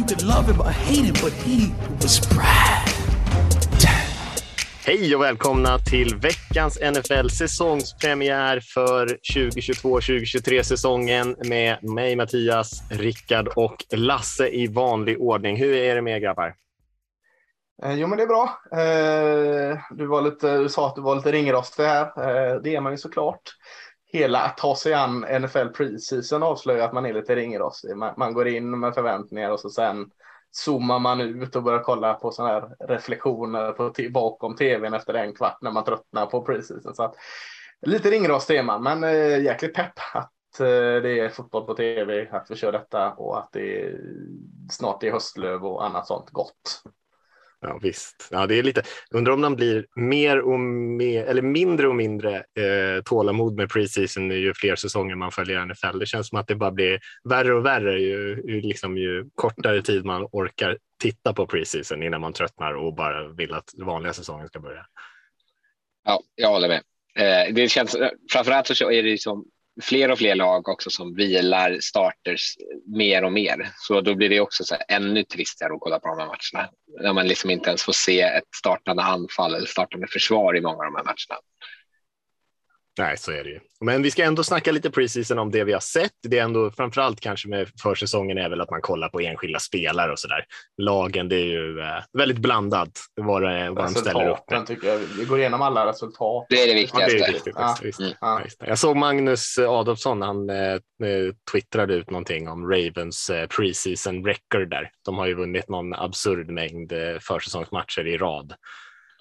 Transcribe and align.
You 0.00 0.06
could 0.06 0.22
love 0.22 0.52
him 0.52 0.60
or 0.60 0.70
hate 0.70 1.04
him, 1.04 1.14
but 1.22 1.32
he 1.32 1.74
was 2.02 2.28
Brad. 2.28 2.88
Hej 4.86 5.14
och 5.14 5.22
välkomna 5.22 5.78
till 5.78 6.16
veckans 6.16 6.78
NFL-säsongspremiär 6.80 8.60
för 8.60 9.06
2022-2023 9.34 10.62
säsongen 10.62 11.36
med 11.44 11.84
mig 11.84 12.16
Mattias, 12.16 12.82
Rickard 12.90 13.48
och 13.56 13.76
Lasse 13.92 14.48
i 14.48 14.66
vanlig 14.66 15.20
ordning. 15.20 15.56
Hur 15.56 15.74
är 15.74 15.94
det 15.94 16.02
med 16.02 16.16
er 16.16 16.20
grabbar? 16.20 16.54
Eh, 17.82 17.94
jo, 17.94 18.06
men 18.06 18.18
det 18.18 18.24
är 18.24 18.26
bra. 18.26 18.60
Eh, 18.72 19.78
du, 19.90 20.06
var 20.06 20.22
lite, 20.22 20.58
du 20.58 20.68
sa 20.68 20.86
att 20.86 20.94
du 20.94 21.00
var 21.00 21.16
lite 21.16 21.32
ringrostig 21.32 21.82
här. 21.82 22.02
Eh, 22.02 22.60
det 22.62 22.76
är 22.76 22.80
man 22.80 22.92
ju 22.92 22.98
såklart. 22.98 23.42
Hela 24.12 24.40
att 24.42 24.56
ta 24.56 24.76
sig 24.76 24.94
an 24.94 25.20
NFL 25.20 25.66
preseason 25.74 26.42
avslöjar 26.42 26.84
att 26.84 26.92
man 26.92 27.06
är 27.06 27.14
lite 27.14 27.36
ringrostig. 27.36 27.96
Man, 27.96 28.14
man 28.16 28.34
går 28.34 28.48
in 28.48 28.80
med 28.80 28.94
förväntningar 28.94 29.50
och 29.50 29.60
så 29.60 29.70
sen 29.70 30.10
zoomar 30.50 30.98
man 30.98 31.20
ut 31.20 31.56
och 31.56 31.62
börjar 31.62 31.82
kolla 31.82 32.14
på 32.14 32.30
sådana 32.30 32.52
här 32.52 32.86
reflektioner 32.88 33.72
på 33.72 33.92
bakom 34.10 34.56
tvn 34.56 34.94
efter 34.94 35.14
en 35.14 35.34
kvart 35.34 35.58
när 35.62 35.70
man 35.70 35.84
tröttnar 35.84 36.26
på 36.26 36.42
preseason. 36.42 36.94
Så 36.94 37.02
att, 37.02 37.14
lite 37.86 38.10
ringrostig 38.10 38.56
är 38.56 38.62
man, 38.62 38.82
men 38.82 39.04
eh, 39.04 39.42
jäkligt 39.42 39.74
pepp 39.74 39.92
att 40.14 40.60
eh, 40.60 41.02
det 41.02 41.20
är 41.20 41.28
fotboll 41.28 41.66
på 41.66 41.74
tv, 41.74 42.28
att 42.30 42.50
vi 42.50 42.56
kör 42.56 42.72
detta 42.72 43.12
och 43.12 43.38
att 43.38 43.48
det 43.52 43.80
är, 43.80 44.00
snart 44.70 45.02
är 45.02 45.12
höstlöv 45.12 45.66
och 45.66 45.84
annat 45.84 46.06
sånt 46.06 46.30
gott. 46.30 46.82
Ja, 47.60 47.78
visst. 47.82 48.28
Ja, 48.30 48.46
det 48.46 48.58
är 48.58 48.62
lite, 48.62 48.82
undrar 49.10 49.32
om 49.32 49.40
man 49.40 49.56
blir 49.56 49.86
mer 49.96 50.40
och 50.40 50.60
mer, 50.60 51.24
eller 51.24 51.42
mindre 51.42 51.88
och 51.88 51.96
mindre 51.96 52.36
eh, 52.36 53.02
tålamod 53.04 53.56
med 53.56 53.70
preseason 53.70 54.30
ju 54.30 54.54
fler 54.54 54.76
säsonger 54.76 55.14
man 55.14 55.32
följer 55.32 55.66
NFL. 55.66 55.98
Det 55.98 56.06
känns 56.06 56.28
som 56.28 56.38
att 56.38 56.46
det 56.46 56.54
bara 56.54 56.70
blir 56.70 57.00
värre 57.24 57.54
och 57.54 57.66
värre 57.66 58.00
ju, 58.00 58.42
ju, 58.46 58.60
liksom, 58.60 58.98
ju 58.98 59.30
kortare 59.34 59.82
tid 59.82 60.04
man 60.04 60.28
orkar 60.32 60.78
titta 61.02 61.32
på 61.32 61.46
preseason 61.46 62.02
innan 62.02 62.20
man 62.20 62.32
tröttnar 62.32 62.72
och 62.72 62.94
bara 62.94 63.28
vill 63.28 63.54
att 63.54 63.70
vanliga 63.78 64.12
säsongen 64.12 64.48
ska 64.48 64.60
börja. 64.60 64.86
Ja, 66.04 66.20
jag 66.34 66.48
håller 66.48 66.68
med. 66.68 66.82
Eh, 67.16 67.54
det 67.54 67.68
känns, 67.68 67.96
framförallt 68.32 68.66
så 68.66 68.90
är 68.90 69.02
det 69.02 69.20
som 69.20 69.44
fler 69.80 70.10
och 70.10 70.18
fler 70.18 70.34
lag 70.34 70.68
också 70.68 70.90
som 70.90 71.14
vilar 71.14 71.78
starters 71.80 72.56
mer 72.96 73.24
och 73.24 73.32
mer. 73.32 73.70
Så 73.76 74.00
då 74.00 74.14
blir 74.14 74.28
det 74.28 74.40
också 74.40 74.64
så 74.64 74.76
ännu 74.88 75.24
tristare 75.24 75.74
att 75.74 75.80
kolla 75.80 76.00
på 76.00 76.08
de 76.08 76.18
här 76.18 76.26
matcherna. 76.26 76.70
När 77.02 77.12
man 77.12 77.26
liksom 77.26 77.50
inte 77.50 77.68
ens 77.68 77.82
får 77.82 77.92
se 77.92 78.20
ett 78.20 78.54
startande 78.56 79.02
anfall 79.02 79.54
eller 79.54 79.66
startande 79.66 80.06
försvar 80.06 80.56
i 80.56 80.60
många 80.60 80.78
av 80.78 80.84
de 80.84 80.96
här 80.96 81.04
matcherna. 81.04 81.40
Nej, 82.98 83.16
så 83.16 83.32
är 83.32 83.44
det 83.44 83.50
ju. 83.50 83.60
Men 83.80 84.02
vi 84.02 84.10
ska 84.10 84.24
ändå 84.24 84.44
snacka 84.44 84.72
lite 84.72 84.90
preseason 84.90 85.38
om 85.38 85.50
det 85.50 85.64
vi 85.64 85.72
har 85.72 85.80
sett. 85.80 86.12
Det 86.22 86.38
är 86.38 86.44
ändå 86.44 86.70
framförallt 86.70 87.20
kanske 87.20 87.48
med 87.48 87.68
försäsongen 87.82 88.38
är 88.38 88.48
väl 88.48 88.60
att 88.60 88.70
man 88.70 88.80
kollar 88.80 89.08
på 89.08 89.20
enskilda 89.20 89.58
spelare 89.58 90.12
och 90.12 90.18
så 90.18 90.28
där. 90.28 90.44
Lagen, 90.82 91.28
det 91.28 91.36
är 91.36 91.44
ju 91.44 91.80
eh, 91.80 92.02
väldigt 92.18 92.38
blandat 92.38 93.00
vad, 93.14 93.42
det, 93.42 93.70
vad 93.70 93.84
de 93.84 93.94
ställer 93.94 94.28
upp 94.28 94.50
med. 94.50 94.66
tycker 94.66 94.88
jag. 94.88 94.98
Vi 94.98 95.24
går 95.24 95.38
igenom 95.38 95.62
alla 95.62 95.86
resultat. 95.86 96.46
Det 96.48 96.62
är 96.62 96.66
det 96.66 96.74
viktigaste. 96.74 97.16
Ja, 97.16 97.18
det 97.18 97.28
är 97.28 97.32
viktigt, 97.32 97.54
ja. 97.56 97.78
Visst, 97.82 98.00
mm. 98.00 98.12
ja. 98.20 98.42
Jag 98.58 98.78
såg 98.78 98.96
Magnus 98.96 99.58
Adolfsson, 99.58 100.22
han 100.22 100.50
eh, 100.50 100.78
twittrade 101.52 101.94
ut 101.94 102.10
någonting 102.10 102.48
om 102.48 102.70
Ravens 102.70 103.30
eh, 103.30 103.46
preseason 103.46 104.24
record 104.24 104.70
där. 104.70 104.90
De 105.04 105.18
har 105.18 105.26
ju 105.26 105.34
vunnit 105.34 105.68
någon 105.68 105.94
absurd 105.94 106.50
mängd 106.50 106.92
eh, 106.92 107.18
försäsongsmatcher 107.20 108.06
i 108.06 108.18
rad. 108.18 108.54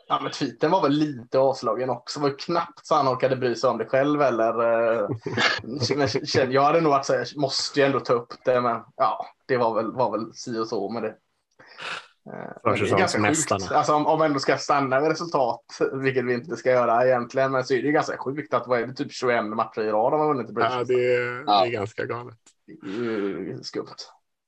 Ja, 0.10 0.20
men 0.22 0.32
tweeten 0.32 0.72
var 0.72 0.82
väl 0.82 0.92
lite 0.92 1.40
avslagen 1.40 1.90
också. 1.90 2.20
Det 2.20 2.30
var 2.30 2.40
knappt 2.40 2.86
så 2.86 2.96
han 2.96 3.08
orkade 3.08 3.36
bry 3.36 3.56
sig 3.56 3.70
om 3.70 3.78
det 3.78 3.86
själv 3.86 4.22
eller. 4.22 4.62
Eh, 5.04 5.10
jag 6.50 6.64
hade 6.64 6.82
nog 6.82 6.92
varit 6.92 7.06
så 7.06 7.40
måste 7.40 7.80
ju 7.80 7.86
ändå 7.86 8.00
ta 8.00 8.14
upp 8.14 8.34
det, 8.46 8.62
men 8.62 8.82
ja, 8.96 9.26
det 9.46 9.58
var 9.58 9.76
väl, 9.76 9.92
var 9.92 10.12
väl 10.12 10.34
si 10.34 10.60
och 10.60 10.68
så 10.68 10.90
med 10.90 11.04
det. 11.04 11.16
Eh, 12.34 12.50
det 12.64 12.70
är 12.70 12.98
ganska 12.98 13.28
sjukt. 13.28 13.72
Alltså, 13.72 13.94
om, 13.94 14.08
om 14.08 14.22
ändå 14.22 14.40
ska 14.40 14.58
stanna 14.58 15.00
med 15.00 15.10
resultat, 15.10 15.66
vilket 15.94 16.26
vi 16.26 16.34
inte 16.34 16.56
ska 16.56 16.72
göra 16.72 17.06
egentligen, 17.08 17.52
men 17.52 17.64
så 17.64 17.74
är 17.74 17.82
det 17.82 17.92
ganska 17.92 18.18
sjukt 18.18 18.54
att 18.54 18.68
vad 18.68 18.80
är 18.80 18.88
det, 18.88 18.94
typ 18.94 19.12
21 19.12 19.46
matcher 19.46 19.82
i 19.82 19.92
rad 19.92 20.14
de 20.14 20.20
har 20.20 20.28
vunnit 20.28 20.50
i 20.50 20.54
Ja, 20.56 20.84
det 20.84 20.94
är, 20.94 21.44
det 21.46 21.68
är 21.68 21.72
ganska 21.72 22.06
galet. 22.06 22.38
Skumt. 23.62 23.96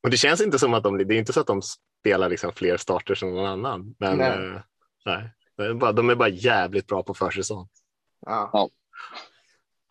Och 0.04 0.10
det 0.10 0.18
känns 0.18 0.42
inte 0.42 0.60
som 0.60 0.74
att 0.74 0.84
de, 0.84 0.98
det 0.98 1.16
är 1.16 1.20
inte 1.20 1.34
så 1.34 1.40
att 1.40 1.48
de 1.48 1.62
spelar 2.02 2.30
liksom 2.30 2.52
fler 2.54 2.78
starter 2.78 3.16
som 3.16 3.36
någon 3.36 3.46
annan, 3.46 3.96
men 4.00 4.18
nej. 4.18 4.30
Eh, 4.30 4.62
nej. 5.06 5.34
De 5.62 5.70
är 5.70 5.74
bara, 5.74 5.92
de 5.92 6.10
är 6.10 6.16
bara 6.16 6.30
jävligt 6.30 6.88
bra 6.88 7.04
på 7.04 7.14
försäsong. 7.14 7.68
Ja. 8.26 8.70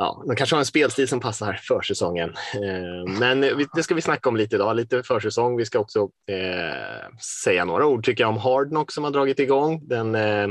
Ja, 0.01 0.23
de 0.27 0.37
kanske 0.37 0.57
har 0.57 0.61
en 0.61 0.67
spelstil 0.67 1.09
som 1.09 1.21
passar 1.21 1.61
försäsongen. 1.63 2.31
Eh, 2.55 3.19
men 3.19 3.41
det 3.75 3.83
ska 3.83 3.95
vi 3.95 4.01
snacka 4.01 4.29
om 4.29 4.37
lite 4.37 4.57
idag, 4.57 4.77
lite 4.77 5.03
försäsong. 5.03 5.57
Vi 5.57 5.65
ska 5.65 5.79
också 5.79 6.11
eh, 6.31 7.17
säga 7.45 7.65
några 7.65 7.87
ord 7.87 8.05
tycker 8.05 8.25
jag 8.25 8.31
om 8.31 8.39
Hard 8.39 8.69
Knock 8.69 8.93
som 8.93 9.05
har 9.05 9.11
dragit 9.11 9.39
igång. 9.39 9.89
Den, 9.89 10.15
eh, 10.15 10.49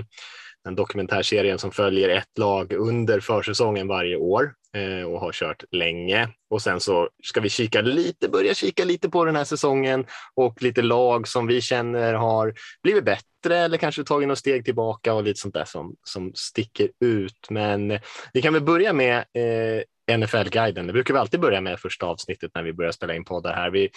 den 0.64 0.76
dokumentärserien 0.76 1.60
som 1.60 1.72
följer 1.72 2.10
ett 2.10 2.38
lag 2.38 2.74
under 2.74 3.20
försäsongen 3.20 3.88
varje 3.88 4.16
år 4.16 4.54
Eh, 4.78 5.04
och 5.04 5.20
har 5.20 5.32
kört 5.32 5.64
länge. 5.72 6.30
Och 6.50 6.62
sen 6.62 6.80
så 6.80 7.10
ska 7.24 7.42
vi 7.42 7.50
kika 7.50 7.82
lite, 7.82 8.30
börja 8.30 8.54
kika 8.54 8.86
lite 8.86 9.10
på 9.10 9.26
den 9.26 9.36
här 9.36 9.44
säsongen 9.44 10.06
och 10.36 10.62
lite 10.62 10.82
lag 10.82 11.28
som 11.28 11.48
vi 11.48 11.62
känner 11.62 12.14
har 12.14 12.54
blivit 12.84 13.06
bättre 13.06 13.58
eller 13.58 13.78
kanske 13.78 14.04
tagit 14.04 14.28
något 14.28 14.38
steg 14.38 14.66
tillbaka 14.66 15.14
och 15.14 15.24
lite 15.24 15.40
sånt 15.40 15.54
där 15.54 15.66
som, 15.66 15.96
som 16.04 16.32
sticker 16.36 16.90
ut. 17.00 17.48
Men 17.50 18.00
vi 18.34 18.42
kan 18.42 18.54
väl 18.54 18.64
börja 18.64 18.94
med 18.94 19.18
eh, 19.18 20.18
NFL-guiden. 20.18 20.88
Det 20.88 20.94
brukar 20.94 21.14
vi 21.14 21.20
alltid 21.20 21.40
börja 21.40 21.62
med 21.62 21.80
första 21.80 22.06
avsnittet 22.06 22.52
när 22.56 22.64
vi 22.64 22.74
börjar 22.74 22.92
spela 22.92 23.16
in 23.16 23.26
poddar 23.26 23.54
här. 23.54 23.70
Vi, 23.70 23.90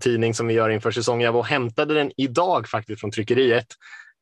tidning 0.00 0.34
som 0.34 0.46
vi 0.46 0.54
gör 0.54 0.70
inför 0.70 0.90
säsongen. 0.90 1.24
Jag 1.24 1.32
var 1.32 1.40
och 1.40 1.46
hämtade 1.46 1.94
den 1.94 2.12
idag 2.16 2.68
faktiskt 2.68 3.00
från 3.00 3.10
tryckeriet 3.10 3.66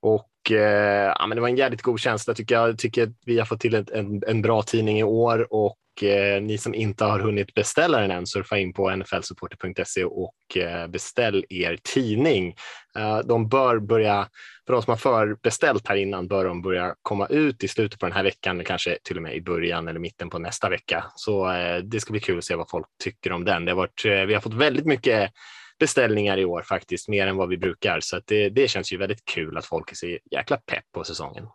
och 0.05 0.51
eh, 0.51 1.15
ja, 1.19 1.27
men 1.27 1.37
det 1.37 1.41
var 1.41 1.49
en 1.49 1.57
jävligt 1.57 1.83
god 1.83 2.01
känsla 2.01 2.35
tycker 2.35 2.55
jag. 2.55 2.79
tycker 2.79 3.03
att 3.03 3.13
vi 3.27 3.39
har 3.39 3.47
fått 3.47 3.61
till 3.61 3.75
ett, 3.75 3.91
en, 3.91 4.23
en 4.27 4.43
bra 4.43 4.63
tidning 4.63 4.99
i 4.99 5.03
år 5.03 5.47
och 5.51 6.03
eh, 6.03 6.43
ni 6.43 6.59
som 6.59 6.75
inte 6.75 7.05
har 7.05 7.19
hunnit 7.19 7.55
beställa 7.55 8.01
den 8.01 8.11
än, 8.11 8.27
surfa 8.27 8.59
in 8.59 8.73
på 8.73 8.97
nflsupporter.se 8.97 10.05
och 10.05 10.57
eh, 10.57 10.87
beställ 10.87 11.45
er 11.49 11.79
tidning. 11.95 12.55
Eh, 12.99 13.19
de 13.19 13.49
bör 13.49 13.79
börja, 13.79 14.29
för 14.67 14.73
de 14.73 14.83
som 14.83 14.91
har 14.91 14.97
förbeställt 14.97 15.89
här 15.89 15.97
innan, 15.97 16.29
bör 16.29 16.45
de 16.45 16.63
börja 16.63 16.95
komma 17.03 17.27
ut 17.27 17.65
i 17.65 17.69
slutet 17.69 18.01
på 18.01 18.07
den 18.07 18.17
här 18.17 18.25
veckan, 18.25 18.65
kanske 18.65 18.99
till 19.05 19.17
och 19.17 19.23
med 19.23 19.37
i 19.37 19.43
början 19.43 19.89
eller 19.89 20.01
mitten 20.01 20.31
på 20.31 20.39
nästa 20.39 20.69
vecka. 20.69 21.05
Så 21.17 21.53
eh, 21.53 21.79
det 21.79 22.01
ska 22.01 22.13
bli 22.13 22.21
kul 22.21 22.39
att 22.39 22.45
se 22.45 22.55
vad 22.55 22.71
folk 22.71 22.87
tycker 23.05 23.33
om 23.33 23.45
den. 23.45 23.65
Det 23.65 23.71
har 23.71 23.77
varit, 23.77 24.05
eh, 24.05 24.27
vi 24.27 24.35
har 24.35 24.41
fått 24.41 24.55
väldigt 24.55 24.87
mycket 24.87 25.31
beställningar 25.79 26.39
i 26.39 26.45
år 26.45 26.63
faktiskt, 26.63 27.09
mer 27.09 27.27
än 27.27 27.37
vad 27.37 27.49
vi 27.49 27.57
brukar. 27.57 28.01
Så 28.01 28.21
det, 28.25 28.49
det 28.49 28.69
känns 28.69 28.93
ju 28.93 28.97
väldigt 28.97 29.25
kul 29.25 29.57
att 29.57 29.65
folk 29.65 29.93
är 29.93 29.97
så 29.97 30.19
jäkla 30.31 30.57
pepp 30.57 30.85
på 30.93 31.05
säsongen. 31.05 31.47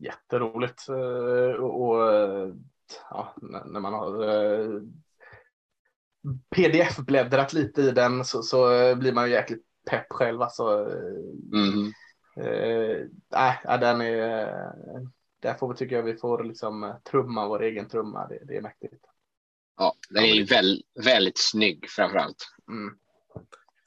Jätteroligt 0.00 0.88
eh, 0.88 1.62
och 1.64 2.00
ja, 3.10 3.34
när 3.64 3.80
man 3.80 3.94
har 3.94 4.28
eh, 4.28 4.80
pdf-bläddrat 6.56 7.52
lite 7.52 7.82
i 7.82 7.90
den 7.90 8.24
så, 8.24 8.42
så 8.42 8.66
blir 8.96 9.12
man 9.12 9.26
ju 9.26 9.32
jäkligt 9.32 9.64
pepp 9.90 10.06
själv. 10.10 10.42
Alltså, 10.42 10.90
mm. 11.52 11.92
äh, 13.34 13.80
den 13.80 14.00
är, 14.00 14.72
där 15.40 15.54
får 15.54 15.68
vi, 15.68 15.76
tycker 15.76 15.96
jag 15.96 16.02
vi 16.02 16.16
får 16.16 16.44
liksom 16.44 17.00
trumma 17.10 17.48
vår 17.48 17.62
egen 17.62 17.88
trumma. 17.88 18.26
Det, 18.28 18.38
det 18.44 18.56
är 18.56 18.62
mäktigt. 18.62 19.04
Ja, 19.76 19.94
den 20.10 20.24
är 20.24 20.34
ju 20.34 20.44
väl, 20.44 20.82
väldigt 21.04 21.38
snygg 21.38 21.86
framför 21.88 22.18
allt. 22.18 22.46
Mm. 22.68 22.98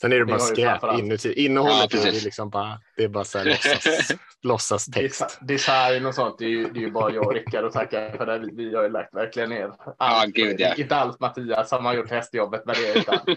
Sen 0.01 0.13
är 0.13 0.19
det 0.19 0.25
bara 0.25 0.39
skräp 0.39 0.83
inuti. 0.99 1.33
Innehållet 1.33 1.93
ja, 1.93 2.07
är 2.07 2.11
liksom 2.11 2.49
bara, 2.49 2.79
det 2.97 3.03
är 3.03 3.07
bara 3.07 3.23
så 3.23 3.37
här 3.37 3.45
låtsas, 3.45 4.11
låtsas 4.41 4.85
text. 4.85 5.39
Design 5.41 6.05
och 6.05 6.15
sånt, 6.15 6.35
det 6.39 6.45
är 6.45 6.49
ju, 6.49 6.69
det 6.69 6.79
är 6.79 6.81
ju 6.81 6.91
bara 6.91 7.13
jag 7.13 7.25
och 7.25 7.33
Rickard 7.33 7.65
att 7.65 7.73
tacka 7.73 8.11
för 8.17 8.25
det. 8.25 8.49
Vi 8.53 8.75
har 8.75 8.83
ju 8.83 8.89
lagt 8.89 9.13
verkligen 9.13 9.49
ner 9.49 9.71
allt. 9.97 10.37
Ja, 10.37 10.43
gud, 10.43 10.59
ja. 10.59 10.73
Inte 10.75 10.95
allt 10.95 11.19
Mattias 11.19 11.69
som 11.69 11.85
har 11.85 11.93
gjort 11.93 12.09
hästjobbet 12.09 12.65
med 12.65 12.75
det. 12.75 12.99
Utan... 12.99 13.19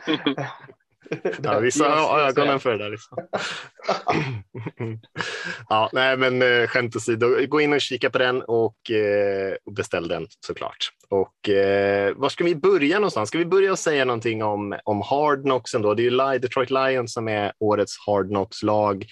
ja, 1.43 1.59
vissa 1.59 1.89
har 1.89 2.21
ögonen 2.21 2.61
för 2.61 2.73
det 2.73 2.85
där. 2.85 2.91
Liksom. 2.91 3.19
ja, 5.69 5.91
nej, 5.93 6.17
men 6.17 6.43
eh, 6.43 6.67
skämt 6.67 6.97
åsido, 6.97 7.47
gå 7.49 7.61
in 7.61 7.73
och 7.73 7.81
kika 7.81 8.11
på 8.11 8.19
den 8.19 8.43
och, 8.43 8.91
eh, 8.91 9.55
beställ 9.71 10.09
den 10.09 10.27
såklart. 10.47 10.89
Och 11.09 11.49
eh, 11.49 12.15
var 12.17 12.29
ska 12.29 12.45
vi 12.45 12.55
börja 12.55 12.97
någonstans? 12.97 13.29
Ska 13.29 13.39
vi 13.39 13.47
börja 13.47 13.73
och 13.73 13.79
säga 13.79 14.05
någonting 14.05 14.43
om, 14.43 14.79
om 14.85 15.01
Hard 15.01 15.43
Knocks 15.43 15.75
ändå? 15.75 15.95
Det 15.95 16.03
är 16.03 16.33
ju 16.33 16.39
Detroit 16.39 16.71
Lions 16.71 17.13
som 17.13 17.29
är 17.29 17.53
årets 17.59 17.99
Hard 18.07 18.29
Knocks 18.29 18.63
lag. 18.63 19.07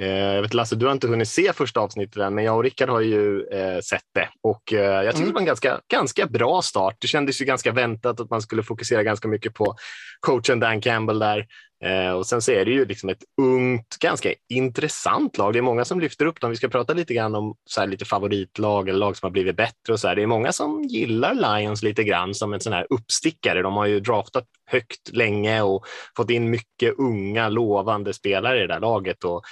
Eh, 0.00 0.08
jag 0.08 0.42
vet 0.42 0.54
Lasse, 0.54 0.76
du 0.76 0.86
har 0.86 0.92
inte 0.92 1.08
hunnit 1.08 1.28
se 1.28 1.52
första 1.52 1.80
avsnittet 1.80 2.16
än, 2.16 2.34
men 2.34 2.44
jag 2.44 2.56
och 2.56 2.62
Rickard 2.62 2.88
har 2.88 3.00
ju 3.00 3.46
eh, 3.46 3.80
sett 3.80 4.04
det 4.14 4.28
och 4.42 4.72
eh, 4.72 4.78
jag 4.78 5.14
tycker 5.14 5.16
mm. 5.16 5.28
det 5.28 5.34
var 5.34 5.40
en 5.40 5.46
ganska, 5.46 5.80
ganska 5.88 6.26
bra 6.26 6.62
start. 6.62 6.96
Det 7.00 7.06
kändes 7.06 7.40
ju 7.40 7.44
ganska 7.44 7.72
väntat 7.72 8.20
att 8.20 8.30
man 8.30 8.42
skulle 8.42 8.62
fokusera 8.62 9.02
ganska 9.02 9.28
mycket 9.28 9.54
på 9.54 9.74
coachen 10.20 10.60
Dan 10.60 10.80
Campbell 10.80 11.18
där. 11.18 11.46
Eh, 11.84 12.10
och 12.10 12.26
sen 12.26 12.42
så 12.42 12.52
är 12.52 12.64
det 12.64 12.70
ju 12.70 12.84
liksom 12.84 13.08
ett 13.08 13.24
ungt, 13.40 13.96
ganska 14.00 14.34
intressant 14.48 15.38
lag. 15.38 15.52
Det 15.52 15.58
är 15.58 15.62
många 15.62 15.84
som 15.84 16.00
lyfter 16.00 16.26
upp 16.26 16.40
dem. 16.40 16.50
Vi 16.50 16.56
ska 16.56 16.68
prata 16.68 16.92
lite 16.94 17.14
grann 17.14 17.34
om 17.34 17.54
så 17.64 17.80
här, 17.80 17.88
lite 17.88 18.04
favoritlag 18.04 18.88
eller 18.88 18.98
lag 18.98 19.16
som 19.16 19.26
har 19.26 19.30
blivit 19.30 19.56
bättre 19.56 19.92
och 19.92 20.00
så 20.00 20.08
här. 20.08 20.16
Det 20.16 20.22
är 20.22 20.26
många 20.26 20.52
som 20.52 20.82
gillar 20.82 21.34
Lions 21.34 21.82
lite 21.82 22.04
grann 22.04 22.34
som 22.34 22.54
en 22.54 22.60
sån 22.60 22.72
här 22.72 22.86
uppstickare. 22.90 23.62
De 23.62 23.76
har 23.76 23.86
ju 23.86 24.00
draftat 24.00 24.44
högt 24.66 25.12
länge 25.12 25.62
och 25.62 25.86
fått 26.16 26.30
in 26.30 26.50
mycket 26.50 26.94
unga 26.98 27.48
lovande 27.48 28.14
spelare 28.14 28.58
i 28.58 28.60
det 28.60 28.74
där 28.74 28.80
laget 28.80 29.24
och 29.24 29.42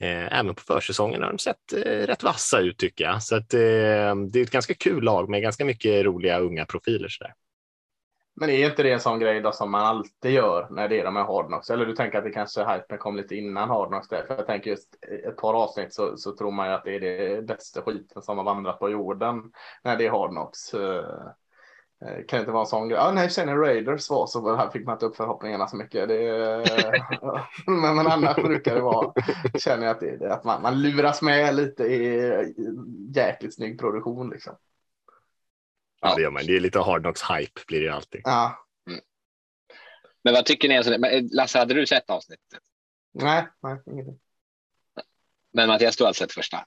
Eh, 0.00 0.38
även 0.38 0.54
på 0.54 0.62
försäsongen 0.62 1.22
har 1.22 1.30
de 1.30 1.38
sett 1.38 1.72
eh, 1.72 2.06
rätt 2.06 2.22
vassa 2.22 2.58
ut 2.58 2.78
tycker 2.78 3.04
jag. 3.04 3.22
Så 3.22 3.36
att, 3.36 3.54
eh, 3.54 3.60
det 4.30 4.38
är 4.38 4.42
ett 4.42 4.50
ganska 4.50 4.74
kul 4.74 5.04
lag 5.04 5.28
med 5.28 5.42
ganska 5.42 5.64
mycket 5.64 6.04
roliga 6.04 6.38
unga 6.38 6.64
profiler. 6.64 7.08
Sådär. 7.08 7.34
Men 8.34 8.50
är 8.50 8.68
inte 8.70 8.82
det 8.82 8.92
en 8.92 9.00
sån 9.00 9.18
grej 9.18 9.40
då 9.40 9.52
som 9.52 9.70
man 9.70 9.82
alltid 9.82 10.32
gör 10.32 10.66
när 10.70 10.88
det 10.88 11.00
är 11.00 11.04
de 11.04 11.16
här 11.16 11.24
Hardnox? 11.24 11.70
Eller 11.70 11.86
du 11.86 11.94
tänker 11.94 12.18
att 12.18 12.24
det 12.24 12.30
kanske 12.30 12.64
hypen 12.64 12.98
kom 12.98 13.16
lite 13.16 13.36
innan 13.36 13.68
Hardnox 13.68 14.08
där? 14.08 14.24
För 14.26 14.36
jag 14.36 14.46
tänker 14.46 14.70
just 14.70 14.88
ett 15.26 15.36
par 15.36 15.54
avsnitt 15.54 15.94
så, 15.94 16.16
så 16.16 16.36
tror 16.36 16.50
man 16.50 16.68
ju 16.68 16.74
att 16.74 16.84
det 16.84 16.94
är 16.94 17.00
det 17.00 17.42
bästa 17.42 17.82
skiten 17.82 18.22
som 18.22 18.38
har 18.38 18.44
vandrat 18.44 18.78
på 18.78 18.90
jorden 18.90 19.52
när 19.84 19.96
det 19.96 20.06
är 20.06 20.10
Hardnox. 20.10 20.58
Eh, 22.06 22.24
kan 22.28 22.40
inte 22.40 22.52
vara 22.52 22.62
en 22.62 22.66
sån 22.66 22.88
grej. 22.88 22.98
Ja, 22.98 23.12
nej, 23.12 23.30
sen 23.30 23.58
Raiders 23.58 24.10
var 24.10 24.26
så 24.26 24.56
här 24.56 24.70
fick 24.70 24.86
man 24.86 24.94
inte 24.94 25.06
upp 25.06 25.16
förhoppningarna 25.16 25.68
så 25.68 25.76
mycket. 25.76 26.08
Det, 26.08 26.16
men, 27.66 27.96
men 27.96 28.06
annars 28.06 28.36
brukar 28.36 28.74
det 28.74 28.80
vara, 28.80 29.12
känner 29.58 29.86
jag 29.86 29.94
att, 29.94 30.00
det, 30.00 30.24
är 30.24 30.28
att 30.28 30.44
man, 30.44 30.62
man 30.62 30.82
luras 30.82 31.22
med 31.22 31.54
lite 31.54 31.84
i 31.84 32.32
jäkligt 33.14 33.54
snygg 33.54 33.78
produktion. 33.78 34.30
Liksom. 34.30 34.56
Ja, 36.00 36.14
det 36.14 36.22
gör 36.22 36.30
man. 36.30 36.46
Det 36.46 36.56
är 36.56 36.60
lite 36.60 36.78
hard 36.78 37.02
knocks 37.02 37.22
hype 37.22 37.60
blir 37.66 37.80
det 37.80 37.94
alltid. 37.94 38.20
Ja. 38.24 38.66
Mm. 38.86 39.00
Men 40.24 40.34
vad 40.34 40.46
tycker 40.46 40.68
ni? 40.68 40.76
Alltså, 40.76 40.96
Lasse, 41.32 41.58
hade 41.58 41.74
du 41.74 41.86
sett 41.86 42.10
avsnittet? 42.10 42.48
Nej, 43.12 43.46
nej, 43.62 43.78
ingenting. 43.86 44.20
Men 45.52 45.68
Mattias, 45.68 45.96
du 45.96 46.04
har 46.04 46.12
sett 46.12 46.32
första? 46.32 46.64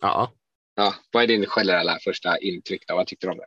Ja. 0.00 0.32
Ja, 0.74 0.94
vad 1.12 1.22
är 1.22 1.26
din 1.26 1.46
generella 1.46 1.98
första 2.04 2.38
intryck? 2.38 2.84
Då? 2.88 2.96
Vad 2.96 3.06
tyckte 3.06 3.26
du 3.26 3.30
om 3.30 3.38
det? 3.38 3.46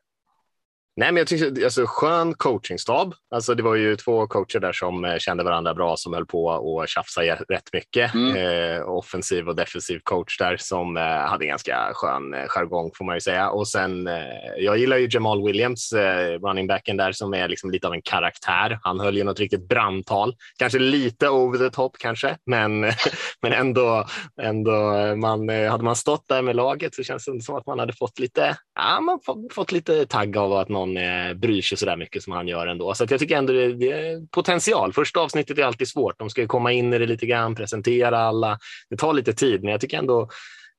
Nej, 1.00 1.12
men 1.12 1.18
jag 1.18 1.28
tyckte 1.28 1.64
alltså 1.64 1.86
skön 1.88 2.34
coachingstab. 2.34 3.14
Alltså, 3.36 3.56
det 3.56 3.64
var 3.64 3.76
ju 3.76 3.96
två 3.96 4.28
coacher 4.28 4.60
där 4.60 4.72
som 4.72 5.06
eh, 5.06 5.18
kände 5.18 5.44
varandra 5.44 5.74
bra 5.74 5.98
som 5.98 6.14
höll 6.14 6.26
på 6.26 6.46
och 6.46 6.88
tjafsa 6.88 7.22
rätt 7.22 7.74
mycket. 7.74 8.14
Mm. 8.14 8.36
Eh, 8.36 8.90
offensiv 8.90 9.50
och 9.50 9.56
defensiv 9.56 10.00
coach 10.04 10.38
där 10.38 10.58
som 10.58 10.98
eh, 10.98 11.04
hade 11.04 11.46
ganska 11.46 11.92
skön 11.94 12.34
eh, 12.34 12.46
jargong 12.48 12.92
får 12.98 13.06
man 13.06 13.16
ju 13.16 13.22
säga. 13.22 13.50
Och 13.50 13.68
sen, 13.68 14.08
eh, 14.08 14.14
jag 14.58 14.78
gillar 14.78 14.98
ju 14.98 15.08
Jamal 15.12 15.46
Williams, 15.46 15.92
eh, 15.94 16.40
running 16.40 16.68
backen 16.68 16.98
där 16.98 17.12
som 17.12 17.34
är 17.34 17.48
liksom 17.48 17.72
lite 17.72 17.88
av 17.88 17.94
en 17.94 18.02
karaktär. 18.02 18.80
Han 18.84 19.00
höll 19.00 19.18
ju 19.18 19.24
något 19.24 19.40
riktigt 19.40 19.68
brandtal, 19.68 20.36
kanske 20.58 20.80
lite 20.80 21.30
over 21.30 21.58
the 21.58 21.70
top 21.70 21.98
kanske, 22.00 22.38
men, 22.46 22.80
men 23.42 23.54
ändå, 23.54 24.06
ändå 24.42 24.72
man, 25.16 25.50
hade 25.50 25.84
man 25.84 25.96
stått 25.96 26.28
där 26.28 26.42
med 26.42 26.56
laget 26.56 26.96
så 26.96 27.04
känns 27.04 27.26
det 27.26 27.42
som 27.42 27.56
att 27.56 27.66
man 27.66 27.80
hade 27.80 27.94
fått 27.94 28.20
lite, 28.20 28.58
ja, 28.76 29.00
man 29.00 29.20
fått, 29.26 29.54
fått 29.54 29.72
lite 29.72 30.06
tagg 30.06 30.38
av 30.38 30.54
att 30.54 30.70
någon 30.80 30.98
eh, 30.98 31.34
bryr 31.34 31.62
sig 31.62 31.78
så 31.78 31.86
där 31.86 31.98
mycket 31.98 32.24
som 32.24 32.34
han 32.34 32.48
gör 32.48 32.68
ändå. 32.68 32.94
Så 32.94 33.06
jag 33.10 33.20
tycker 33.20 33.38
ändå 33.38 33.54
det, 33.54 33.74
det 33.74 33.92
är 33.92 34.28
potential. 34.32 34.94
Första 34.94 35.20
avsnittet 35.20 35.58
är 35.58 35.64
alltid 35.64 35.88
svårt. 35.88 36.20
De 36.20 36.30
ska 36.30 36.42
ju 36.42 36.48
komma 36.48 36.72
in 36.72 36.94
i 36.94 36.98
det 36.98 37.06
lite 37.06 37.26
grann, 37.26 37.56
presentera 37.56 38.20
alla. 38.20 38.60
Det 38.90 38.98
tar 38.98 39.14
lite 39.14 39.34
tid, 39.34 39.64
men 39.64 39.72
jag 39.72 39.82
tycker 39.82 39.98
ändå 39.98 40.30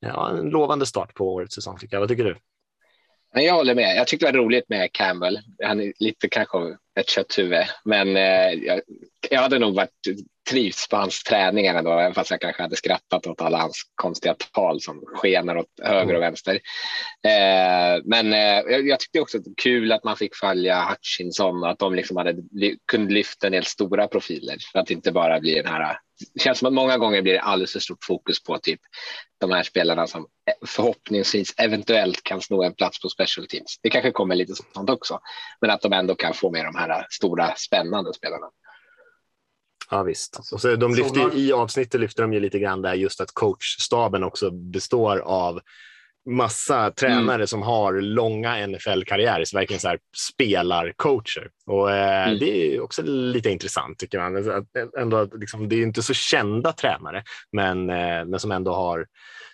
ja, 0.01 0.31
en 0.31 0.51
lovande 0.51 0.87
start 0.87 1.15
på 1.15 1.35
årets 1.35 1.55
säsong. 1.55 1.79
Tycker 1.79 1.97
jag. 1.97 2.01
Vad 2.01 2.09
tycker 2.09 2.25
du? 2.25 2.37
Jag 3.35 3.55
håller 3.55 3.75
med. 3.75 3.97
Jag 3.97 4.07
tyckte 4.07 4.27
det 4.27 4.39
var 4.39 4.45
roligt 4.45 4.69
med 4.69 4.93
Campbell. 4.93 5.39
Han 5.65 5.81
är 5.81 5.93
lite 5.99 6.29
kanske 6.29 6.59
ett 7.01 7.11
kötthuvud, 7.11 7.65
men 7.85 8.17
eh, 8.17 8.53
jag, 8.53 8.81
jag 9.31 9.41
hade 9.41 9.59
nog 9.59 9.75
varit 9.75 9.91
trivs 10.51 10.89
på 10.89 10.97
hans 10.97 11.23
träningar 11.23 11.75
ändå, 11.75 11.93
även 11.93 12.15
fast 12.15 12.31
jag 12.31 12.41
kanske 12.41 12.63
hade 12.63 12.77
skrattat 12.77 13.27
åt 13.27 13.41
alla 13.41 13.59
hans 13.59 13.83
konstiga 13.95 14.35
tal 14.55 14.81
som 14.81 15.03
skenar 15.07 15.57
åt 15.57 15.67
höger 15.83 16.15
och 16.15 16.23
vänster. 16.23 16.55
Eh, 17.25 18.03
men 18.05 18.33
eh, 18.33 18.79
jag, 18.87 19.01
tyckte 19.01 19.21
också 19.21 19.39
att 19.39 19.45
det 19.45 19.51
var 19.51 19.63
kul 19.63 19.93
att 19.93 20.05
man 20.05 20.17
fick 20.17 20.37
följa 20.37 20.89
Hutchinson 20.91 21.63
och 21.63 21.71
att 21.71 21.79
de 21.79 21.95
liksom 21.95 22.17
hade, 22.17 22.35
kunde 22.87 23.15
lyfta 23.15 23.47
en 23.47 23.53
del 23.53 23.65
stora 23.65 24.09
profiler 24.09 24.57
för 24.73 24.79
att 24.79 24.91
inte 24.91 25.13
bara 25.13 25.41
bli 25.41 25.55
den 25.55 25.67
här 25.67 25.99
det 26.35 26.41
känns 26.41 26.59
som 26.59 26.67
att 26.67 26.73
många 26.73 26.99
gånger 26.99 27.23
blir 27.23 27.33
det 27.33 27.41
alldeles 27.41 27.73
för 27.73 27.81
stort 27.81 28.05
fokus 28.05 28.43
på 28.43 28.59
typ 28.59 28.81
de 29.39 29.51
här 29.51 29.63
spelarna 29.63 30.07
som 30.07 30.27
förhoppningsvis 30.67 31.55
eventuellt 31.57 32.23
kan 32.23 32.41
sno 32.41 32.63
en 32.63 32.75
plats 32.75 33.01
på 33.01 33.09
special 33.09 33.47
teams. 33.47 33.79
Det 33.83 33.91
kanske 33.91 34.13
kommer 34.13 34.35
lite 34.35 34.55
sånt 34.75 34.91
också, 34.91 35.21
men 35.61 35.71
att 35.71 35.83
de 35.83 35.93
ändå 35.93 36.15
kan 36.15 36.35
få 36.35 36.51
med 36.51 36.65
de 36.65 36.75
här 36.75 37.07
stora 37.11 37.55
spännande 37.57 38.15
spelarna. 38.15 38.47
Ja 39.91 40.03
visst. 40.03 40.37
Alltså, 40.37 40.55
och 40.55 40.61
så 40.61 40.77
de 40.77 40.95
lyfter, 40.95 41.37
I 41.37 41.53
avsnittet 41.53 42.01
lyfter 42.01 42.23
de 42.23 42.33
ju 42.33 42.41
lite 42.41 42.59
grann 42.59 42.83
där 42.83 42.95
just 42.95 43.21
att 43.21 43.33
coachstaben 43.33 44.25
också 44.25 44.51
består 44.51 45.19
av 45.19 45.61
massa 46.31 46.91
tränare 46.91 47.35
mm. 47.35 47.47
som 47.47 47.63
har 47.63 47.93
långa 48.01 48.67
NFL-karriärer, 48.67 49.45
så 49.45 49.57
verkligen 49.57 49.81
så 49.81 49.89
här 49.89 49.99
spelarcoacher. 50.17 51.49
Och, 51.67 51.93
eh, 51.93 52.29
mm. 52.29 52.39
Det 52.39 52.75
är 52.75 52.81
också 52.81 53.03
lite 53.03 53.51
intressant 53.51 53.99
tycker 53.99 54.19
man. 54.19 54.51
Att, 54.51 54.95
ändå, 54.99 55.29
liksom, 55.35 55.69
det 55.69 55.77
är 55.77 55.83
inte 55.83 56.03
så 56.03 56.15
kända 56.15 56.73
tränare, 56.73 57.23
men, 57.53 57.91
eh, 57.91 58.25
men 58.25 58.41
som 58.41 58.53
ändå 58.53 58.73
har 58.73 59.07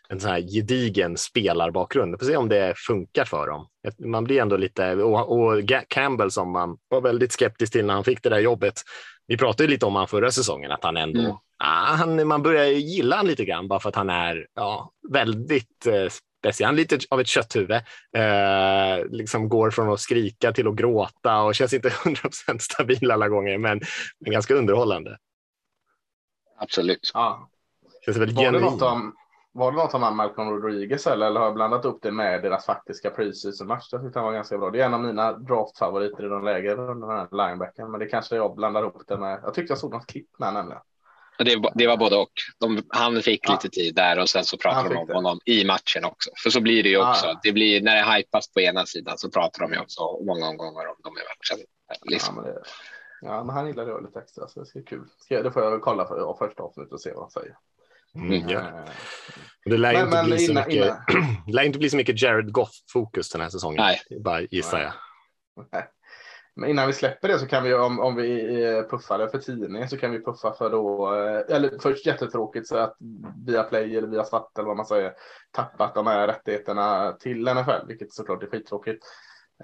en 0.09 0.21
sån 0.21 0.31
här 0.31 0.41
gedigen 0.41 1.17
spelarbakgrund. 1.17 2.15
Vi 2.15 2.19
får 2.19 2.27
se 2.27 2.37
om 2.37 2.49
det 2.49 2.75
funkar 2.77 3.25
för 3.25 3.47
dem. 3.47 3.67
Man 3.99 4.25
blir 4.25 4.41
ändå 4.41 4.57
lite, 4.57 4.95
och, 4.95 5.39
och 5.39 5.63
Campbell 5.89 6.31
som 6.31 6.53
man 6.53 6.77
var 6.89 7.01
väldigt 7.01 7.33
skeptisk 7.33 7.73
till 7.73 7.87
när 7.87 7.95
han 7.95 8.05
fick 8.05 8.23
det 8.23 8.29
där 8.29 8.39
jobbet, 8.39 8.83
vi 9.27 9.37
pratade 9.37 9.69
lite 9.69 9.87
om 9.87 9.97
han 9.97 10.09
förra 10.09 10.31
säsongen, 10.31 10.73
att 10.73 10.85
han 10.85 10.97
ändå, 10.97 11.21
mm. 11.21 11.33
ah, 11.65 11.95
han, 11.95 12.29
man 12.29 12.43
börjar 12.43 12.65
gilla 12.65 13.17
han 13.17 13.27
lite 13.27 13.45
grann 13.45 13.69
bara 13.69 13.81
för 13.81 13.89
att 13.89 13.97
han 13.97 14.11
är 14.11 14.47
ja, 14.55 14.91
väldigt 15.13 15.87
eh, 15.87 16.09
speciell. 16.39 16.67
Han 16.67 16.75
är 16.75 16.79
lite 16.79 16.99
av 17.11 17.21
ett 17.21 17.27
kötthuvud. 17.27 17.71
Eh, 18.17 19.07
liksom 19.09 19.49
går 19.49 19.71
från 19.71 19.93
att 19.93 20.01
skrika 20.01 20.53
till 20.53 20.69
att 20.69 20.77
gråta 20.77 21.43
och 21.43 21.55
känns 21.55 21.73
inte 21.73 21.89
100% 22.05 22.59
stabil 22.59 23.11
alla 23.11 23.29
gånger, 23.29 23.59
men, 23.59 23.81
men 24.19 24.33
ganska 24.33 24.55
underhållande. 24.55 25.19
Absolut. 26.59 27.11
Ja. 27.15 27.51
Känns 28.05 28.17
väldigt 28.17 28.37
var, 28.37 28.53
det 28.53 28.61
något 28.61 28.83
om, 28.83 29.15
var 29.53 29.73
det 29.73 29.79
något 29.79 29.95
om 29.95 30.17
Malcolm 30.17 30.51
Rodriguez 30.51 31.07
eller, 31.07 31.27
eller 31.27 31.41
har 31.41 31.47
jag 31.47 31.55
blandat 31.55 31.85
upp 31.85 31.99
det 32.03 32.13
med 32.13 32.43
deras 32.43 32.67
faktiska 32.67 33.11
preseason 33.11 33.67
match? 33.67 33.89
Jag 33.93 34.03
tyckte 34.03 34.19
han 34.19 34.27
var 34.27 34.33
ganska 34.33 34.59
bra. 34.59 34.71
Det 34.71 34.81
är 34.81 34.87
en 34.87 34.95
av 34.95 35.01
mina 35.01 35.33
draftfavoriter 35.33 36.27
i 36.27 36.29
de 36.29 36.45
lägre 36.45 36.75
den 36.75 37.03
här 37.03 37.29
linebacken, 37.31 37.91
men 37.91 38.01
det 38.01 38.07
kanske 38.07 38.37
jag 38.37 38.55
blandar 38.55 38.85
upp 38.85 39.03
det 39.07 39.19
med. 39.19 39.41
Jag 39.43 39.55
tyckte 39.55 39.71
jag 39.71 39.79
såg 39.79 39.93
något 39.93 40.07
klipp 40.07 40.39
med 40.39 40.55
nämligen. 40.55 40.83
Det, 41.39 41.71
det 41.75 41.87
var 41.87 41.97
både 41.97 42.17
och. 42.17 42.31
De, 42.61 42.83
han 42.89 43.23
fick 43.23 43.41
ja. 43.49 43.53
lite 43.53 43.69
tid 43.69 43.95
där 43.95 44.19
och 44.19 44.29
sen 44.29 44.45
så 44.45 44.57
pratade 44.57 44.89
de 44.89 44.97
om 44.97 45.07
det. 45.07 45.15
honom 45.15 45.41
i 45.45 45.65
matchen 45.65 46.05
också. 46.05 46.31
För 46.43 46.51
så 46.51 46.61
blir 46.61 46.83
det 46.83 46.89
ju 46.89 46.99
också. 46.99 47.27
Ja. 47.27 47.41
Det 47.43 47.53
blir, 47.53 47.81
när 47.81 47.97
det 47.97 48.17
hypas 48.17 48.53
på 48.53 48.61
ena 48.61 48.87
sidan 48.87 49.19
så 49.19 49.31
pratar 49.31 49.63
de 49.63 49.73
ju 49.73 49.79
också 49.79 50.03
många 50.27 50.49
omgångar 50.49 50.87
om 50.87 50.97
dem 51.05 51.15
i 51.19 51.21
matchen. 51.21 51.67
Liksom. 52.05 52.37
Ja, 52.37 52.43
men 52.43 52.55
det, 52.55 52.63
ja, 53.21 53.45
men 53.45 53.55
han 53.57 53.67
gillar 53.67 53.87
det 53.87 54.07
lite 54.07 54.19
extra 54.19 54.49
så 54.49 54.65
det 54.75 54.79
är 54.79 54.85
kul. 54.85 55.09
Det 55.29 55.53
får 55.53 55.63
jag 55.63 55.83
kolla 55.83 56.07
för 56.07 56.37
första 56.39 56.63
avsnittet 56.63 56.93
och 56.93 57.01
se 57.01 57.13
vad 57.13 57.23
han 57.23 57.31
säger. 57.31 57.57
Mm, 58.15 58.49
ja. 58.49 58.61
Eh, 58.61 58.85
det 59.65 59.77
lär, 59.77 59.93
men, 59.93 60.05
inte 60.05 60.17
men, 60.17 60.27
bli 60.27 60.39
så 60.39 60.55
mycket, 60.55 60.73
innan. 60.73 60.97
lär 61.53 61.63
inte 61.63 61.79
bli 61.79 61.91
så 61.91 61.97
mycket 61.97 62.23
Jared 62.23 62.53
Goff-fokus 62.53 63.31
den 63.31 63.41
här 63.41 63.49
säsongen. 63.49 63.83
Nej. 63.83 64.21
Bara 64.21 64.41
gissar 64.41 64.81
jag. 64.81 64.93
Nej. 65.73 65.89
Men 66.57 66.71
innan 66.71 66.87
vi 66.87 66.93
släpper 66.93 67.29
det 67.29 67.39
så 67.39 67.47
kan 67.47 67.65
vi, 67.65 67.75
om, 67.75 68.01
om 68.01 68.17
vi 68.17 68.85
puffar 68.91 69.19
det 69.19 69.29
för 69.29 69.39
tidningen 69.39 69.89
så 69.89 69.97
kan 69.97 70.11
vi 70.11 70.25
puffa 70.25 70.53
för 70.53 70.71
då, 70.71 71.15
eh, 71.15 71.57
eller 71.57 71.79
först 71.79 72.07
jättetråkigt 72.07 72.69
så 72.69 72.77
att 72.77 72.97
via 73.47 73.63
Play 73.63 73.97
eller 73.97 74.09
via 74.09 74.25
Svart 74.25 74.59
eller 74.59 74.69
vad 74.69 74.77
man 74.77 74.87
säger 74.87 75.13
tappat 75.51 75.95
de 75.95 76.07
här 76.07 76.27
rättigheterna 76.27 77.13
till 77.13 77.49
NFL, 77.55 77.87
vilket 77.87 78.13
såklart 78.13 78.43
är 78.43 78.47
skittråkigt. 78.47 79.05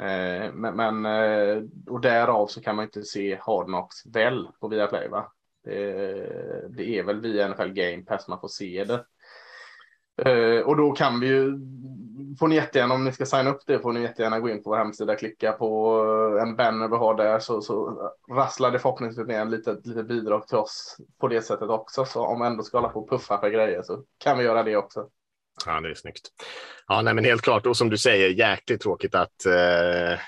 Eh, 0.01 0.53
men, 0.53 0.77
men 0.77 1.07
eh, 1.07 1.63
och 1.87 2.01
därav 2.01 2.47
så 2.47 2.61
kan 2.61 2.77
man 2.77 2.85
inte 2.85 3.03
se 3.03 3.39
Hard 3.41 3.67
Knocks 3.67 4.07
väl 4.07 4.49
på 4.61 4.69
Viaplay 4.69 5.09
va? 5.09 5.33
Det, 5.65 5.83
det 6.69 6.99
är 6.99 7.03
väl 7.03 7.21
via 7.21 7.49
NFL 7.49 7.69
Game 7.69 8.03
Pass 8.03 8.29
man 8.29 8.41
får 8.41 8.49
se 8.49 8.85
det. 8.85 9.05
Eh, 10.17 10.61
och 10.61 10.77
då 10.77 10.93
kan 10.93 11.21
vi 11.21 11.27
ju 11.27 11.59
får 12.39 12.49
ni 12.49 12.55
jättegärna, 12.55 12.95
om 12.95 13.05
ni 13.05 13.12
ska 13.12 13.27
signa 13.27 13.51
upp 13.51 13.62
det, 13.67 13.79
får 13.79 13.93
ni 13.93 14.03
jättegärna 14.03 14.41
gå 14.41 14.49
in 14.49 14.62
på 14.62 14.71
vår 14.71 14.77
hemsida, 14.77 15.17
klicka 15.17 15.53
på 15.53 15.99
eh, 16.37 16.43
en 16.43 16.57
banner 16.57 16.89
vi 16.89 16.97
har 16.97 17.15
där 17.15 17.39
så, 17.39 17.61
så 17.61 17.99
rasslar 18.31 18.71
det 18.71 18.79
förhoppningsvis 18.79 19.27
ner 19.27 19.41
en 19.41 19.51
litet, 19.51 19.87
litet 19.87 20.09
bidrag 20.09 20.49
till 20.49 20.57
oss 20.57 20.97
på 21.21 21.29
det 21.29 21.43
sättet 21.43 21.69
också. 21.69 22.05
Så 22.05 22.27
om 22.27 22.41
vi 22.41 22.47
ändå 22.47 22.62
ska 22.62 22.79
hålla 22.79 22.89
på 22.89 23.01
och 23.01 23.11
puffa 23.11 23.39
för 23.39 23.51
grejer 23.51 23.83
så 23.83 24.05
kan 24.19 24.39
vi 24.39 24.45
göra 24.45 24.62
det 24.62 24.77
också. 24.77 25.09
Ja, 25.67 25.81
det 25.81 25.91
är 25.91 25.95
snyggt. 25.95 26.29
Ja, 26.87 27.03
nej, 27.03 27.15
men 27.15 27.25
helt 27.25 27.43
klart. 27.43 27.67
Och 27.67 27.77
som 27.77 27.91
du 27.91 27.99
säger, 27.99 28.29
jäkligt 28.29 28.81
tråkigt 28.81 29.15
att 29.15 29.47
eh, 29.47 30.19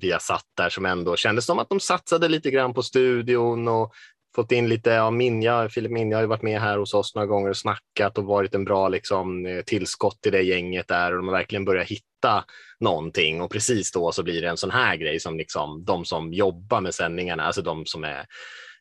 vi 0.00 0.10
har 0.12 0.18
satt 0.18 0.46
där 0.56 0.68
som 0.68 0.86
ändå 0.86 1.16
kändes 1.16 1.46
som 1.46 1.58
att 1.58 1.68
de 1.68 1.80
satsade 1.80 2.28
lite 2.28 2.50
grann 2.50 2.74
på 2.74 2.82
studion 2.82 3.68
och 3.68 3.92
fått 4.34 4.52
in 4.52 4.68
lite 4.68 4.90
av 4.90 5.06
ja, 5.06 5.10
Minja. 5.10 5.68
Filip 5.68 5.92
Minja 5.92 6.16
har 6.16 6.22
ju 6.22 6.28
varit 6.28 6.42
med 6.42 6.60
här 6.60 6.78
hos 6.78 6.94
oss 6.94 7.14
några 7.14 7.26
gånger 7.26 7.50
och 7.50 7.56
snackat 7.56 8.18
och 8.18 8.24
varit 8.24 8.54
en 8.54 8.64
bra 8.64 8.88
liksom, 8.88 9.46
eh, 9.46 9.62
tillskott 9.62 10.26
i 10.26 10.30
det 10.30 10.42
gänget 10.42 10.88
där 10.88 11.10
och 11.10 11.16
de 11.16 11.28
har 11.28 11.36
verkligen 11.36 11.64
börjat 11.64 11.88
hitta 11.88 12.44
någonting 12.80 13.42
och 13.42 13.50
precis 13.50 13.92
då 13.92 14.12
så 14.12 14.22
blir 14.22 14.42
det 14.42 14.48
en 14.48 14.56
sån 14.56 14.70
här 14.70 14.96
grej 14.96 15.20
som 15.20 15.36
liksom 15.36 15.84
de 15.84 16.04
som 16.04 16.32
jobbar 16.32 16.80
med 16.80 16.94
sändningarna, 16.94 17.42
alltså 17.42 17.62
de 17.62 17.86
som 17.86 18.04
är 18.04 18.26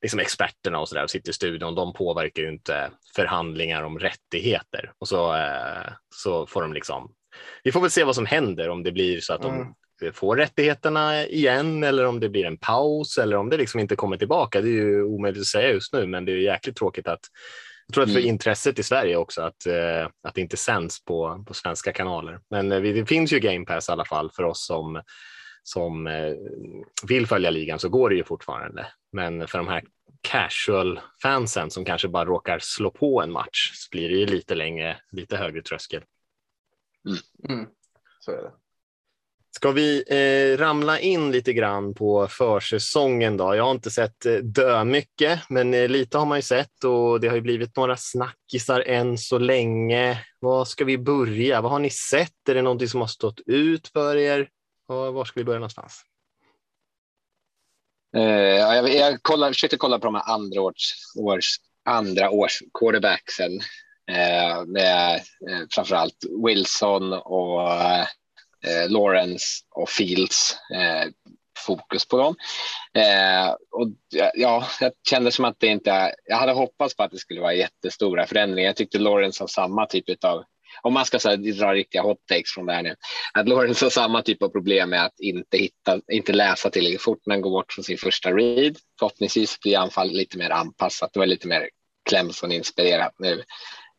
liksom 0.02 0.20
experterna 0.20 0.80
och 0.80 0.90
så 0.90 0.96
där 0.96 1.04
och 1.04 1.10
sitter 1.10 1.30
i 1.30 1.34
studion, 1.34 1.76
de 1.76 1.94
påverkar 1.94 2.44
ju 2.44 2.50
inte 2.50 2.92
förhandlingar 3.16 3.84
om 3.84 4.00
rättigheter 4.00 4.92
och 5.00 5.08
så, 5.08 5.36
eh, 5.36 5.92
så 6.16 6.48
får 6.48 6.62
de 6.62 6.74
liksom. 6.74 7.12
Vi 7.64 7.72
får 7.72 7.82
väl 7.82 7.92
se 7.92 8.04
vad 8.04 8.16
som 8.16 8.26
händer 8.26 8.70
om 8.70 8.84
det 8.84 8.92
blir 8.92 9.20
så 9.20 9.34
att 9.34 9.42
de 9.42 9.56
mm 9.56 9.74
får 10.14 10.36
rättigheterna 10.36 11.26
igen 11.26 11.84
eller 11.84 12.06
om 12.06 12.20
det 12.20 12.30
blir 12.30 12.46
en 12.46 12.58
paus 12.58 13.18
eller 13.18 13.38
om 13.38 13.50
det 13.50 13.58
liksom 13.58 13.80
inte 13.80 13.96
kommer 13.96 14.18
tillbaka. 14.18 14.62
Det 14.62 14.68
är 14.68 14.72
ju 14.72 15.04
omöjligt 15.04 15.42
att 15.42 15.48
säga 15.48 15.70
just 15.70 15.94
nu, 15.94 16.08
men 16.08 16.26
det 16.26 16.32
är 16.32 16.36
jäkligt 16.36 16.76
tråkigt 16.76 17.08
att 17.08 17.22
jag 17.88 17.94
tror 17.94 18.04
att 18.04 18.12
för 18.12 18.20
mm. 18.20 18.30
intresset 18.30 18.80
i 18.80 18.84
Sverige 18.84 19.18
också 19.18 19.42
att, 19.42 19.66
eh, 19.66 20.10
att 20.24 20.36
det 20.36 20.42
inte 20.42 20.58
sänds 20.58 21.06
på, 21.06 21.44
på 21.48 21.54
svenska 21.54 21.94
kanaler. 21.94 22.40
Men 22.50 22.72
eh, 22.72 22.82
det 22.82 23.06
finns 23.06 23.34
ju 23.34 23.40
Game 23.40 23.66
Pass 23.66 23.90
i 23.90 23.92
alla 23.92 24.06
fall 24.06 24.32
för 24.32 24.44
oss 24.44 24.66
som, 24.66 25.02
som 25.64 26.08
eh, 26.08 26.34
vill 27.08 27.28
följa 27.28 27.50
ligan 27.50 27.80
så 27.80 27.90
går 27.90 28.10
det 28.10 28.16
ju 28.16 28.24
fortfarande. 28.24 28.88
Men 29.12 29.48
för 29.48 29.58
de 29.58 29.68
här 29.68 29.84
casual 30.22 31.00
fansen 31.22 31.72
som 31.72 31.86
kanske 31.86 32.08
bara 32.08 32.26
råkar 32.26 32.60
slå 32.62 32.92
på 32.92 33.22
en 33.22 33.32
match 33.32 33.72
så 33.74 33.88
blir 33.92 34.10
det 34.10 34.16
ju 34.16 34.26
lite 34.26 34.56
längre, 34.56 34.98
lite 35.12 35.38
högre 35.38 35.62
tröskel. 35.62 36.04
Mm. 37.06 37.20
Mm. 37.50 37.70
Så 38.20 38.32
är 38.32 38.38
det. 38.38 38.52
Ska 39.52 39.72
vi 39.72 40.04
eh, 40.08 40.58
ramla 40.58 41.00
in 41.00 41.32
lite 41.32 41.54
grann 41.54 41.94
på 41.94 42.28
försäsongen 42.28 43.38
då? 43.38 43.56
Jag 43.56 43.64
har 43.64 43.72
inte 43.72 43.92
sett 43.92 44.26
eh, 44.26 44.34
dö 44.34 44.84
mycket, 44.84 45.40
men 45.50 45.74
eh, 45.74 45.88
lite 45.88 46.18
har 46.18 46.26
man 46.26 46.38
ju 46.38 46.42
sett 46.42 46.84
och 46.84 47.20
det 47.20 47.28
har 47.28 47.36
ju 47.36 47.42
blivit 47.42 47.76
några 47.78 47.98
snackisar 47.98 48.82
än 48.82 49.18
så 49.18 49.38
länge. 49.38 50.26
Var 50.40 50.66
ska 50.66 50.86
vi 50.86 50.98
börja? 50.98 51.62
Vad 51.62 51.72
har 51.72 51.80
ni 51.80 51.90
sett? 51.90 52.50
Är 52.50 52.56
det 52.56 52.62
någonting 52.62 52.88
som 52.88 53.00
har 53.02 53.08
stått 53.08 53.40
ut 53.46 53.88
för 53.88 54.16
er? 54.16 54.50
Och 54.88 55.14
var 55.14 55.26
ska 55.26 55.40
vi 55.40 55.44
börja 55.44 55.60
någonstans? 55.60 56.02
Eh, 58.18 58.24
jag, 58.58 58.90
jag 58.90 59.24
kollar, 59.24 59.54
försökte 59.54 59.78
kolla 59.78 60.00
på 60.00 60.06
de 60.06 60.16
här 60.16 60.34
andra 60.34 60.62
års, 60.62 60.94
års, 61.18 61.56
andra 61.86 62.30
års 62.30 62.60
quarterbacksen. 62.80 63.52
eh, 64.12 64.66
med 64.66 65.16
eh, 65.50 65.66
framförallt 65.72 66.18
Wilson 66.46 67.14
och 67.14 67.72
eh, 67.72 68.06
eh, 68.68 68.90
Lawrence 68.90 69.46
och 69.76 69.90
Fields 69.90 70.58
eh, 70.74 71.12
fokus 71.66 72.08
på 72.08 72.18
dem. 72.18 72.36
Eh, 72.94 73.50
och 73.50 73.88
ja, 74.36 74.68
jag 74.80 74.92
kände 75.10 75.32
som 75.32 75.46
att 75.46 75.60
det 75.60 75.68
inte, 75.68 76.16
jag 76.26 76.38
hade 76.38 76.52
hoppats 76.52 76.96
på 76.96 77.04
att 77.04 77.12
det 77.12 77.18
skulle 77.18 77.42
vara 77.42 77.54
jättestora 77.54 78.26
förändringar. 78.26 78.68
Jag 78.68 78.76
tyckte 78.76 79.00
Lawrence 79.00 79.44
har 79.44 79.48
samma 79.48 79.86
typ 79.86 80.24
av 80.24 80.44
om 80.82 80.94
man 80.94 81.06
ska 81.06 81.20
så 81.20 81.30
här, 81.30 81.38
dra 81.38 81.74
riktiga 81.74 82.02
hot 82.02 82.18
takes 82.28 82.52
från 82.54 82.66
det 82.66 82.74
här 82.74 82.84
nu, 82.84 82.96
att 83.34 83.48
Lawrence 83.48 83.86
har 83.86 83.90
samma 83.90 84.22
typ 84.22 84.44
av 84.44 84.50
problem 84.50 84.90
med 84.90 85.06
att 85.06 85.20
inte 85.20 85.58
hitta, 85.58 86.02
inte 86.12 86.34
läsa 86.34 86.70
tillräckligt 86.70 87.02
fort 87.02 87.22
när 87.26 87.36
han 87.36 87.42
går 87.42 87.52
bort 87.52 87.74
från 87.74 87.84
sin 87.84 87.98
första 87.98 88.32
read. 88.32 88.78
Förhoppningsvis 89.00 89.60
blir 89.60 89.78
anfallet 89.78 90.14
lite 90.14 90.38
mer 90.38 90.50
anpassat. 90.50 91.14
Det 91.14 91.20
var 91.20 91.26
lite 91.26 91.48
mer 91.48 91.70
Clemson 92.10 92.52
inspirerat 92.52 93.14
nu. 93.20 93.44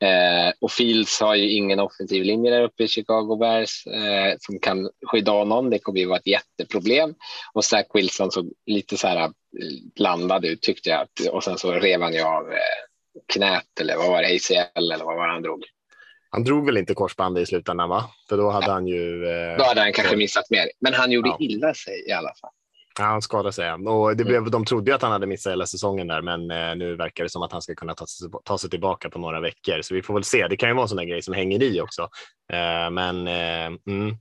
Eh, 0.03 0.53
och 0.61 0.73
Fields 0.73 1.21
har 1.21 1.35
ju 1.35 1.51
ingen 1.51 1.81
offensiv 1.81 2.25
linje 2.25 2.51
där 2.51 2.63
uppe 2.63 2.85
i 2.85 2.89
Chicago 2.89 3.37
Bears 3.37 3.87
eh, 3.87 4.35
som 4.39 4.59
kan 4.59 4.91
skydda 5.07 5.33
honom. 5.33 5.71
Det 5.71 5.79
kommer 5.79 6.01
ju 6.01 6.07
vara 6.07 6.19
ett 6.19 6.27
jätteproblem. 6.27 7.15
Och 7.53 7.65
Zach 7.65 7.87
Wilson 7.95 8.31
såg 8.31 8.53
lite 8.67 8.97
så 8.97 9.09
här 9.09 9.17
eh, 9.25 9.31
blandad 9.97 10.45
ut 10.45 10.63
tyckte 10.63 10.91
jag. 10.91 11.35
Och 11.35 11.45
sen 11.45 11.59
så 11.59 11.73
rev 11.73 12.03
han 12.03 12.15
ju 12.15 12.23
av 12.23 12.53
eh, 12.53 12.59
knät 13.33 13.81
eller 13.81 13.97
vad 13.97 14.09
var 14.09 14.23
det, 14.23 14.37
ACL 14.37 14.93
eller 14.93 15.05
vad 15.05 15.17
var 15.17 15.27
det 15.27 15.33
han 15.33 15.43
drog? 15.43 15.65
Han 16.31 16.45
drog 16.45 16.67
väl 16.67 16.77
inte 16.77 16.95
korsbandet 16.95 17.43
i 17.43 17.47
slutändan 17.47 17.89
va? 17.89 18.11
För 18.29 18.37
då 18.37 18.51
hade 18.51 18.67
ja. 18.67 18.73
han 18.73 18.87
ju. 18.87 19.27
Eh, 19.27 19.59
då 19.59 19.65
hade 19.65 19.81
han 19.81 19.93
kanske 19.93 20.17
missat 20.17 20.51
mer, 20.51 20.71
men 20.81 20.95
han 20.95 21.11
gjorde 21.11 21.29
ja. 21.29 21.37
illa 21.41 21.75
sig 21.75 22.09
i 22.09 22.13
alla 22.13 22.33
fall. 22.41 22.51
Ja, 22.99 23.05
han 23.05 23.23
skadade 23.23 23.53
sig. 23.53 23.73
Och 23.73 24.17
det 24.17 24.23
mm. 24.23 24.27
blev. 24.27 24.51
De 24.51 24.65
trodde 24.65 24.95
att 24.95 25.03
han 25.03 25.13
hade 25.13 25.27
missat 25.27 25.53
hela 25.53 25.67
säsongen 25.67 26.07
där, 26.07 26.23
men 26.23 26.51
eh, 26.51 26.77
nu 26.77 26.97
verkar 26.97 27.25
det 27.25 27.31
som 27.31 27.43
att 27.43 27.53
han 27.53 27.63
ska 27.63 27.75
kunna 27.75 27.95
ta 27.95 28.07
sig, 28.07 28.29
ta 28.45 28.59
sig 28.59 28.71
tillbaka 28.71 29.11
på 29.11 29.19
några 29.19 29.41
veckor. 29.41 29.83
Så 29.83 29.95
vi 29.95 30.03
får 30.03 30.15
väl 30.15 30.25
se. 30.25 30.49
Det 30.49 30.57
kan 30.57 30.69
ju 30.69 30.75
vara 30.75 30.83
en 30.83 30.89
sån 30.89 30.97
där 30.97 31.05
grej 31.05 31.23
som 31.23 31.35
hänger 31.35 31.63
i 31.63 31.81
också. 31.81 32.03
Eh, 32.53 32.91
men 32.91 33.27
eh, 33.27 33.67
mm, 33.87 34.17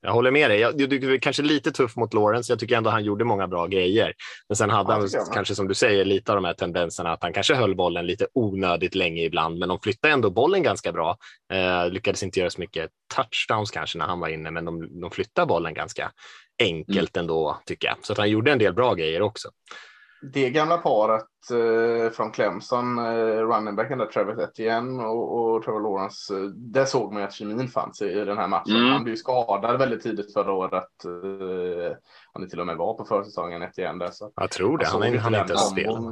jag 0.00 0.12
håller 0.12 0.30
med 0.30 0.50
dig. 0.50 0.60
Jag, 0.60 0.80
jag 0.80 0.92
är 0.92 1.18
kanske 1.18 1.42
lite 1.42 1.72
tuff 1.72 1.96
mot 1.96 2.14
Lawrence. 2.14 2.52
Jag 2.52 2.58
tycker 2.58 2.76
ändå 2.76 2.90
han 2.90 3.04
gjorde 3.04 3.24
många 3.24 3.48
bra 3.48 3.66
grejer. 3.66 4.12
Men 4.48 4.56
sen 4.56 4.70
hade 4.70 4.92
han 4.92 5.08
kanske 5.34 5.54
som 5.54 5.68
du 5.68 5.74
säger 5.74 6.04
lite 6.04 6.32
av 6.32 6.36
de 6.36 6.44
här 6.44 6.54
tendenserna 6.54 7.12
att 7.12 7.22
han 7.22 7.32
kanske 7.32 7.54
höll 7.54 7.74
bollen 7.74 8.06
lite 8.06 8.26
onödigt 8.34 8.94
länge 8.94 9.22
ibland. 9.22 9.58
Men 9.58 9.68
de 9.68 9.80
flyttade 9.80 10.14
ändå 10.14 10.30
bollen 10.30 10.62
ganska 10.62 10.92
bra. 10.92 11.16
Eh, 11.52 11.90
lyckades 11.90 12.22
inte 12.22 12.40
göra 12.40 12.50
så 12.50 12.60
mycket 12.60 12.90
touchdowns 13.14 13.70
kanske 13.70 13.98
när 13.98 14.06
han 14.06 14.20
var 14.20 14.28
inne, 14.28 14.50
men 14.50 14.64
de, 14.64 15.00
de 15.00 15.10
flyttade 15.10 15.46
bollen 15.46 15.74
ganska 15.74 16.12
enkelt 16.58 17.16
mm. 17.16 17.24
ändå 17.24 17.58
tycker 17.64 17.88
jag. 17.88 17.96
Så 18.02 18.12
att 18.12 18.18
han 18.18 18.30
gjorde 18.30 18.52
en 18.52 18.58
del 18.58 18.74
bra 18.74 18.94
grejer 18.94 19.22
också. 19.22 19.48
Det 20.22 20.50
gamla 20.50 20.78
paret 20.78 21.24
eh, 21.50 22.10
från 22.10 22.30
Clemson, 22.30 22.98
eh, 22.98 23.02
runningbacken 23.22 23.98
där, 23.98 24.06
Travis 24.06 24.38
Etienne 24.38 25.04
och, 25.04 25.54
och 25.54 25.64
Trevor 25.64 25.80
Lawrence, 25.80 26.34
eh, 26.34 26.40
där 26.44 26.84
såg 26.84 27.12
man 27.12 27.22
att 27.22 27.34
kemin 27.34 27.68
fanns 27.68 28.02
i, 28.02 28.06
i 28.06 28.24
den 28.24 28.38
här 28.38 28.48
matchen. 28.48 28.76
Mm. 28.76 28.92
Han 28.92 29.04
blev 29.04 29.16
skadad 29.16 29.78
väldigt 29.78 30.02
tidigt 30.02 30.32
förra 30.32 30.52
året. 30.52 31.04
Eh, 31.04 31.96
han 32.32 32.48
till 32.48 32.60
och 32.60 32.66
med 32.66 32.76
var 32.76 32.94
på 32.94 33.04
försäsongen 33.04 33.62
Etienne 33.62 34.04
där. 34.04 34.10
Så 34.12 34.32
jag 34.36 34.50
tror 34.50 34.78
det, 34.78 34.86
han, 34.86 35.02
han, 35.02 35.18
han 35.18 35.34
inte 35.34 35.56
spelat. 35.56 36.04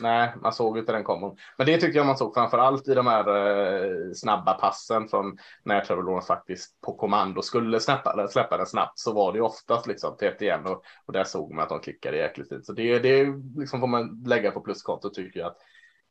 Nej, 0.00 0.34
man 0.42 0.52
såg 0.52 0.78
inte 0.78 0.92
den 0.92 1.04
komma. 1.04 1.36
Men 1.58 1.66
det 1.66 1.80
tycker 1.80 1.98
jag 1.98 2.06
man 2.06 2.16
såg 2.16 2.34
framför 2.34 2.58
allt 2.58 2.88
i 2.88 2.94
de 2.94 3.06
här 3.06 3.28
eh, 3.28 4.12
snabba 4.14 4.54
passen 4.54 5.08
från 5.08 5.38
när 5.64 5.80
Trevor 5.80 6.20
faktiskt 6.20 6.80
på 6.80 6.94
kommando 6.96 7.42
skulle 7.42 7.80
släppa, 7.80 8.28
släppa 8.28 8.56
den 8.56 8.66
snabbt 8.66 8.98
så 8.98 9.12
var 9.12 9.32
det 9.32 9.40
oftast 9.40 9.86
liksom 9.86 10.16
tätt 10.16 10.42
igen 10.42 10.66
och, 10.66 10.82
och 11.06 11.12
där 11.12 11.24
såg 11.24 11.52
man 11.52 11.62
att 11.62 11.68
de 11.68 11.80
klickade 11.80 12.16
jäkligt 12.16 12.48
fint. 12.48 12.66
Så 12.66 12.72
det, 12.72 12.98
det 12.98 13.26
liksom 13.56 13.80
får 13.80 13.86
man 13.86 14.22
lägga 14.26 14.50
på 14.50 14.60
pluskonto 14.60 15.10
tycker 15.10 15.40
jag 15.40 15.46
att 15.46 15.58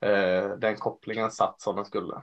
eh, 0.06 0.58
den 0.58 0.76
kopplingen 0.76 1.32
satt 1.32 1.62
som 1.62 1.76
den 1.76 1.86
skulle. 1.86 2.14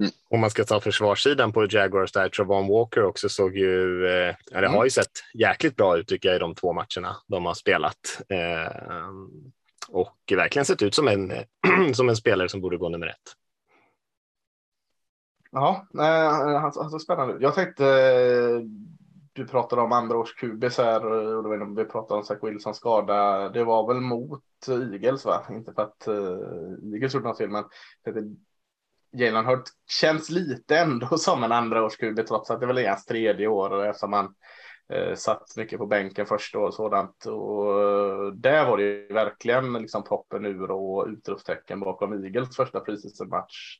Mm. 0.00 0.12
Om 0.30 0.40
man 0.40 0.50
ska 0.50 0.64
ta 0.64 0.80
försvarssidan 0.80 1.52
på 1.52 1.66
Jaguars 1.70 2.12
där, 2.12 2.28
Travon 2.28 2.68
Walker 2.68 3.04
också 3.04 3.28
såg 3.28 3.56
ju, 3.56 4.06
eh, 4.06 4.34
det 4.50 4.68
har 4.68 4.84
ju 4.84 4.90
sett 4.90 5.10
jäkligt 5.34 5.76
bra 5.76 5.98
ut 5.98 6.08
tycker 6.08 6.28
jag 6.28 6.36
i 6.36 6.38
de 6.38 6.54
två 6.54 6.72
matcherna 6.72 7.16
de 7.26 7.44
har 7.44 7.54
spelat. 7.54 8.22
Eh, 8.28 9.06
och 9.92 10.32
verkligen 10.36 10.66
sett 10.66 10.82
ut 10.82 10.94
som 10.94 11.08
en, 11.08 11.32
som 11.94 12.08
en 12.08 12.16
spelare 12.16 12.48
som 12.48 12.60
borde 12.60 12.76
gå 12.76 12.88
nummer 12.88 13.06
ett. 13.06 13.36
Ja, 15.52 15.86
han 16.60 16.72
såg 16.72 17.00
spännande 17.00 17.36
Jag 17.40 17.54
tänkte, 17.54 17.86
eh, 17.86 18.60
du 19.32 19.46
pratade 19.46 19.82
om 19.82 19.92
andra 19.92 20.18
års 20.18 20.34
kubis 20.34 20.78
här 20.78 21.00
eh, 21.00 21.38
och 21.38 21.78
vi 21.78 21.84
pratade 21.84 22.18
om 22.18 22.24
Zach 22.24 22.38
Wilson 22.42 22.74
skada. 22.74 23.48
Det 23.48 23.64
var 23.64 23.94
väl 23.94 24.00
mot 24.00 24.44
eh, 24.68 24.74
Eagles 24.74 25.24
va? 25.24 25.46
Inte 25.50 25.72
för 25.72 25.82
att 25.82 26.08
uh, 26.08 26.92
Eagles 26.94 27.14
gjorde 27.14 27.28
något 27.28 27.38
fel, 27.38 27.50
men 27.50 27.64
Jalen 29.12 29.46
Hurt 29.46 29.64
känns 30.00 30.30
lite 30.30 30.78
ändå 30.78 31.06
som 31.18 31.44
en 31.44 31.52
andra 31.52 31.84
års 31.84 31.96
QB 31.96 32.26
trots 32.28 32.50
att 32.50 32.60
det 32.60 32.66
väl 32.66 32.78
är 32.78 32.88
hans 32.88 33.04
tredje 33.04 33.46
år 33.46 33.86
eftersom 33.86 34.12
han 34.12 34.34
Eh, 34.92 35.14
satt 35.14 35.56
mycket 35.56 35.78
på 35.78 35.86
bänken 35.86 36.26
först 36.26 36.54
och 36.54 36.74
sådant. 36.74 37.26
Och 37.26 37.82
eh, 37.82 38.32
där 38.32 38.66
var 38.66 38.76
det 38.76 38.82
ju 38.82 39.06
verkligen 39.06 39.72
liksom 39.72 40.04
proppen 40.04 40.44
ur 40.46 40.70
och 40.70 41.06
utropstecken 41.06 41.80
bakom 41.80 42.24
Eagles 42.24 42.56
första 42.56 42.80
preseason 42.80 43.28
match. 43.28 43.78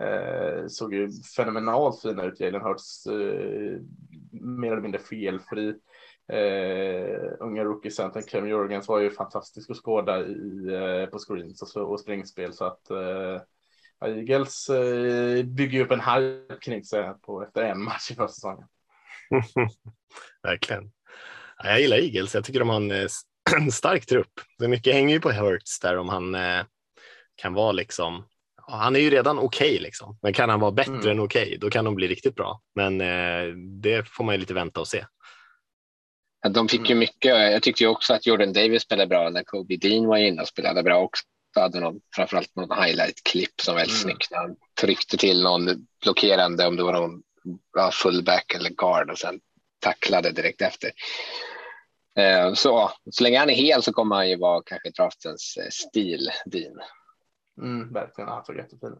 Eh, 0.00 0.66
såg 0.66 0.94
ju 0.94 1.10
fenomenalt 1.36 2.02
fina 2.02 2.24
ut. 2.24 2.40
Jalen 2.40 2.62
Hurts 2.62 3.06
eh, 3.06 3.80
mer 4.32 4.72
eller 4.72 4.82
mindre 4.82 5.00
felfri. 5.00 5.74
Eh, 6.32 7.32
unga 7.40 7.64
rookie-centern 7.64 8.22
Clem 8.22 8.48
Jurgens 8.48 8.88
var 8.88 8.98
ju 8.98 9.10
fantastisk 9.10 9.70
att 9.70 9.76
skåda 9.76 10.26
i, 10.26 10.66
eh, 10.72 11.06
på 11.06 11.18
screens 11.18 11.76
och, 11.76 11.90
och 11.90 12.00
springspel 12.00 12.52
så 12.52 12.64
att 12.64 12.90
eh, 12.90 13.40
Eagles 14.04 14.68
eh, 14.68 15.44
bygger 15.44 15.84
upp 15.84 15.90
en 15.90 16.00
hype 16.00 16.56
kring 16.60 16.84
sig 16.84 17.12
på 17.22 17.42
efter 17.42 17.62
en 17.62 17.82
match 17.82 18.10
i 18.10 18.14
första 18.14 18.40
Verkligen. 20.42 20.92
Jag 21.62 21.80
gillar 21.80 21.96
Eagles. 21.96 22.34
Jag 22.34 22.44
tycker 22.44 22.60
de 22.60 22.68
har 22.68 22.76
en, 22.76 22.90
eh, 22.90 23.06
en 23.56 23.72
stark 23.72 24.06
trupp. 24.06 24.40
Det 24.58 24.68
mycket 24.68 24.94
hänger 24.94 25.14
ju 25.14 25.20
på 25.20 25.32
Hurts 25.32 25.80
där 25.80 25.96
om 25.98 26.08
han 26.08 26.34
eh, 26.34 26.64
kan 27.36 27.54
vara 27.54 27.72
liksom 27.72 28.24
han 28.70 28.96
är 28.96 29.00
ju 29.00 29.10
redan 29.10 29.38
okej, 29.38 29.68
okay, 29.70 29.78
liksom. 29.80 30.18
men 30.22 30.32
kan 30.32 30.50
han 30.50 30.60
vara 30.60 30.70
bättre 30.70 30.94
Mm. 30.94 31.10
än 31.10 31.20
okej, 31.20 31.58
då 31.60 31.70
kan 31.70 31.84
de 31.84 31.94
bli 31.94 32.08
riktigt 32.08 32.34
bra. 32.34 32.60
Men 32.74 33.00
eh, 33.00 33.54
det 33.82 34.08
får 34.08 34.24
man 34.24 34.34
ju 34.34 34.38
lite 34.38 34.54
vänta 34.54 34.80
och 34.80 34.88
se. 34.88 35.04
De 36.50 36.68
fick 36.68 36.90
ju 36.90 36.94
mycket. 36.96 37.24
Jag 37.52 37.62
tyckte 37.62 37.82
ju 37.82 37.88
också 37.88 38.14
att 38.14 38.26
Jordan 38.26 38.52
Davis 38.52 38.82
spelade 38.82 39.06
bra 39.08 39.30
när 39.30 39.42
Kobe 39.42 39.76
Dean 39.76 40.06
var 40.06 40.16
inne 40.16 40.42
och 40.42 40.48
spelade 40.48 40.82
bra 40.82 40.98
också. 40.98 41.22
Hade 41.56 41.80
någon, 41.80 42.00
framförallt 42.16 42.56
någon 42.56 42.82
highlight-klipp 42.82 43.60
som 43.60 43.74
var 43.74 43.80
väldigt 43.80 44.02
Mm. 44.04 44.12
snyggt 44.12 44.30
när 44.30 44.38
han 44.38 44.56
tryckte 44.80 45.16
till 45.16 45.42
någon 45.42 45.86
blockerande 46.02 46.66
om 46.66 46.76
det 46.76 46.82
var 46.82 46.92
någon 46.92 47.22
ja, 47.76 47.90
fullback 47.92 48.54
eller 48.54 48.70
guard 48.70 49.10
och 49.10 49.18
sen 49.18 49.40
tacklade 49.80 50.30
direkt 50.30 50.62
efter. 50.62 50.90
Eh, 52.16 52.54
Så, 52.54 52.90
så 53.10 53.22
länge 53.22 53.38
han 53.38 53.50
är 53.50 53.54
hel 53.54 53.82
så 53.82 53.92
kommer 53.92 54.16
han 54.16 54.28
ju 54.28 54.36
vara 54.36 54.62
kanske 54.66 54.90
draftens 54.90 55.56
eh, 55.56 55.70
stil, 55.70 56.30
Dean. 56.46 56.80
Mm, 57.62 57.92
verkligen, 57.92 58.28
han 58.28 58.44
såg 58.44 58.56
jättefin. 58.56 58.96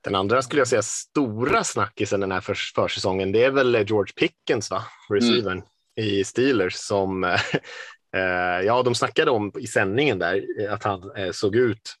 Den 0.00 0.14
andra 0.14 0.42
skulle 0.42 0.60
jag 0.60 0.68
säga 0.68 0.82
stora 0.82 1.64
snackisen 1.64 2.20
den 2.20 2.32
här 2.32 2.40
för, 2.40 2.54
försäsongen, 2.74 3.32
det 3.32 3.44
är 3.44 3.50
väl 3.50 3.74
George 3.74 4.12
Pickens, 4.16 4.70
va? 4.70 4.84
receivern 5.10 5.62
i 5.96 6.24
Steelers 6.24 6.74
som 6.74 7.24
eh, 8.16 8.60
ja, 8.64 8.82
de 8.82 8.94
snackade 8.94 9.30
om 9.30 9.52
i 9.58 9.66
sändningen 9.66 10.18
där 10.18 10.44
eh, 10.60 10.72
att 10.72 10.82
han 10.82 11.16
eh, 11.16 11.30
såg 11.30 11.56
ut 11.56 11.94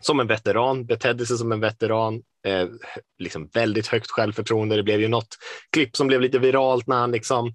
som 0.00 0.20
en 0.20 0.26
veteran, 0.26 0.86
betedde 0.86 1.26
sig 1.26 1.38
som 1.38 1.52
en 1.52 1.60
veteran, 1.60 2.22
eh, 2.48 2.68
liksom 3.18 3.50
väldigt 3.54 3.86
högt 3.86 4.10
självförtroende. 4.10 4.76
Det 4.76 4.82
blev 4.82 5.00
ju 5.00 5.08
något 5.08 5.36
klipp 5.72 5.96
som 5.96 6.06
blev 6.06 6.20
lite 6.20 6.38
viralt 6.38 6.86
när 6.86 6.96
han 6.96 7.12
liksom 7.12 7.46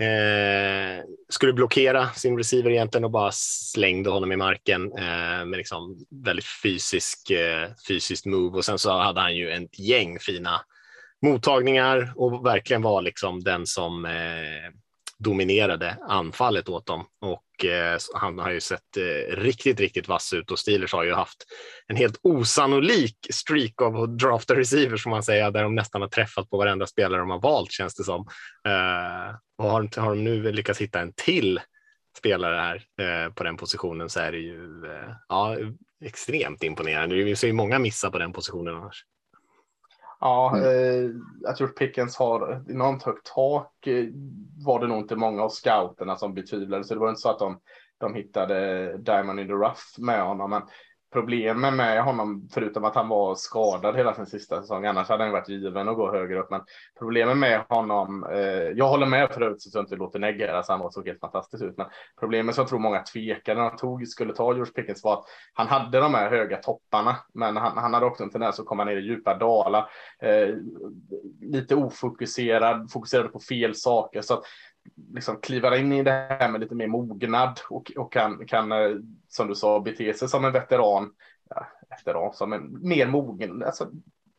eh, 0.00 1.04
skulle 1.28 1.52
blockera 1.52 2.10
sin 2.10 2.38
receiver 2.38 2.70
egentligen 2.70 3.04
och 3.04 3.10
bara 3.10 3.30
slängde 3.32 4.10
honom 4.10 4.32
i 4.32 4.36
marken 4.36 4.92
eh, 4.98 5.44
med 5.44 5.56
liksom 5.56 5.98
väldigt 6.24 6.46
fysisk, 6.62 7.30
eh, 7.30 7.68
fysiskt 7.88 8.26
move 8.26 8.56
och 8.56 8.64
sen 8.64 8.78
så 8.78 8.98
hade 8.98 9.20
han 9.20 9.36
ju 9.36 9.50
ett 9.50 9.78
gäng 9.78 10.18
fina 10.18 10.60
mottagningar 11.22 12.12
och 12.16 12.46
verkligen 12.46 12.82
var 12.82 13.02
liksom 13.02 13.44
den 13.44 13.66
som 13.66 14.04
eh, 14.04 14.72
dominerade 15.18 15.96
anfallet 16.08 16.68
åt 16.68 16.86
dem. 16.86 17.06
Och 17.20 17.64
eh, 17.64 17.98
han 18.14 18.38
har 18.38 18.50
ju 18.50 18.60
sett 18.60 18.96
eh, 18.96 19.36
riktigt, 19.36 19.80
riktigt 19.80 20.08
vass 20.08 20.32
ut 20.32 20.50
och 20.50 20.58
Steelers 20.58 20.92
har 20.92 21.04
ju 21.04 21.12
haft 21.12 21.44
en 21.86 21.96
helt 21.96 22.20
osannolik 22.22 23.16
streak 23.30 23.82
av 23.82 23.96
att 23.96 24.18
drafta 24.18 24.54
receivers 24.54 25.02
får 25.02 25.10
man 25.10 25.22
säga, 25.22 25.50
där 25.50 25.62
de 25.62 25.74
nästan 25.74 26.00
har 26.00 26.08
träffat 26.08 26.50
på 26.50 26.58
varenda 26.58 26.86
spelare 26.86 27.20
de 27.20 27.30
har 27.30 27.40
valt 27.40 27.72
känns 27.72 27.94
det 27.94 28.04
som. 28.04 28.26
Eh, 28.68 29.34
och 29.58 29.70
har, 29.70 30.00
har 30.00 30.10
de 30.10 30.24
nu 30.24 30.52
lyckats 30.52 30.80
hitta 30.80 31.00
en 31.00 31.12
till 31.12 31.60
spelare 32.18 32.56
här 32.56 32.76
eh, 33.00 33.32
på 33.32 33.44
den 33.44 33.56
positionen 33.56 34.08
så 34.08 34.20
är 34.20 34.32
det 34.32 34.38
ju 34.38 34.86
eh, 34.86 35.14
ja, 35.28 35.56
extremt 36.04 36.62
imponerande. 36.62 37.14
Vi 37.14 37.36
ser 37.36 37.46
ju 37.46 37.52
många 37.52 37.78
missar 37.78 38.10
på 38.10 38.18
den 38.18 38.32
positionen 38.32 38.74
annars. 38.74 39.04
Ja, 40.20 40.58
eh, 40.58 41.10
jag 41.40 41.56
tror 41.56 41.68
Pickens 41.68 42.16
har 42.16 42.52
ett 42.52 42.68
enormt 42.68 43.02
högt 43.02 43.26
tak. 43.26 43.86
Eh, 43.86 44.04
var 44.64 44.80
det 44.80 44.86
nog 44.86 44.98
inte 44.98 45.16
många 45.16 45.42
av 45.42 45.48
scouterna 45.48 46.16
som 46.16 46.34
betvivlade, 46.34 46.84
så 46.84 46.94
det 46.94 47.00
var 47.00 47.08
inte 47.08 47.20
så 47.20 47.30
att 47.30 47.38
de, 47.38 47.60
de 47.98 48.14
hittade 48.14 48.98
Diamond 48.98 49.40
in 49.40 49.46
the 49.46 49.52
Rough 49.52 49.82
med 49.98 50.22
honom. 50.22 50.50
Men 50.50 50.62
problemen 51.12 51.76
med 51.76 52.02
honom, 52.02 52.48
förutom 52.52 52.84
att 52.84 52.94
han 52.94 53.08
var 53.08 53.34
skadad 53.34 53.96
hela 53.96 54.14
sin 54.14 54.26
sista 54.26 54.60
säsong, 54.60 54.86
annars 54.86 55.08
hade 55.08 55.24
han 55.24 55.32
varit 55.32 55.48
given 55.48 55.88
att 55.88 55.96
gå 55.96 56.12
högre 56.12 56.38
upp. 56.38 56.50
Men 56.50 56.60
problemen 56.98 57.38
med 57.38 57.64
honom, 57.68 58.24
eh, 58.24 58.40
jag 58.50 58.88
håller 58.88 59.06
med 59.06 59.30
förut, 59.30 59.62
så 59.62 59.78
att 59.78 59.82
inte 59.84 59.96
låter 59.96 60.18
negga, 60.18 60.56
alltså 60.56 60.72
han 60.72 60.92
såg 60.92 61.06
helt 61.06 61.20
fantastiskt 61.20 61.62
ut. 61.62 61.76
Men 61.76 61.86
problemet 62.20 62.54
som 62.54 62.62
jag 62.62 62.68
tror 62.68 62.78
många 62.78 63.02
tvekade 63.02 63.60
när 63.60 63.68
han 63.68 63.78
tog, 63.78 64.08
skulle 64.08 64.34
ta 64.34 64.54
George 64.54 64.72
Pickens 64.72 65.04
var 65.04 65.12
att 65.12 65.24
han 65.52 65.66
hade 65.66 66.00
de 66.00 66.14
här 66.14 66.30
höga 66.30 66.56
topparna, 66.56 67.16
men 67.34 67.56
han, 67.56 67.78
han 67.78 67.94
hade 67.94 68.06
också 68.06 68.22
en 68.22 68.30
tendens 68.30 68.60
att 68.60 68.66
komma 68.66 68.84
ner 68.84 68.96
i 68.96 69.00
djupa 69.00 69.34
dalar. 69.34 69.90
Eh, 70.22 70.54
lite 71.40 71.74
ofokuserad, 71.74 72.92
fokuserade 72.92 73.28
på 73.28 73.40
fel 73.40 73.74
saker. 73.74 74.20
Så 74.20 74.34
att 74.34 74.44
liksom 75.14 75.40
kliva 75.40 75.76
in 75.76 75.92
i 75.92 76.02
det 76.02 76.10
här 76.10 76.48
med 76.48 76.60
lite 76.60 76.74
mer 76.74 76.86
mognad 76.86 77.60
och, 77.70 77.92
och 77.96 78.12
kan, 78.12 78.46
kan, 78.46 78.72
eh, 78.72 78.90
som 79.28 79.48
du 79.48 79.54
sa, 79.54 79.80
bete 79.80 80.14
sig 80.14 80.28
som 80.28 80.44
en 80.44 80.52
veteran. 80.52 81.14
Ja, 81.50 81.66
veteran, 81.90 82.32
som 82.34 82.52
en 82.52 82.88
mer 82.88 83.06
mogen, 83.06 83.62
alltså 83.64 83.88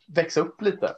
växa 0.08 0.42
upp 0.42 0.62
lite. 0.62 0.94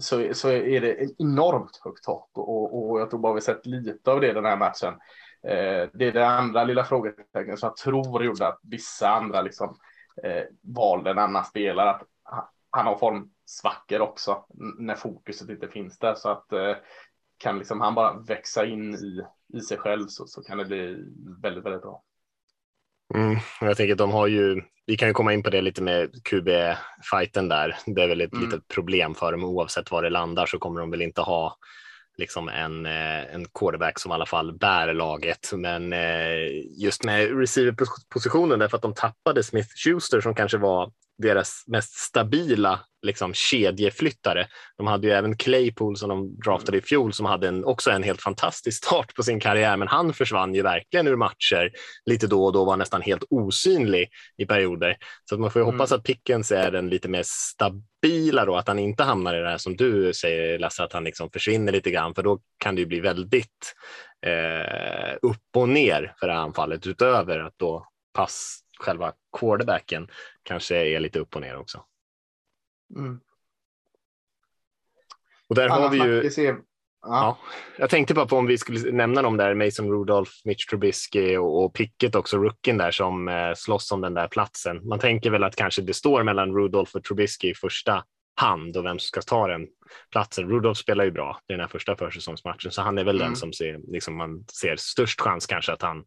Så, 0.00 0.34
så 0.34 0.48
är 0.48 0.80
det 0.80 1.08
enormt 1.18 1.80
högt 1.84 2.04
tak 2.04 2.30
och, 2.32 2.90
och 2.90 3.00
jag 3.00 3.10
tror 3.10 3.20
bara 3.20 3.34
vi 3.34 3.40
sett 3.40 3.66
lite 3.66 4.10
av 4.12 4.20
det 4.20 4.32
den 4.32 4.44
här 4.44 4.56
matchen. 4.56 4.94
Eh, 5.42 5.88
det 5.92 6.04
är 6.04 6.12
det 6.12 6.26
andra 6.28 6.64
lilla 6.64 6.84
frågetecknet 6.84 7.58
som 7.58 7.66
jag 7.66 7.76
tror 7.76 8.24
gjorde 8.24 8.48
att 8.48 8.60
vissa 8.62 9.08
andra 9.08 9.42
liksom 9.42 9.76
eh, 10.24 10.42
valde 10.62 11.10
en 11.10 11.18
annan 11.18 11.44
spelare. 11.44 11.90
Att 11.90 12.02
han- 12.22 12.86
har 12.86 12.96
formsvackor 12.98 14.00
också 14.00 14.44
när 14.78 14.94
fokuset 14.94 15.48
inte 15.48 15.68
finns 15.68 15.98
där 15.98 16.14
så 16.14 16.28
att 16.28 16.52
eh, 16.52 16.76
kan 17.38 17.58
liksom 17.58 17.80
han 17.80 17.94
bara 17.94 18.18
växa 18.18 18.66
in 18.66 18.94
i, 18.94 19.22
i 19.58 19.60
sig 19.60 19.78
själv 19.78 20.06
så, 20.08 20.26
så 20.26 20.42
kan 20.42 20.58
det 20.58 20.64
bli 20.64 20.96
väldigt, 21.42 21.64
väldigt 21.64 21.82
bra. 21.82 22.02
Mm, 23.14 23.36
jag 23.60 23.76
tänker 23.76 23.92
att 23.92 23.98
de 23.98 24.10
har 24.10 24.26
ju, 24.26 24.62
vi 24.86 24.96
kan 24.96 25.08
ju 25.08 25.14
komma 25.14 25.32
in 25.32 25.42
på 25.42 25.50
det 25.50 25.60
lite 25.60 25.82
med 25.82 26.10
QB-fighten 26.24 27.48
där. 27.48 27.76
Det 27.86 28.02
är 28.02 28.08
väl 28.08 28.20
ett 28.20 28.32
Mm. 28.32 28.44
litet 28.44 28.68
problem 28.68 29.14
för 29.14 29.32
dem 29.32 29.44
oavsett 29.44 29.90
var 29.90 30.02
det 30.02 30.10
landar 30.10 30.46
så 30.46 30.58
kommer 30.58 30.80
de 30.80 30.90
väl 30.90 31.02
inte 31.02 31.20
ha 31.20 31.56
liksom 32.16 32.48
en, 32.48 32.86
eh, 32.86 33.34
en 33.34 33.46
quarterback 33.54 33.98
som 33.98 34.10
i 34.12 34.14
alla 34.14 34.26
fall 34.26 34.58
bär 34.58 34.94
laget. 34.94 35.52
Men 35.52 35.92
eh, 35.92 36.80
just 36.82 37.04
med 37.04 37.38
receiver-positionen 37.38 38.58
därför 38.58 38.76
att 38.76 38.82
de 38.82 38.94
tappade 38.94 39.42
Smith 39.42 39.68
Schuster 39.84 40.20
som 40.20 40.34
kanske 40.34 40.58
var 40.58 40.92
deras 41.18 41.64
mest 41.66 41.94
stabila 41.94 42.80
liksom, 43.02 43.34
kedjeflyttare. 43.34 44.46
De 44.76 44.86
hade 44.86 45.06
ju 45.06 45.12
även 45.12 45.36
Claypool 45.36 45.96
som 45.96 46.08
de 46.08 46.36
draftade 46.36 46.78
i 46.78 46.80
fjol 46.80 47.12
som 47.12 47.26
hade 47.26 47.48
en, 47.48 47.64
också 47.64 47.90
en 47.90 48.02
helt 48.02 48.22
fantastisk 48.22 48.84
start 48.84 49.14
på 49.14 49.22
sin 49.22 49.40
karriär, 49.40 49.76
men 49.76 49.88
han 49.88 50.12
försvann 50.12 50.54
ju 50.54 50.62
verkligen 50.62 51.06
ur 51.06 51.16
matcher 51.16 51.70
lite 52.06 52.26
då 52.26 52.44
och 52.44 52.52
då 52.52 52.64
var 52.64 52.76
nästan 52.76 53.02
helt 53.02 53.24
osynlig 53.30 54.08
i 54.36 54.46
perioder. 54.46 54.96
Så 55.28 55.34
att 55.34 55.40
man 55.40 55.50
får 55.50 55.60
ju 55.60 55.64
Mm. 55.64 55.74
hoppas 55.74 55.92
att 55.92 56.04
Pickens 56.04 56.52
är 56.52 56.70
den 56.70 56.88
lite 56.88 57.08
mer 57.08 57.22
stabila 57.24 58.44
då, 58.44 58.56
att 58.56 58.68
han 58.68 58.78
inte 58.78 59.02
hamnar 59.02 59.34
i 59.34 59.40
det 59.40 59.48
här 59.48 59.58
som 59.58 59.76
du 59.76 60.14
säger 60.14 60.58
Lasse, 60.58 60.84
att 60.84 60.92
han 60.92 61.04
liksom 61.04 61.30
försvinner 61.30 61.72
lite 61.72 61.90
grann, 61.90 62.14
för 62.14 62.22
då 62.22 62.40
kan 62.58 62.74
det 62.74 62.80
ju 62.80 62.86
bli 62.86 63.00
väldigt 63.00 63.74
eh, 64.26 65.16
upp 65.22 65.56
och 65.56 65.68
ner 65.68 66.14
för 66.20 66.26
det 66.26 66.32
här 66.32 66.40
anfallet 66.40 66.86
utöver 66.86 67.38
att 67.38 67.54
då 67.56 67.86
pass 68.14 68.60
själva 68.78 69.12
quarterbacken 69.38 70.08
kanske 70.42 70.76
är 70.76 71.00
lite 71.00 71.18
upp 71.18 71.34
och 71.34 71.40
ner 71.42 71.56
också. 71.56 71.84
Mm. 72.96 73.20
Och 75.48 75.54
där 75.54 75.68
har 75.68 75.76
Annars 75.80 75.92
vi 75.92 75.96
ju 75.98 76.18
är- 76.18 76.46
ja. 76.46 76.56
Ja, 77.08 77.38
jag 77.78 77.90
tänkte 77.90 78.14
bara 78.14 78.26
på 78.26 78.36
om 78.36 78.46
vi 78.46 78.58
skulle 78.58 78.92
nämna 78.92 79.22
dem 79.22 79.36
där, 79.36 79.54
Mason 79.54 79.90
Rudolph, 79.90 80.30
Mitch 80.44 80.66
Trubisky 80.66 81.36
och, 81.36 81.64
och 81.64 81.74
Pickett 81.74 82.14
också, 82.14 82.36
rookien 82.38 82.78
där 82.78 82.90
som 82.90 83.28
eh, 83.28 83.54
slåss 83.56 83.92
om 83.92 84.00
den 84.00 84.14
där 84.14 84.28
platsen. 84.28 84.88
Man 84.88 84.98
tänker 84.98 85.30
väl 85.30 85.44
att 85.44 85.56
kanske 85.56 85.82
det 85.82 85.94
står 85.94 86.22
mellan 86.22 86.54
Rudolph 86.54 86.96
och 86.96 87.04
Trubisky 87.04 87.50
i 87.50 87.54
första 87.54 88.04
hand 88.34 88.76
och 88.76 88.84
vem 88.84 88.98
som 88.98 89.06
ska 89.06 89.22
ta 89.22 89.46
den 89.46 89.66
platsen. 90.10 90.48
Rudolph 90.50 90.80
spelar 90.80 91.04
ju 91.04 91.10
bra 91.10 91.40
i 91.48 91.52
den 91.52 91.60
här 91.60 91.68
första 91.68 91.96
försäsongsmatchen, 91.96 92.72
så 92.72 92.82
han 92.82 92.98
är 92.98 93.04
väl 93.04 93.16
Mm. 93.16 93.26
den 93.28 93.36
som 93.36 93.52
ser, 93.52 93.80
liksom 93.92 94.16
man 94.16 94.44
ser 94.52 94.76
störst 94.76 95.20
chans 95.20 95.46
kanske 95.46 95.72
att 95.72 95.82
han 95.82 96.04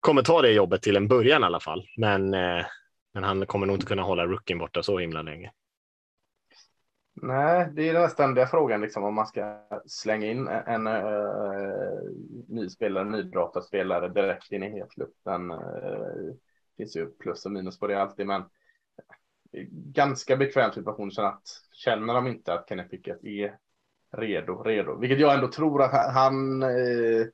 kommer 0.00 0.22
ta 0.22 0.42
det 0.42 0.52
jobbet 0.52 0.82
till 0.82 0.96
en 0.96 1.08
början 1.08 1.42
i 1.42 1.46
alla 1.46 1.60
fall. 1.60 1.86
Men, 1.96 2.34
eh, 2.34 2.66
men 3.14 3.24
han 3.24 3.46
kommer 3.46 3.66
nog 3.66 3.76
inte 3.76 3.86
kunna 3.86 4.02
hålla 4.02 4.26
rookien 4.26 4.58
borta 4.58 4.82
så 4.82 4.98
himla 4.98 5.22
länge. 5.22 5.52
Nej, 7.22 7.68
det 7.72 7.88
är 7.88 7.92
den 7.92 8.10
ständiga 8.10 8.46
frågan 8.46 8.80
liksom, 8.80 9.04
om 9.04 9.14
man 9.14 9.26
ska 9.26 9.60
slänga 9.86 10.26
in 10.26 10.48
en 10.48 10.86
uh, 10.86 12.00
ny 12.48 12.68
spelare, 12.68 13.04
nydraftad 13.04 13.62
spelare 13.62 14.08
direkt 14.08 14.52
in 14.52 14.62
i 14.62 14.70
hetluften. 14.70 15.50
Uh, 15.50 15.58
eh, 15.58 16.34
det 16.76 16.82
finns 16.82 16.96
ju 16.96 17.06
plus 17.06 17.46
och 17.46 17.52
minus 17.52 17.78
på 17.78 17.86
det 17.86 18.02
alltid, 18.02 18.26
men 18.26 18.44
ganska 19.70 20.36
bekväm 20.36 20.72
situation 20.72 21.10
så 21.10 21.22
att 21.22 21.42
känner 21.72 22.14
de 22.14 22.26
inte 22.26 22.52
att 22.52 22.68
Kenneth 22.68 22.90
Pickett 22.90 23.24
är 23.24 23.56
redo, 24.12 24.62
redo, 24.62 24.98
vilket 24.98 25.20
jag 25.20 25.34
ändå 25.34 25.48
tror 25.48 25.82
att 25.82 26.14
han 26.14 26.62
äh, 26.62 27.26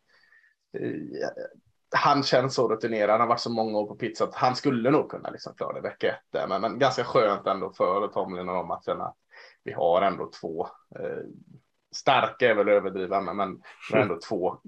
han 1.95 2.23
känns 2.23 2.55
så 2.55 2.69
rutinerad, 2.69 3.11
han 3.11 3.21
har 3.21 3.27
varit 3.27 3.41
så 3.41 3.51
många 3.51 3.79
år 3.79 3.87
på 3.87 3.95
pizza 3.95 4.25
att 4.25 4.35
han 4.35 4.57
skulle 4.57 4.91
nog 4.91 5.11
kunna 5.11 5.31
liksom 5.31 5.55
klara 5.55 5.73
det 5.73 5.81
vecka 5.81 6.09
ett. 6.09 6.49
Men, 6.49 6.61
men 6.61 6.79
ganska 6.79 7.05
skönt 7.05 7.47
ändå 7.47 7.73
för 7.73 8.09
Tomlin 8.09 8.49
och 8.49 8.83
känna 8.85 9.05
att 9.05 9.17
vi 9.65 9.73
har 9.73 10.03
ändå 10.03 10.31
två 10.41 10.69
eh, 10.99 11.25
starka 11.95 12.51
är 12.51 12.55
väl 12.55 12.69
överdriva, 12.69 13.21
men, 13.21 13.37
men 13.37 13.63
ändå 13.95 14.19
två 14.29 14.59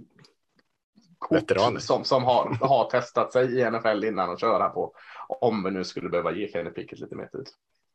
Veteraner. 1.30 1.80
som, 1.80 2.04
som 2.04 2.24
har, 2.24 2.58
har 2.60 2.90
testat 2.90 3.32
sig 3.32 3.58
i 3.60 3.70
NFL 3.70 4.04
innan 4.04 4.30
att 4.30 4.40
köra 4.40 4.68
på. 4.68 4.92
Om 5.28 5.64
vi 5.64 5.70
nu 5.70 5.84
skulle 5.84 6.08
behöva 6.08 6.32
ge 6.32 6.52
Kenny 6.52 6.70
Pickett 6.70 6.98
lite 6.98 7.16
mer 7.16 7.26
tid. 7.26 7.48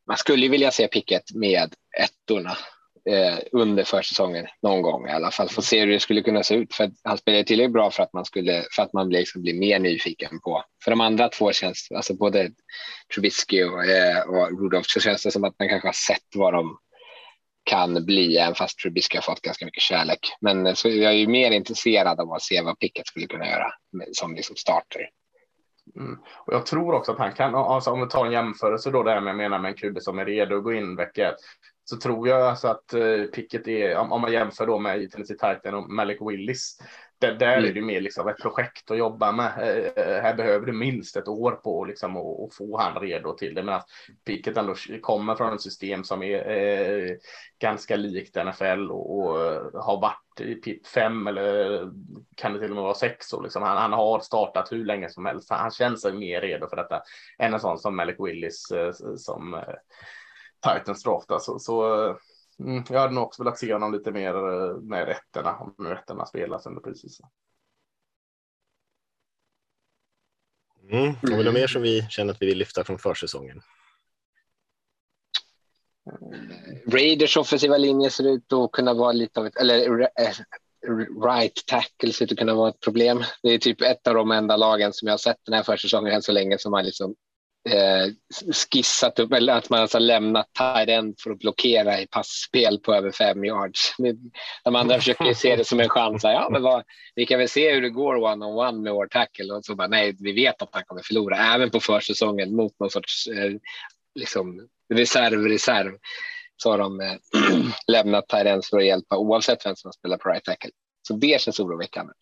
Man 0.07 0.17
skulle 0.17 0.43
ju 0.43 0.49
vilja 0.49 0.71
se 0.71 0.87
Pickett 0.87 1.35
med 1.35 1.73
ettorna 2.03 2.57
eh, 3.09 3.39
under 3.51 3.83
försäsongen 3.83 4.47
någon 4.61 4.81
gång 4.81 5.07
i 5.07 5.11
alla 5.11 5.31
fall. 5.31 5.49
Få 5.49 5.61
se 5.61 5.79
hur 5.79 5.87
det 5.87 5.99
skulle 5.99 6.21
kunna 6.21 6.43
se 6.43 6.55
ut. 6.55 6.73
För 6.73 6.91
han 7.03 7.17
spelade 7.17 7.43
tillräckligt 7.43 7.73
bra 7.73 7.91
för 7.91 8.03
att 8.03 8.13
man, 8.13 8.25
skulle, 8.25 8.63
för 8.75 8.83
att 8.83 8.93
man 8.93 9.09
blir, 9.09 9.19
liksom 9.19 9.41
blir 9.41 9.59
mer 9.59 9.79
nyfiken 9.79 10.39
på. 10.39 10.63
För 10.83 10.91
de 10.91 11.01
andra 11.01 11.29
två 11.29 11.51
känns, 11.51 11.87
alltså 11.95 12.13
både 12.13 12.51
Trubisky 13.13 13.63
och, 13.63 13.85
eh, 13.85 14.21
och 14.21 14.61
Rudolph, 14.61 14.87
så 14.87 14.99
känns 14.99 15.23
det 15.23 15.31
som 15.31 15.43
att 15.43 15.59
man 15.59 15.69
kanske 15.69 15.87
har 15.87 15.93
sett 15.93 16.35
vad 16.35 16.53
de 16.53 16.77
kan 17.63 18.05
bli, 18.05 18.37
även 18.37 18.55
fast 18.55 18.79
Trubisky 18.79 19.17
har 19.17 19.21
fått 19.21 19.41
ganska 19.41 19.65
mycket 19.65 19.83
kärlek. 19.83 20.19
Men 20.41 20.67
eh, 20.67 20.73
så 20.73 20.89
jag 20.89 21.11
är 21.11 21.17
ju 21.17 21.27
mer 21.27 21.51
intresserad 21.51 22.19
av 22.19 22.33
att 22.33 22.41
se 22.41 22.61
vad 22.61 22.79
Pickett 22.79 23.07
skulle 23.07 23.27
kunna 23.27 23.47
göra 23.47 23.73
som 24.11 24.35
liksom 24.35 24.55
starter. 24.55 25.09
Mm. 25.95 26.17
Och 26.45 26.53
jag 26.53 26.65
tror 26.65 26.93
också 26.93 27.11
att 27.11 27.17
han 27.17 27.33
kan, 27.33 27.55
alltså 27.55 27.91
om 27.91 28.01
vi 28.01 28.07
tar 28.07 28.25
en 28.25 28.31
jämförelse 28.31 28.91
då, 28.91 29.03
det 29.03 29.11
här 29.11 29.21
med, 29.21 29.31
jag 29.31 29.37
menar 29.37 29.59
med 29.59 29.69
en 29.69 29.77
QB 29.77 30.01
som 30.01 30.19
är 30.19 30.25
redo 30.25 30.57
att 30.57 30.63
gå 30.63 30.73
in 30.73 30.95
vecka 30.95 31.29
ett, 31.29 31.35
så 31.83 31.97
tror 31.97 32.27
jag 32.27 32.41
alltså 32.41 32.67
att 32.67 32.93
uh, 32.93 33.25
Pickett 33.25 33.67
är, 33.67 33.97
om, 33.97 34.11
om 34.11 34.21
man 34.21 34.31
jämför 34.31 34.67
då 34.67 34.79
med 34.79 35.11
Tennessee 35.11 35.37
Titan 35.37 35.73
och 35.73 35.89
Malik 35.89 36.17
Willis, 36.21 36.77
där, 37.19 37.33
där 37.33 37.57
mm. 37.57 37.69
är 37.69 37.73
det 37.73 37.81
mer 37.81 38.01
liksom 38.01 38.27
ett 38.27 38.41
projekt 38.41 38.91
att 38.91 38.97
jobba 38.97 39.31
med. 39.31 39.47
Uh, 39.47 40.21
här 40.21 40.35
behöver 40.35 40.65
du 40.65 40.73
minst 40.73 41.17
ett 41.17 41.27
år 41.27 41.51
på 41.51 41.85
liksom, 41.85 42.13
få 42.57 42.77
han 42.77 43.01
redo 43.01 43.37
till 43.37 43.53
det. 43.53 43.63
Men 43.63 43.75
att 43.75 43.85
Pickett 44.25 44.57
ändå 44.57 44.75
kommer 45.01 45.35
från 45.35 45.53
ett 45.53 45.61
system 45.61 46.03
som 46.03 46.23
är 46.23 46.49
uh, 46.49 47.17
ganska 47.59 47.95
likt 47.95 48.35
NFL 48.35 48.91
och, 48.91 49.19
och 49.19 49.35
har 49.81 50.01
varit 50.01 50.39
i 50.39 50.55
PIP 50.55 50.87
5 50.87 51.27
eller 51.27 51.79
kan 52.35 52.53
det 52.53 52.59
till 52.59 52.69
och 52.69 52.75
med 52.75 52.83
vara 52.83 52.93
6 52.93 53.33
år. 53.33 53.43
Liksom. 53.43 53.63
Han, 53.63 53.77
han, 53.77 53.93
har 53.93 54.19
startat 54.19 54.71
hur 54.71 54.85
länge 54.85 55.09
som 55.09 55.25
helst. 55.25 55.49
Han 55.49 55.71
känns 55.71 56.05
mer 56.05 56.41
redo 56.41 56.67
för 56.67 56.75
detta 56.75 57.01
än 57.39 57.53
en 57.53 57.59
sån 57.59 57.77
som 57.77 57.95
Malik 57.95 58.15
Willis 58.19 58.67
som 59.17 59.61
Titans 60.61 61.03
draft. 61.03 61.31
Alltså. 61.31 61.59
Så 61.59 62.05
mm, 62.59 62.83
jag 62.89 62.99
hade 62.99 63.13
nog 63.13 63.23
också 63.23 63.43
velat 63.43 63.59
se 63.59 63.73
honom 63.73 63.93
lite 63.93 64.11
mer 64.11 64.35
eh, 64.35 64.77
med 64.77 65.07
rätterna, 65.07 65.57
om 65.57 65.75
nu 65.77 65.89
rätterna 65.89 66.25
spelas 66.25 66.65
under 66.65 66.81
precis. 66.81 67.19
Mm. 70.91 71.15
Har 71.21 71.37
vi 71.37 71.43
något 71.43 71.53
mer 71.53 71.67
som 71.67 71.81
vi 71.81 72.07
känner 72.09 72.33
att 72.33 72.41
vi 72.41 72.45
vill 72.45 72.57
lyfta 72.57 72.83
från 72.83 72.99
försäsongen? 72.99 73.61
Raiders 76.87 77.37
offensiva 77.37 77.77
linje 77.77 78.09
ser 78.09 78.27
ut 78.27 78.53
att 78.53 78.71
kunna 78.71 78.93
vara 78.93 79.11
lite 79.11 79.39
av 79.39 79.45
ett, 79.45 79.55
eller 79.55 80.01
eh, 80.01 80.35
right 81.25 81.65
tackle 81.65 82.13
ser 82.13 82.25
ut 82.25 82.31
att 82.31 82.37
kunna 82.37 82.53
vara 82.53 82.69
ett 82.69 82.79
problem. 82.79 83.23
Det 83.43 83.49
är 83.49 83.57
typ 83.57 83.81
ett 83.81 84.07
av 84.07 84.15
de 84.15 84.31
enda 84.31 84.57
lagen 84.57 84.93
som 84.93 85.07
jag 85.07 85.13
har 85.13 85.17
sett 85.17 85.37
den 85.45 85.53
här 85.53 85.63
försäsongen 85.63 86.13
än 86.13 86.21
så 86.21 86.31
länge 86.31 86.57
som 86.57 86.73
har 86.73 86.83
liksom 86.83 87.15
eh, 87.69 88.13
skissat 88.53 89.19
upp, 89.19 89.33
eller 89.33 89.53
att 89.53 89.69
man 89.69 89.79
alltså 89.79 89.99
lämnat 89.99 90.53
tight 90.53 90.89
end 90.89 91.15
för 91.19 91.31
att 91.31 91.39
blockera 91.39 92.01
i 92.01 92.07
passspel 92.07 92.79
på 92.79 92.93
över 92.93 93.11
fem 93.11 93.45
yards. 93.45 93.95
De 94.63 94.75
andra 94.75 94.95
försöker 94.95 95.33
se 95.33 95.55
det 95.55 95.65
som 95.65 95.79
en 95.79 95.89
chans. 95.89 96.23
Ja, 96.23 96.49
men 96.51 96.61
vad, 96.61 96.83
vi 97.15 97.25
kan 97.25 97.39
väl 97.39 97.49
se 97.49 97.73
hur 97.73 97.81
det 97.81 97.89
går 97.89 98.15
one 98.15 98.45
on 98.45 98.57
one 98.57 98.81
med 98.81 98.93
vår 98.93 99.07
tackle 99.07 99.53
och 99.53 99.65
så 99.65 99.75
bara 99.75 99.87
nej, 99.87 100.15
vi 100.19 100.31
vet 100.31 100.61
att 100.61 100.69
han 100.71 100.83
kommer 100.83 101.01
förlora 101.01 101.37
även 101.37 101.69
på 101.69 101.79
försäsongen 101.79 102.55
mot 102.55 102.79
någon 102.79 102.89
sorts 102.89 103.27
eh, 103.27 103.51
liksom 104.15 104.67
reserv, 104.93 105.47
reserv. 105.47 105.91
Så 106.57 106.71
har 106.71 106.77
de 106.77 107.01
eh, 107.01 107.13
lämnat 107.87 108.27
tight 108.27 108.45
ends 108.45 108.69
för 108.69 108.77
att 108.77 108.85
hjälpa 108.85 109.17
oavsett 109.17 109.65
vem 109.65 109.75
som 109.75 109.91
spelar 109.91 110.17
på 110.17 110.29
right 110.29 110.43
tackle. 110.43 110.71
Så 111.07 111.13
det 111.13 111.41
känns 111.41 111.59
oroväckande. 111.59 112.13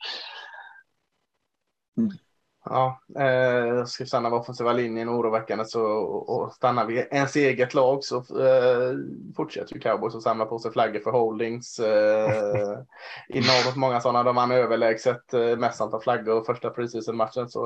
Mm. 1.97 2.12
Ja, 2.71 3.01
eh, 3.19 3.86
ska 3.86 4.03
vi 4.03 4.08
stanna 4.08 4.29
vid 4.29 4.39
offensiva 4.39 4.73
linjen 4.73 5.10
oroväckande 5.10 5.65
så 5.65 5.82
och 5.84 6.53
stannar 6.53 6.86
vi 6.86 6.95
ens 7.12 7.36
eget 7.36 7.73
lag 7.73 8.03
så 8.03 8.17
eh, 8.17 8.97
fortsätter 9.36 9.73
ju 9.73 9.79
cowboys 9.79 10.15
att 10.15 10.23
samla 10.23 10.45
på 10.45 10.60
sig 10.60 10.71
flaggor 10.71 10.99
för 10.99 11.12
holdings. 11.12 11.79
Eh, 11.79 12.79
enormt 13.29 13.75
många 13.75 14.01
sådana. 14.01 14.23
De 14.23 14.36
vann 14.36 14.51
överlägset 14.51 15.34
eh, 15.34 15.58
mest 15.58 15.82
antal 15.82 16.01
flaggor 16.01 16.43
första 16.43 16.69
preseason 16.69 17.17
matchen 17.17 17.49
så 17.49 17.65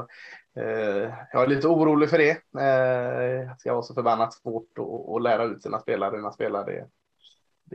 eh, 0.55 1.13
jag 1.31 1.43
är 1.43 1.47
lite 1.47 1.67
orolig 1.67 2.09
för 2.09 2.17
det. 2.17 2.31
Eh, 2.31 3.49
det 3.49 3.55
ska 3.59 3.73
vara 3.73 3.83
så 3.83 3.93
förbannat 3.93 4.33
svårt 4.33 4.77
att, 4.77 5.15
att 5.15 5.23
lära 5.23 5.43
ut 5.43 5.63
sina 5.63 5.79
spelare 5.79 6.15
hur 6.15 6.21
man 6.21 6.33
spelar. 6.33 6.65
Det, 6.65 6.87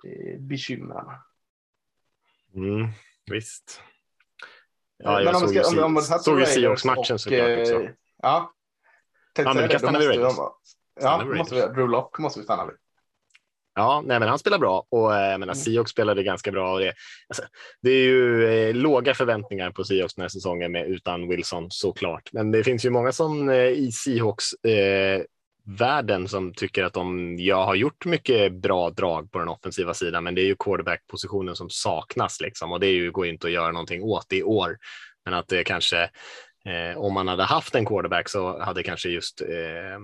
det 0.03 0.41
bekymrar 0.41 1.05
mig. 1.05 1.17
Mm, 2.55 2.89
visst. 3.31 3.83
Ja, 5.05 5.23
jag 5.23 5.37
såg, 5.37 5.65
ska, 5.67 5.85
om, 5.85 5.97
om 5.97 6.03
såg 6.03 6.41
ju 6.41 6.47
Seahawks-matchen 6.47 7.19
såklart 7.19 7.59
också. 7.59 7.75
Eh, 7.75 7.91
ja. 8.23 8.53
Ja, 9.39 9.55
men 9.55 9.63
vi 9.63 9.69
kan 9.69 9.81
stanna 9.81 9.99
vid 9.99 10.09
Raiders. 10.09 10.35
Ja, 11.01 11.25
måste 11.25 11.55
vi, 11.55 11.61
Drew 11.61 11.89
Lock 11.89 12.19
måste 12.19 12.41
vi 12.41 12.45
stanna 12.45 12.67
vid. 12.67 12.75
Ja, 13.75 14.03
nej, 14.07 14.21
men 14.21 14.29
han 14.29 14.39
spelar 14.39 14.59
bra 14.59 14.87
och 14.89 15.15
eh, 15.15 15.31
jag 15.31 15.41
menar, 15.41 15.53
mm. 15.53 15.65
Seahawks 15.65 15.91
spelade 15.91 16.23
ganska 16.23 16.51
bra. 16.51 16.73
Och 16.73 16.81
det, 16.81 16.95
alltså, 17.29 17.43
det 17.83 17.91
är 17.91 18.03
ju 18.03 18.47
eh, 18.47 18.75
låga 18.75 19.15
förväntningar 19.15 19.71
på 19.71 19.85
Seahawks 19.85 20.15
den 20.15 20.23
här 20.23 20.29
säsongen 20.29 20.73
med, 20.73 20.87
utan 20.87 21.29
Wilson 21.29 21.71
såklart. 21.71 22.33
Men 22.33 22.51
det 22.51 22.65
finns 22.65 22.85
ju 22.85 22.91
många 22.91 23.13
som 23.13 23.49
eh, 23.49 23.57
i 23.57 23.93
Seahawks 23.93 24.53
eh, 24.53 25.23
världen 25.69 26.29
som 26.29 26.55
tycker 26.55 26.85
att 26.85 26.93
de 26.93 27.37
jag 27.39 27.65
har 27.65 27.75
gjort 27.75 28.05
mycket 28.05 28.53
bra 28.53 28.91
drag 28.91 29.33
på 29.33 29.39
den 29.39 29.49
offensiva 29.49 29.95
sidan, 29.95 30.25
men 30.25 30.35
det 30.35 30.41
är 30.41 30.47
ju 30.47 30.57
quarterback-positionen 30.59 31.57
som 31.57 31.71
saknas 31.71 32.41
liksom 32.41 32.73
och 32.73 32.81
det 32.81 32.87
är 32.87 32.93
ju, 32.93 33.11
går 33.11 33.27
inte 33.27 33.47
att 33.47 33.53
göra 33.53 33.73
någonting 33.73 34.03
åt 34.03 34.33
i 34.33 34.43
år. 34.43 34.79
Men 35.25 35.35
att 35.35 35.49
det 35.49 35.65
kanske 35.65 36.11
Eh, 36.69 36.99
om 36.99 37.15
man 37.15 37.29
hade 37.29 37.45
haft 37.45 37.75
en 37.75 37.87
quarterback 37.87 38.29
så 38.29 38.63
hade 38.63 38.83
kanske 38.83 39.09
just 39.09 39.41
eh, 39.41 39.99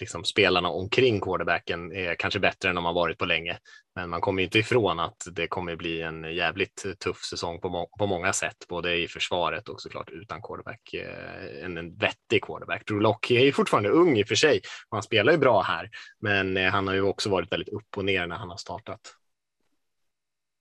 liksom 0.00 0.24
spelarna 0.24 0.68
omkring 0.68 1.20
quarterbacken 1.20 1.92
eh, 1.92 2.12
kanske 2.18 2.40
bättre 2.40 2.68
än 2.68 2.74
de 2.74 2.84
har 2.84 2.92
varit 2.92 3.18
på 3.18 3.24
länge. 3.24 3.58
Men 3.94 4.10
man 4.10 4.20
kommer 4.20 4.42
inte 4.42 4.58
ifrån 4.58 5.00
att 5.00 5.26
det 5.32 5.46
kommer 5.46 5.76
bli 5.76 6.02
en 6.02 6.34
jävligt 6.34 6.98
tuff 7.04 7.24
säsong 7.24 7.60
på, 7.60 7.68
må 7.68 7.88
på 7.98 8.06
många 8.06 8.32
sätt, 8.32 8.56
både 8.68 8.96
i 8.96 9.08
försvaret 9.08 9.68
och 9.68 9.80
såklart 9.80 10.10
utan 10.10 10.42
quarterback. 10.42 10.94
Eh, 10.94 11.64
en, 11.64 11.76
en 11.76 11.96
vettig 11.96 12.44
quarterback. 12.44 12.86
Drew 12.86 13.00
Locke 13.00 13.34
är 13.34 13.44
ju 13.44 13.52
fortfarande 13.52 13.88
ung 13.88 14.18
i 14.18 14.24
och 14.24 14.28
för 14.28 14.34
sig 14.34 14.60
och 14.88 14.96
han 14.96 15.02
spelar 15.02 15.32
ju 15.32 15.38
bra 15.38 15.62
här, 15.62 15.90
men 16.20 16.56
eh, 16.56 16.70
han 16.70 16.86
har 16.86 16.94
ju 16.94 17.02
också 17.02 17.30
varit 17.30 17.52
väldigt 17.52 17.74
upp 17.74 17.96
och 17.96 18.04
ner 18.04 18.26
när 18.26 18.36
han 18.36 18.50
har 18.50 18.56
startat. 18.56 19.00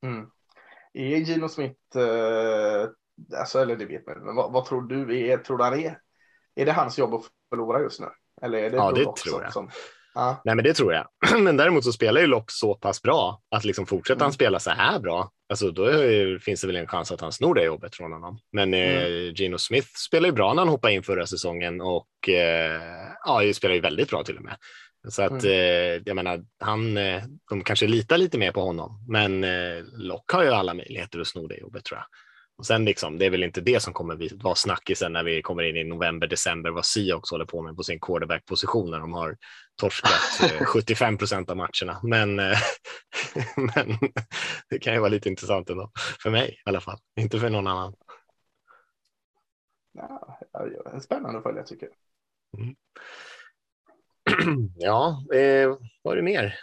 Mm. 0.03 0.29
Är 0.93 1.17
Gino 1.17 1.49
Smith 1.49 1.97
eh, 1.97 2.89
Alltså, 3.37 3.59
eller 3.59 3.75
det 3.75 3.85
vet 3.85 4.07
man 4.07 4.25
men 4.25 4.35
vad, 4.35 4.51
vad, 4.51 4.65
tror 4.65 4.81
du? 4.81 5.19
Är, 5.29 5.37
tror 5.37 5.57
du 5.57 5.63
han 5.63 5.79
är? 5.79 5.99
Är 6.55 6.65
det 6.65 6.71
hans 6.71 6.97
jobb 6.97 7.13
att 7.13 7.25
förlora 7.49 7.81
just 7.81 7.99
nu? 7.99 8.07
Eller 8.41 8.57
är 8.57 8.69
det 8.69 8.77
ja, 8.77 8.91
det 8.91 9.15
tror 9.15 9.43
jag. 9.43 9.53
Som, 9.53 9.69
ja. 10.13 10.41
Nej, 10.45 10.55
men 10.55 10.63
det 10.63 10.73
tror 10.73 10.93
jag. 10.93 11.07
Men 11.43 11.57
däremot 11.57 11.83
så 11.83 11.91
spelar 11.91 12.21
ju 12.21 12.27
Lock 12.27 12.51
så 12.51 12.75
pass 12.75 13.01
bra 13.01 13.41
att 13.51 13.65
liksom 13.65 13.85
fortsätter 13.85 14.21
mm. 14.21 14.25
han 14.25 14.33
spela 14.33 14.59
så 14.59 14.69
här 14.69 14.99
bra, 14.99 15.31
alltså 15.49 15.71
då 15.71 15.83
är, 15.83 16.39
finns 16.39 16.61
det 16.61 16.67
väl 16.67 16.75
en 16.75 16.87
chans 16.87 17.11
att 17.11 17.21
han 17.21 17.31
snor 17.31 17.55
det 17.55 17.63
jobbet 17.63 17.95
från 17.95 18.11
honom. 18.11 18.39
Men 18.51 18.73
eh, 18.73 18.97
mm. 18.97 19.27
eh, 19.27 19.33
Gino 19.33 19.57
Smith 19.57 19.87
spelar 20.07 20.29
ju 20.29 20.33
bra 20.33 20.53
när 20.53 20.61
han 20.61 20.69
hoppade 20.69 20.93
in 20.93 21.03
förra 21.03 21.27
säsongen 21.27 21.81
och 21.81 22.29
eh, 22.29 22.81
ja, 23.25 23.53
spelar 23.53 23.75
ju 23.75 23.81
väldigt 23.81 24.09
bra 24.09 24.23
till 24.23 24.37
och 24.37 24.43
med. 24.43 24.57
Så 25.07 25.21
att 25.21 25.43
mm. 25.43 25.45
eh, 25.45 26.01
jag 26.05 26.15
menar, 26.15 26.43
han, 26.59 26.97
eh, 26.97 27.23
de 27.49 27.63
kanske 27.63 27.87
litar 27.87 28.17
lite 28.17 28.37
mer 28.37 28.51
på 28.51 28.61
honom, 28.61 29.05
men 29.07 29.43
eh, 29.43 29.83
Lock 29.93 30.31
har 30.31 30.43
ju 30.43 30.49
alla 30.49 30.73
möjligheter 30.73 31.19
att 31.19 31.27
sno 31.27 31.47
det 31.47 31.57
jobbet 31.57 31.85
tror 31.85 31.99
jag. 31.99 32.05
Och 32.57 32.65
sen 32.65 32.85
liksom, 32.85 33.17
det 33.17 33.25
är 33.25 33.29
väl 33.29 33.43
inte 33.43 33.61
det 33.61 33.79
som 33.79 33.93
kommer 33.93 34.43
vara 34.43 34.55
snackisen 34.55 35.13
när 35.13 35.23
vi 35.23 35.41
kommer 35.41 35.63
in 35.63 35.77
i 35.77 35.83
november, 35.83 36.27
december, 36.27 36.69
vad 36.69 36.85
Seahawks 36.85 37.31
håller 37.31 37.45
på 37.45 37.61
med 37.61 37.75
på 37.75 37.83
sin 37.83 37.99
quarterback-position 37.99 38.91
när 38.91 38.99
de 38.99 39.13
har 39.13 39.37
torskat 39.75 40.11
75 40.65 41.13
eh, 41.13 41.17
procent 41.17 41.49
av 41.49 41.57
matcherna. 41.57 41.99
Men, 42.03 42.39
eh, 42.39 42.57
men 43.55 43.97
det 44.69 44.79
kan 44.79 44.93
ju 44.93 44.99
vara 44.99 45.09
lite 45.09 45.29
intressant 45.29 45.69
ändå, 45.69 45.91
för 46.23 46.29
mig 46.29 46.49
i 46.49 46.69
alla 46.69 46.81
fall, 46.81 46.97
inte 47.19 47.39
för 47.39 47.49
någon 47.49 47.67
annan. 47.67 47.95
Ja, 49.93 50.39
spännande 51.01 51.37
att 51.37 51.43
följa 51.43 51.63
tycker 51.63 51.85
jag. 51.85 51.95
Mm. 52.61 52.75
Ja, 54.75 55.25
eh, 55.33 55.77
vad 56.01 56.13
är 56.13 56.15
det 56.15 56.23
mer 56.23 56.55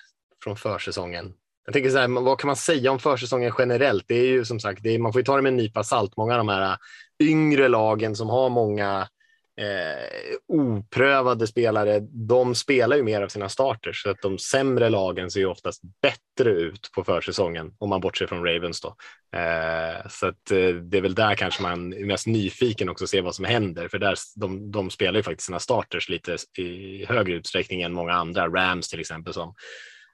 från 0.44 0.57
försäsongen? 0.57 1.35
Jag 1.64 1.72
tänker 1.72 1.90
så 1.90 1.98
här, 1.98 2.09
vad 2.09 2.38
kan 2.38 2.46
man 2.46 2.57
säga 2.57 2.90
om 2.90 2.98
försäsongen 2.98 3.53
generellt? 3.59 4.05
Det 4.09 4.14
är 4.14 4.27
ju 4.27 4.44
som 4.44 4.61
sagt, 4.61 4.87
är, 4.87 4.98
man 4.98 5.12
får 5.12 5.20
ju 5.20 5.25
ta 5.25 5.37
det 5.37 5.42
med 5.42 5.51
en 5.51 5.57
nypa 5.57 5.85
salt. 5.85 6.16
Många 6.16 6.33
av 6.33 6.38
de 6.38 6.48
här 6.48 6.72
äh, 6.72 6.77
yngre 7.29 7.68
lagen 7.68 8.16
som 8.16 8.29
har 8.29 8.48
många 8.48 9.09
eh, 9.61 10.37
oprövade 10.48 11.46
spelare, 11.46 12.01
de 12.01 12.55
spelar 12.55 12.96
ju 12.96 13.03
mer 13.03 13.22
av 13.22 13.29
sina 13.29 13.48
starters 13.48 14.03
så 14.03 14.11
att 14.11 14.22
de 14.22 14.38
sämre 14.38 14.90
lagen 14.90 15.31
ser 15.31 15.40
ju 15.40 15.46
oftast 15.46 15.83
bättre 16.03 16.51
ut 16.51 16.90
på 16.94 17.05
försäsongen 17.05 17.75
om 17.79 17.88
man 17.88 18.01
bortser 18.01 18.27
från 18.27 18.44
Ravens 18.44 18.81
då. 18.81 18.96
Eh, 19.38 20.09
så 20.09 20.27
att 20.27 20.51
eh, 20.51 20.68
det 20.68 20.96
är 20.96 21.03
väl 21.03 21.14
där 21.14 21.35
kanske 21.35 21.62
man 21.62 21.92
är 21.92 22.07
mest 22.07 22.27
nyfiken 22.27 22.88
också 22.88 23.07
se 23.07 23.20
vad 23.20 23.35
som 23.35 23.44
händer 23.44 23.88
för 23.88 23.98
där 23.98 24.14
de, 24.37 24.70
de 24.70 24.90
spelar 24.90 25.16
ju 25.16 25.22
faktiskt 25.22 25.46
sina 25.46 25.59
starters 25.59 26.09
lite 26.09 26.37
i 26.59 27.05
högre 27.09 27.35
utsträckning 27.35 27.83
än 27.83 27.92
många 27.92 28.12
andra. 28.12 28.48
Rams 28.48 28.88
till 28.88 29.01
exempel 29.01 29.33
som 29.33 29.55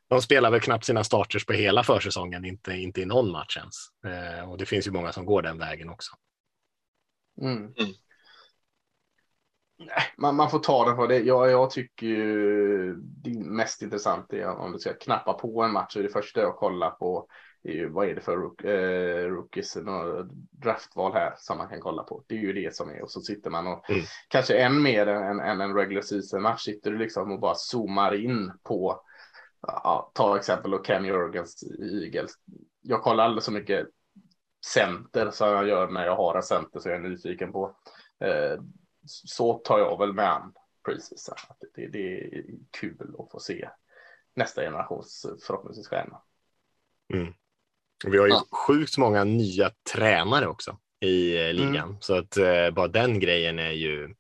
de 0.08 0.22
spelar 0.22 0.50
väl 0.50 0.60
knappt 0.60 0.84
sina 0.84 1.04
starters 1.04 1.46
på 1.46 1.52
hela 1.52 1.82
försäsongen, 1.82 2.44
inte, 2.44 2.72
inte 2.72 3.00
i 3.00 3.06
någon 3.06 3.30
match 3.30 3.56
ens. 3.56 3.74
Eh, 4.14 4.50
och 4.50 4.58
det 4.58 4.66
finns 4.66 4.86
ju 4.86 4.90
många 4.90 5.12
som 5.12 5.26
går 5.26 5.42
den 5.42 5.58
vägen 5.58 5.88
också. 5.88 6.12
Mm. 7.40 7.56
Mm. 7.56 7.72
man, 10.16 10.36
man 10.36 10.50
får 10.50 10.58
ta 10.58 10.84
den 10.84 10.96
på 10.96 11.06
det. 11.06 11.18
Jag, 11.18 11.50
jag 11.50 11.70
tycker 11.70 12.06
ju 12.06 12.94
det 12.96 13.38
mest 13.38 13.82
intressant 13.82 14.32
är 14.32 14.46
om 14.46 14.72
du 14.72 14.78
ska 14.78 14.92
knappa 14.92 15.32
på 15.32 15.62
en 15.62 15.72
match. 15.72 15.92
Så 15.92 15.98
det 15.98 16.08
första 16.08 16.40
jag 16.40 16.56
kollar 16.56 16.90
på 16.90 17.28
är 17.62 17.72
ju, 17.72 17.88
vad 17.88 18.08
är 18.08 18.14
det 18.14 18.20
för 18.20 18.36
rook, 18.36 18.64
eh, 18.64 19.28
rookies, 19.28 19.76
draftval 20.50 21.12
här 21.12 21.34
som 21.36 21.58
man 21.58 21.68
kan 21.68 21.80
kolla 21.80 22.02
på. 22.02 22.24
Det 22.26 22.34
är 22.34 22.38
ju 22.38 22.52
det 22.52 22.76
som 22.76 22.90
är 22.90 23.02
och 23.02 23.10
så 23.10 23.20
sitter 23.20 23.50
man 23.50 23.66
och 23.66 23.90
mm. 23.90 24.02
kanske 24.28 24.58
än 24.58 24.82
mer 24.82 25.06
än, 25.06 25.40
än 25.40 25.60
en 25.60 25.74
regular 25.74 26.02
season 26.02 26.42
match 26.42 26.62
sitter 26.62 26.90
du 26.90 26.98
liksom 26.98 27.32
och 27.32 27.40
bara 27.40 27.54
zoomar 27.54 28.14
in 28.14 28.52
på 28.62 29.00
ja, 29.60 30.10
ta 30.14 30.36
exempel 30.36 30.74
och 30.74 30.86
Ken 30.86 31.04
Jörgens 31.04 31.62
i 31.62 32.04
Eagles. 32.04 32.32
Jag 32.80 33.02
kollar 33.02 33.24
aldrig 33.24 33.42
så 33.42 33.52
mycket 33.52 33.86
center 34.66 35.30
som 35.30 35.48
jag 35.48 35.68
gör 35.68 35.88
när 35.88 36.06
jag 36.06 36.16
har 36.16 36.34
en 36.34 36.42
center 36.42 36.80
så 36.80 36.88
jag 36.88 36.96
är 36.96 37.08
nyfiken 37.08 37.52
på. 37.52 37.76
Eh, 38.24 38.60
så 39.06 39.58
tar 39.58 39.78
jag 39.78 39.98
väl 39.98 40.12
med 40.12 40.32
an 40.32 40.52
precis. 40.84 41.30
Det, 41.74 41.86
det 41.86 42.18
är 42.18 42.44
kul 42.80 43.14
att 43.18 43.30
få 43.30 43.40
se 43.40 43.68
nästa 44.36 44.62
generations 44.62 45.26
förhoppningsvis 45.46 45.88
stjärna. 45.88 46.22
Mm. 47.14 47.34
Vi 48.06 48.18
har 48.18 48.26
ju 48.26 48.32
ja. 48.32 48.46
sjukt 48.66 48.98
många 48.98 49.24
nya 49.24 49.70
tränare 49.92 50.46
också 50.46 50.78
i 51.00 51.36
eh, 51.36 51.52
ligan, 51.52 51.88
mm. 51.88 51.96
så 52.00 52.18
att 52.18 52.36
eh, 52.36 52.70
bara 52.70 52.88
den 52.88 53.20
grejen 53.20 53.58
är 53.58 53.70
ju 53.70 54.14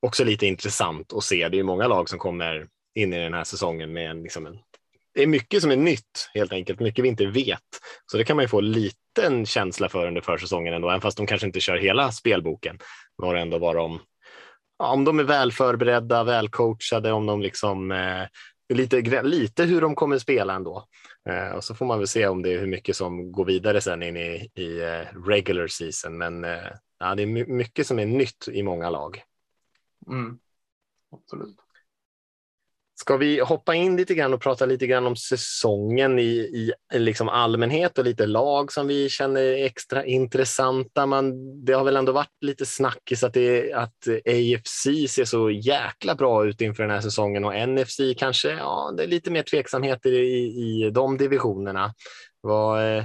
också 0.00 0.24
lite 0.24 0.46
intressant 0.46 1.12
att 1.12 1.24
se. 1.24 1.48
Det 1.48 1.58
är 1.58 1.62
många 1.62 1.86
lag 1.86 2.08
som 2.08 2.18
kommer 2.18 2.68
in 2.94 3.12
i 3.12 3.18
den 3.18 3.34
här 3.34 3.44
säsongen 3.44 3.92
med 3.92 4.10
en, 4.10 4.22
liksom 4.22 4.46
en 4.46 4.58
det 5.14 5.22
är 5.22 5.26
mycket 5.26 5.62
som 5.62 5.70
är 5.70 5.76
nytt 5.76 6.30
helt 6.34 6.52
enkelt, 6.52 6.80
mycket 6.80 7.04
vi 7.04 7.08
inte 7.08 7.26
vet. 7.26 7.60
Så 8.06 8.16
det 8.16 8.24
kan 8.24 8.36
man 8.36 8.44
ju 8.44 8.48
få 8.48 8.60
liten 8.60 9.46
känsla 9.46 9.88
för 9.88 10.06
under 10.06 10.20
försäsongen 10.20 10.74
ändå, 10.74 10.88
även 10.88 11.00
fast 11.00 11.16
de 11.16 11.26
kanske 11.26 11.46
inte 11.46 11.60
kör 11.60 11.76
hela 11.76 12.12
spelboken. 12.12 12.78
Var 13.16 13.34
det 13.34 13.40
ändå 13.40 13.58
vad 13.58 13.76
de, 13.76 14.00
om 14.78 15.04
de 15.04 15.18
är 15.18 15.24
väl 15.24 15.52
förberedda, 15.52 16.24
välcoachade, 16.24 17.12
om 17.12 17.26
de 17.26 17.42
liksom 17.42 17.92
eh, 17.92 18.26
lite, 18.74 19.22
lite 19.22 19.64
hur 19.64 19.80
de 19.80 19.94
kommer 19.94 20.18
spela 20.18 20.54
ändå. 20.54 20.86
Eh, 21.28 21.56
och 21.56 21.64
så 21.64 21.74
får 21.74 21.86
man 21.86 21.98
väl 21.98 22.08
se 22.08 22.26
om 22.26 22.42
det 22.42 22.52
är 22.52 22.58
hur 22.58 22.66
mycket 22.66 22.96
som 22.96 23.32
går 23.32 23.44
vidare 23.44 23.80
sen 23.80 24.02
in 24.02 24.16
i, 24.16 24.50
i 24.54 24.80
eh, 24.80 25.20
regular 25.26 25.66
season. 25.66 26.18
Men 26.18 26.44
eh, 26.44 26.68
ja, 26.98 27.14
det 27.14 27.22
är 27.22 27.46
mycket 27.46 27.86
som 27.86 27.98
är 27.98 28.06
nytt 28.06 28.48
i 28.52 28.62
många 28.62 28.90
lag. 28.90 29.22
Mm. 30.06 30.38
Absolut. 31.12 31.61
Ska 33.02 33.16
vi 33.16 33.40
hoppa 33.40 33.74
in 33.74 33.96
lite 33.96 34.14
grann 34.14 34.34
och 34.34 34.40
prata 34.40 34.66
lite 34.66 34.86
grann 34.86 35.06
om 35.06 35.16
säsongen 35.16 36.18
i, 36.18 36.72
i 36.92 36.98
liksom 36.98 37.28
allmänhet 37.28 37.98
och 37.98 38.04
lite 38.04 38.26
lag 38.26 38.72
som 38.72 38.86
vi 38.86 39.08
känner 39.08 39.40
är 39.40 39.64
extra 39.64 40.04
intressanta. 40.04 41.06
Man, 41.06 41.34
det 41.64 41.72
har 41.72 41.84
väl 41.84 41.96
ändå 41.96 42.12
varit 42.12 42.36
lite 42.40 42.66
snackis 42.66 43.24
att, 43.24 43.34
det, 43.34 43.72
att 43.72 44.08
AFC 44.08 44.82
ser 45.08 45.24
så 45.24 45.50
jäkla 45.50 46.14
bra 46.14 46.46
ut 46.46 46.60
inför 46.60 46.82
den 46.82 46.92
här 46.92 47.00
säsongen 47.00 47.44
och 47.44 47.68
NFC 47.68 48.00
kanske, 48.16 48.50
ja, 48.50 48.94
det 48.96 49.02
är 49.02 49.08
lite 49.08 49.30
mer 49.30 49.42
tveksamheter 49.42 50.12
i, 50.12 50.38
i 50.44 50.90
de 50.90 51.16
divisionerna. 51.16 51.94
Vad, 52.40 52.96
eh, 52.96 53.04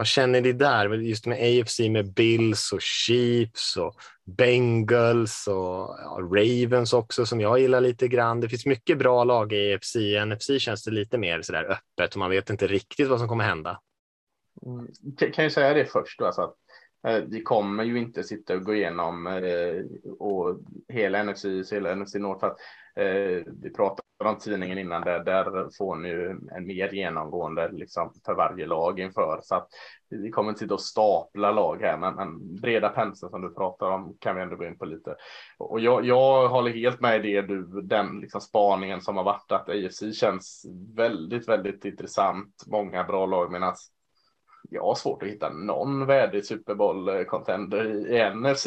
vad 0.00 0.06
känner 0.06 0.40
ni 0.40 0.52
där? 0.52 0.94
Just 0.94 1.26
med 1.26 1.38
AFC 1.38 1.80
med 1.80 2.12
Bills 2.12 2.72
och 2.72 2.82
Chiefs 2.82 3.76
och 3.76 3.94
Bengals 4.36 5.46
och 5.46 5.54
ja, 5.98 6.18
Ravens 6.20 6.92
också 6.92 7.26
som 7.26 7.40
jag 7.40 7.60
gillar 7.60 7.80
lite 7.80 8.08
grann. 8.08 8.40
Det 8.40 8.48
finns 8.48 8.66
mycket 8.66 8.98
bra 8.98 9.24
lag 9.24 9.52
i 9.52 9.74
AFC. 9.74 9.96
I 9.96 10.24
NFC 10.24 10.50
känns 10.58 10.84
det 10.84 10.90
lite 10.90 11.18
mer 11.18 11.42
så 11.42 11.52
där 11.52 11.64
öppet 11.64 12.14
och 12.14 12.18
man 12.18 12.30
vet 12.30 12.50
inte 12.50 12.66
riktigt 12.66 13.08
vad 13.08 13.18
som 13.18 13.28
kommer 13.28 13.44
hända. 13.44 13.80
Mm, 14.66 14.86
kan 15.32 15.44
jag 15.44 15.52
säga 15.52 15.74
det 15.74 15.84
först 15.84 16.18
då, 16.18 16.26
alltså 16.26 16.42
att 16.42 16.50
eh, 16.50 16.54
Eh, 17.08 17.22
vi 17.28 17.42
kommer 17.42 17.84
ju 17.84 17.98
inte 17.98 18.24
sitta 18.24 18.54
och 18.54 18.64
gå 18.64 18.74
igenom 18.74 19.26
eh, 19.26 19.84
och 20.18 20.60
hela 20.88 21.22
NFC, 21.22 21.44
hela 21.72 21.94
NFC 21.94 22.14
North 22.14 22.40
för 22.40 22.46
att 22.46 22.58
eh, 22.96 23.52
vi 23.62 23.70
pratade 23.76 24.02
om 24.24 24.38
tidningen 24.38 24.78
innan 24.78 25.02
där, 25.02 25.24
där 25.24 25.68
får 25.78 25.96
ni 25.96 26.08
ju 26.08 26.30
en 26.30 26.66
mer 26.66 26.92
genomgående 26.92 27.68
liksom 27.72 28.12
för 28.24 28.34
varje 28.34 28.66
lag 28.66 29.00
inför 29.00 29.40
så 29.42 29.54
att 29.54 29.68
vi 30.08 30.30
kommer 30.30 30.48
inte 30.48 30.58
sitta 30.58 30.74
och 30.74 30.80
stapla 30.80 31.52
lag 31.52 31.80
här, 31.82 31.98
men, 31.98 32.14
men 32.14 32.56
breda 32.56 32.88
penseln 32.88 33.30
som 33.30 33.42
du 33.42 33.54
pratar 33.54 33.90
om 33.90 34.16
kan 34.18 34.36
vi 34.36 34.42
ändå 34.42 34.56
gå 34.56 34.64
in 34.64 34.78
på 34.78 34.84
lite. 34.84 35.16
Och 35.58 35.80
jag, 35.80 36.04
jag 36.04 36.48
håller 36.48 36.72
helt 36.72 37.00
med 37.00 37.26
i 37.26 37.32
det 37.32 37.42
du, 37.42 37.80
den 37.82 38.20
liksom 38.20 38.40
spaningen 38.40 39.00
som 39.00 39.16
har 39.16 39.24
varit 39.24 39.52
att 39.52 39.68
AFC 39.68 40.02
känns 40.12 40.66
väldigt, 40.96 41.48
väldigt 41.48 41.84
intressant. 41.84 42.64
Många 42.66 43.04
bra 43.04 43.26
lag 43.26 43.52
medan 43.52 43.74
jag 44.70 44.82
har 44.82 44.94
svårt 44.94 45.22
att 45.22 45.28
hitta 45.28 45.50
någon 45.50 46.06
värdig 46.06 46.44
Super 46.44 46.74
Bowl-contender 46.74 47.84
i 47.84 48.34
NFC 48.34 48.66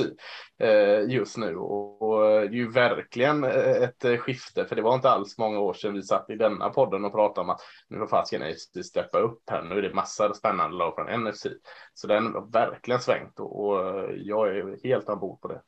eh, 0.59 1.13
just 1.13 1.37
nu. 1.37 1.55
Och 1.55 2.25
eh, 2.25 2.41
det 2.41 2.47
är 2.47 2.59
ju 2.59 2.71
verkligen 2.71 3.43
eh, 3.43 3.83
ett 3.83 4.19
skifte, 4.19 4.65
för 4.65 4.75
det 4.75 4.81
var 4.81 4.95
inte 4.95 5.09
alls 5.09 5.37
många 5.37 5.59
år 5.59 5.73
sedan 5.73 5.93
vi 5.93 6.03
satt 6.03 6.29
i 6.29 6.35
denna 6.35 6.69
podden 6.69 7.05
och 7.05 7.11
pratade 7.11 7.41
om 7.41 7.49
att 7.49 7.61
nu 7.89 7.99
får 7.99 8.07
fasiken 8.07 8.49
NFC 8.51 8.87
steppa 8.87 9.19
upp 9.19 9.41
här. 9.51 9.63
Nu 9.63 9.77
är 9.77 9.81
det 9.81 9.93
massor 9.93 10.25
av 10.25 10.33
spännande 10.33 10.77
lag 10.77 10.95
från 10.95 11.23
NFC. 11.23 11.47
Så 11.93 12.07
den 12.07 12.33
har 12.33 12.51
verkligen 12.51 13.01
svängt 13.01 13.39
och 13.39 13.75
jag 14.15 14.57
är 14.57 14.77
helt 14.83 15.09
ombord 15.09 15.41
på 15.41 15.47
det 15.47 15.61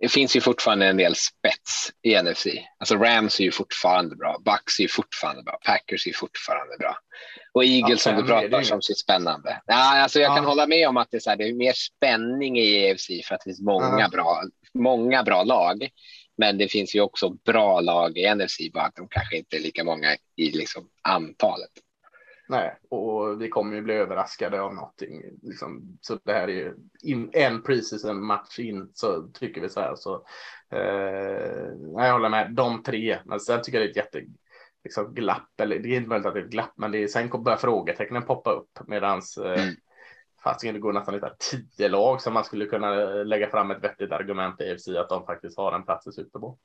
det 0.00 0.08
finns 0.08 0.36
ju 0.36 0.40
fortfarande 0.40 0.86
en 0.86 0.96
del 0.96 1.14
spets 1.14 1.92
i 2.02 2.22
NFC. 2.22 2.46
Alltså 2.78 2.96
Rams 2.96 3.40
är 3.40 3.44
ju 3.44 3.52
fortfarande 3.52 4.16
bra, 4.16 4.38
Bucks 4.44 4.78
är 4.78 4.82
ju 4.82 4.88
fortfarande 4.88 5.42
bra, 5.42 5.58
Packers 5.66 6.06
är 6.06 6.10
ju 6.10 6.14
fortfarande 6.14 6.76
bra. 6.78 6.96
Och 7.52 7.64
Eagles 7.64 8.06
ja, 8.06 8.12
som 8.12 8.22
du 8.22 8.28
pratar 8.28 8.62
som 8.62 8.82
ser 8.82 8.94
spännande. 8.94 9.60
Ja, 9.66 10.02
alltså 10.02 10.20
jag 10.20 10.30
ja. 10.30 10.34
kan 10.34 10.44
hålla 10.44 10.66
med 10.66 10.88
om 10.88 10.96
att 10.96 11.08
det 11.10 11.16
är, 11.16 11.20
så 11.20 11.30
här, 11.30 11.36
det 11.36 11.48
är 11.48 11.52
mer 11.52 11.72
spänning 11.72 12.58
i 12.58 12.74
EFC 12.74 13.06
för 13.06 13.34
att 13.34 13.40
det 13.40 13.50
finns 13.50 13.60
många, 13.60 14.00
ja. 14.00 14.08
bra, 14.08 14.42
många 14.74 15.22
bra 15.22 15.42
lag. 15.42 15.88
Men 16.38 16.58
det 16.58 16.68
finns 16.68 16.94
ju 16.94 17.00
också 17.00 17.30
bra 17.30 17.80
lag 17.80 18.18
i 18.18 18.34
NFC, 18.34 18.58
bara 18.72 18.84
att 18.84 18.96
de 18.96 19.08
kanske 19.10 19.36
inte 19.36 19.56
är 19.56 19.60
lika 19.60 19.84
många 19.84 20.16
i 20.36 20.50
liksom 20.50 20.88
antalet. 21.02 21.70
Nej, 22.50 22.78
och 22.88 23.42
vi 23.42 23.48
kommer 23.48 23.76
ju 23.76 23.82
bli 23.82 23.94
överraskade 23.94 24.60
av 24.60 24.74
någonting. 24.74 25.22
Liksom, 25.42 25.98
så 26.00 26.18
det 26.24 26.32
här 26.32 26.48
är 26.48 26.52
ju 26.52 26.74
in, 27.02 27.30
en 27.32 27.62
preseason 27.62 28.24
match 28.24 28.58
in 28.58 28.90
så 28.94 29.22
tycker 29.22 29.60
vi 29.60 29.68
så 29.68 29.80
här. 29.80 29.94
Så, 29.96 30.24
eh, 30.70 32.02
jag 32.04 32.12
håller 32.12 32.28
med, 32.28 32.54
de 32.54 32.82
tre. 32.82 33.18
Men 33.24 33.40
sen 33.40 33.62
tycker 33.62 33.80
jag 33.80 33.86
det 33.86 33.88
är 33.88 33.90
ett 33.90 34.14
jätte 34.14 34.26
liksom, 34.84 35.14
glapp. 35.14 35.60
Eller 35.60 35.78
det 35.78 35.88
är 35.88 35.96
inte 35.96 36.08
möjligt 36.08 36.26
att 36.26 36.34
det 36.34 36.40
är 36.40 36.44
ett 36.44 36.50
glapp, 36.50 36.72
men 36.76 36.92
det 36.92 37.02
är, 37.02 37.08
sen 37.08 37.42
börjar 37.42 37.58
frågetecknen 37.58 38.22
poppa 38.22 38.50
upp 38.50 38.80
medans 38.86 39.38
eh, 39.38 39.62
mm. 39.62 39.74
Det 40.62 40.78
går 40.78 40.92
nästan 40.92 41.14
lite 41.14 41.34
tio 41.50 41.88
lag 41.88 42.20
som 42.20 42.34
man 42.34 42.44
skulle 42.44 42.66
kunna 42.66 42.94
lägga 43.04 43.50
fram 43.50 43.70
ett 43.70 43.84
vettigt 43.84 44.12
argument 44.12 44.60
i 44.60 44.72
AFC 44.72 44.88
att 44.88 45.08
de 45.08 45.26
faktiskt 45.26 45.58
har 45.58 45.72
en 45.72 45.84
plats 45.84 46.06
i 46.06 46.12
Super 46.12 46.38
Bowl. 46.38 46.56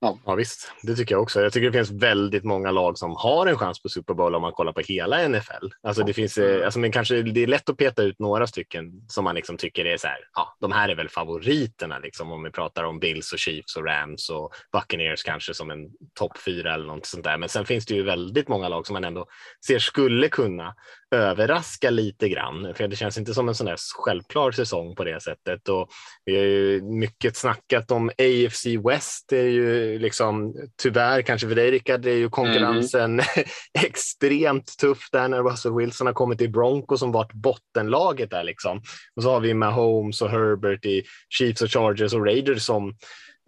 Ja. 0.00 0.18
ja, 0.26 0.34
visst. 0.34 0.72
Det 0.82 0.94
tycker 0.94 1.14
jag 1.14 1.22
också. 1.22 1.42
Jag 1.42 1.52
tycker 1.52 1.66
det 1.70 1.78
finns 1.78 2.02
väldigt 2.02 2.44
många 2.44 2.70
lag 2.70 2.98
som 2.98 3.16
har 3.16 3.46
en 3.46 3.58
chans 3.58 3.82
på 3.82 3.88
Super 3.88 4.14
Bowl 4.14 4.34
om 4.34 4.42
man 4.42 4.52
kollar 4.52 4.72
på 4.72 4.80
hela 4.80 5.28
NFL. 5.28 5.66
Alltså 5.82 6.02
det 6.02 6.12
finns, 6.12 6.38
eh, 6.38 6.64
alltså 6.64 6.78
men 6.78 6.92
kanske 6.92 7.22
det 7.22 7.42
är 7.42 7.46
lätt 7.46 7.68
att 7.68 7.76
peta 7.76 8.02
ut 8.02 8.18
några 8.18 8.46
stycken 8.46 8.92
som 9.08 9.24
man 9.24 9.34
liksom 9.34 9.56
tycker 9.56 9.84
är 9.84 9.96
så 9.96 10.06
här. 10.06 10.18
Ja, 10.34 10.56
de 10.60 10.72
här 10.72 10.88
är 10.88 10.94
väl 10.94 11.08
favoriterna 11.08 11.98
liksom 11.98 12.32
om 12.32 12.42
vi 12.42 12.50
pratar 12.50 12.84
om 12.84 12.98
Bills 12.98 13.32
och 13.32 13.38
Chiefs 13.38 13.76
och 13.76 13.84
Rams 13.84 14.30
och 14.30 14.54
Buccaneers 14.72 15.22
kanske 15.22 15.54
som 15.54 15.70
en 15.70 15.88
topp 16.18 16.38
fyra 16.38 16.74
eller 16.74 16.86
något 16.86 17.06
sånt 17.06 17.24
där. 17.24 17.38
Men 17.38 17.48
sen 17.48 17.64
finns 17.64 17.86
det 17.86 17.94
ju 17.94 18.02
väldigt 18.02 18.48
många 18.48 18.68
lag 18.68 18.86
som 18.86 18.94
man 18.94 19.04
ändå 19.04 19.26
ser 19.66 19.78
skulle 19.78 20.28
kunna 20.28 20.74
överraska 21.10 21.90
lite 21.90 22.28
grann. 22.28 22.74
För 22.74 22.88
det 22.88 22.96
känns 22.96 23.18
inte 23.18 23.34
som 23.34 23.48
en 23.48 23.54
sån 23.54 23.66
där 23.66 23.76
självklar 23.96 24.50
säsong 24.50 24.94
på 24.94 25.04
det 25.04 25.22
sättet. 25.22 25.68
Och 25.68 25.88
vi 26.24 26.36
har 26.36 26.44
ju 26.44 26.82
mycket 26.82 27.36
snackat 27.36 27.90
om 27.90 28.08
AFC 28.08 28.66
West. 28.66 29.32
Är 29.32 29.46
ju 29.46 29.87
liksom 29.98 30.54
tyvärr 30.82 31.22
kanske 31.22 31.48
för 31.48 31.54
dig 31.54 31.70
Rickard, 31.70 32.00
det 32.00 32.10
är 32.10 32.16
ju 32.16 32.30
konkurrensen 32.30 33.12
mm. 33.12 33.24
extremt 33.86 34.76
tuff 34.80 35.08
där 35.12 35.28
när 35.28 35.42
Russell 35.42 35.74
Wilson 35.74 36.06
har 36.06 36.14
kommit 36.14 36.38
till 36.38 36.50
Broncos 36.50 37.00
som 37.00 37.12
varit 37.12 37.32
bottenlaget 37.32 38.30
där 38.30 38.44
liksom. 38.44 38.82
Och 39.16 39.22
så 39.22 39.30
har 39.30 39.40
vi 39.40 39.54
Mahomes 39.54 40.22
och 40.22 40.30
Herbert 40.30 40.84
i 40.84 41.02
Chiefs 41.28 41.62
och 41.62 41.70
Chargers 41.70 42.12
och 42.12 42.26
Raiders 42.26 42.62
som 42.62 42.94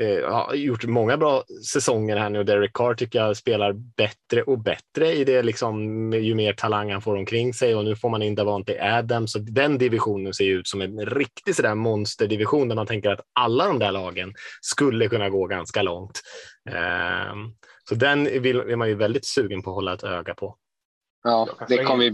har 0.05 0.55
gjort 0.55 0.85
många 0.85 1.17
bra 1.17 1.43
säsonger 1.73 2.17
här 2.17 2.31
nu 2.31 2.39
och 2.39 2.45
Derek 2.45 2.73
Carr 2.73 2.95
tycker 2.95 3.19
jag 3.19 3.37
spelar 3.37 3.73
bättre 3.73 4.43
och 4.43 4.59
bättre 4.59 5.13
i 5.13 5.25
det 5.25 5.43
liksom 5.43 6.13
ju 6.13 6.35
mer 6.35 6.53
talang 6.53 6.93
han 6.93 7.03
får 7.03 7.17
omkring 7.17 7.55
sig 7.55 7.75
och 7.75 7.85
nu 7.85 7.97
får 7.97 8.09
man 8.09 8.23
in 8.23 8.35
Davante 8.35 8.97
Adams 8.99 9.35
och 9.35 9.41
den 9.41 9.79
divisionen 9.79 10.35
ser 10.35 10.45
ut 10.45 10.69
som 10.69 10.81
en 10.81 11.07
riktig 11.07 11.55
sådär 11.55 11.75
monsterdivision 11.75 12.69
där 12.69 12.77
man 12.77 12.87
tänker 12.87 13.11
att 13.11 13.21
alla 13.33 13.67
de 13.67 13.79
där 13.79 13.93
lagen 13.93 14.35
skulle 14.61 15.09
kunna 15.09 15.29
gå 15.29 15.47
ganska 15.47 15.83
långt. 15.83 16.21
Eh, 16.71 17.35
så 17.89 17.95
den 17.95 18.25
vill, 18.25 18.61
är 18.61 18.77
man 18.77 18.89
ju 18.89 18.95
väldigt 18.95 19.27
sugen 19.27 19.63
på 19.63 19.71
att 19.71 19.75
hålla 19.75 19.95
ett 19.95 20.05
öga 20.05 20.35
på. 20.35 20.57
Ja, 21.25 21.49
det 21.69 21.85
kommer 21.85 22.05
ju, 22.05 22.13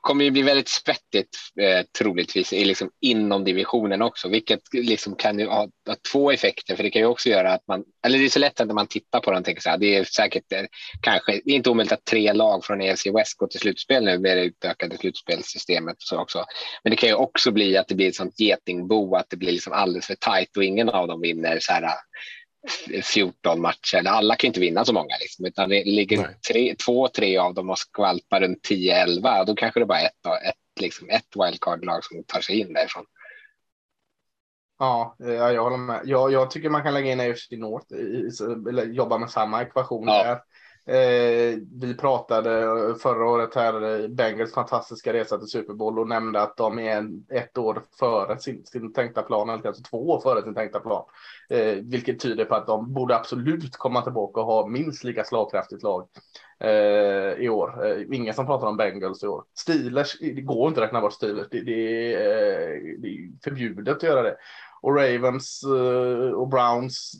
kommer 0.00 0.24
ju 0.24 0.30
bli 0.30 0.42
väldigt 0.42 0.68
svettigt 0.68 1.36
eh, 1.60 1.86
troligtvis 1.98 2.52
liksom, 2.52 2.90
inom 3.00 3.44
divisionen 3.44 4.02
också, 4.02 4.28
vilket 4.28 4.60
liksom 4.72 5.16
kan 5.16 5.38
ju 5.38 5.46
ha, 5.46 5.68
ha, 5.86 5.96
två 6.12 6.30
effekter. 6.30 6.76
För 6.76 6.82
det 6.82 6.90
kan 6.90 7.02
ju 7.02 7.06
också 7.06 7.28
göra 7.28 7.52
att 7.52 7.66
man, 7.68 7.84
eller 8.06 8.18
det 8.18 8.24
är 8.24 8.28
så 8.28 8.38
lätt 8.38 8.60
att 8.60 8.66
när 8.66 8.74
man 8.74 8.86
tittar 8.86 9.20
på 9.20 9.30
den 9.30 9.42
tänker 9.42 9.62
så 9.62 9.70
här, 9.70 9.78
det 9.78 9.96
är 9.96 10.04
säkert 10.04 10.52
eh, 10.52 10.62
kanske, 11.00 11.32
det 11.32 11.50
är 11.50 11.54
inte 11.54 11.70
omöjligt 11.70 11.92
att 11.92 12.04
tre 12.04 12.32
lag 12.32 12.64
från 12.64 12.82
EFC 12.82 13.06
West 13.06 13.36
går 13.36 13.46
till 13.46 13.60
slutspel 13.60 14.04
nu 14.04 14.18
med 14.18 14.36
det 14.36 14.44
utökade 14.44 14.98
slutspelssystemet. 14.98 15.96
Så 15.98 16.20
också. 16.20 16.44
Men 16.84 16.90
det 16.90 16.96
kan 16.96 17.08
ju 17.08 17.14
också 17.14 17.50
bli 17.50 17.76
att 17.76 17.88
det 17.88 17.94
blir 17.94 18.08
ett 18.08 18.16
sånt 18.16 18.40
getingbo, 18.40 19.14
att 19.16 19.26
det 19.30 19.36
blir 19.36 19.52
liksom 19.52 19.72
alldeles 19.72 20.06
för 20.06 20.14
tajt 20.14 20.56
och 20.56 20.64
ingen 20.64 20.88
av 20.88 21.08
dem 21.08 21.20
vinner 21.20 21.58
så 21.60 21.72
här 21.72 21.90
14 23.04 23.60
matcher. 23.60 24.06
Alla 24.06 24.36
kan 24.36 24.48
inte 24.48 24.60
vinna 24.60 24.84
så 24.84 24.92
många, 24.92 25.14
liksom, 25.20 25.44
utan 25.44 25.68
det 25.68 25.84
ligger 25.84 26.36
tre, 26.52 26.74
två, 26.86 27.08
tre 27.08 27.38
av 27.38 27.54
dem 27.54 27.70
och 27.70 27.78
skvalpar 27.78 28.40
runt 28.40 28.68
10-11. 28.68 29.44
Då 29.44 29.54
kanske 29.54 29.80
det 29.80 29.86
bara 29.86 30.00
är 30.00 30.06
ett, 30.06 30.26
ett, 30.26 30.80
liksom 30.80 31.08
ett 31.08 31.28
wildcard-lag 31.36 32.04
som 32.04 32.24
tar 32.24 32.40
sig 32.40 32.60
in 32.60 32.72
därifrån. 32.72 33.04
Ja, 34.78 35.16
jag 35.18 35.62
håller 35.62 35.76
med. 35.76 36.00
Jag, 36.04 36.32
jag 36.32 36.50
tycker 36.50 36.70
man 36.70 36.82
kan 36.82 36.94
lägga 36.94 37.12
in 37.12 37.20
AFC 37.20 37.50
North, 37.50 37.86
eller 38.68 38.84
jobba 38.84 39.18
med 39.18 39.30
samma 39.30 39.62
ekvation 39.62 40.08
ja. 40.08 40.44
Eh, 40.86 41.58
vi 41.80 41.96
pratade 42.00 42.50
förra 43.02 43.26
året 43.26 43.54
här, 43.54 44.08
Bengals 44.08 44.54
fantastiska 44.54 45.12
resa 45.12 45.38
till 45.38 45.48
Super 45.48 45.74
Bowl 45.74 45.98
och 45.98 46.08
nämnde 46.08 46.42
att 46.42 46.56
de 46.56 46.78
är 46.78 47.08
ett 47.28 47.58
år 47.58 47.82
före 47.98 48.38
sin, 48.38 48.66
sin 48.66 48.92
tänkta 48.92 49.22
plan, 49.22 49.50
eller 49.50 49.66
alltså 49.66 49.82
två 49.82 50.10
år 50.10 50.20
före 50.20 50.42
sin 50.42 50.54
tänkta 50.54 50.80
plan. 50.80 51.04
Eh, 51.50 51.74
vilket 51.74 52.20
tyder 52.20 52.44
på 52.44 52.54
att 52.54 52.66
de 52.66 52.94
borde 52.94 53.16
absolut 53.16 53.76
komma 53.76 54.02
tillbaka 54.02 54.40
och 54.40 54.46
ha 54.46 54.66
minst 54.66 55.04
lika 55.04 55.24
slagkraftigt 55.24 55.82
lag 55.82 56.08
eh, 56.60 57.32
i 57.44 57.48
år. 57.48 57.86
Eh, 57.86 58.02
ingen 58.12 58.34
som 58.34 58.46
pratar 58.46 58.66
om 58.66 58.76
Bengals 58.76 59.22
i 59.22 59.26
år. 59.26 59.44
Steelers, 59.54 60.18
det 60.20 60.40
går 60.40 60.68
inte 60.68 60.80
att 60.80 60.86
räkna 60.86 61.00
bort 61.00 61.12
Steelers. 61.12 61.46
Det, 61.50 61.60
det, 61.60 62.14
eh, 62.14 62.80
det 62.98 63.08
är 63.08 63.42
förbjudet 63.44 63.96
att 63.96 64.02
göra 64.02 64.22
det 64.22 64.36
och 64.80 64.96
Ravens 64.96 65.64
uh, 65.66 66.32
och 66.32 66.48
Browns 66.48 67.12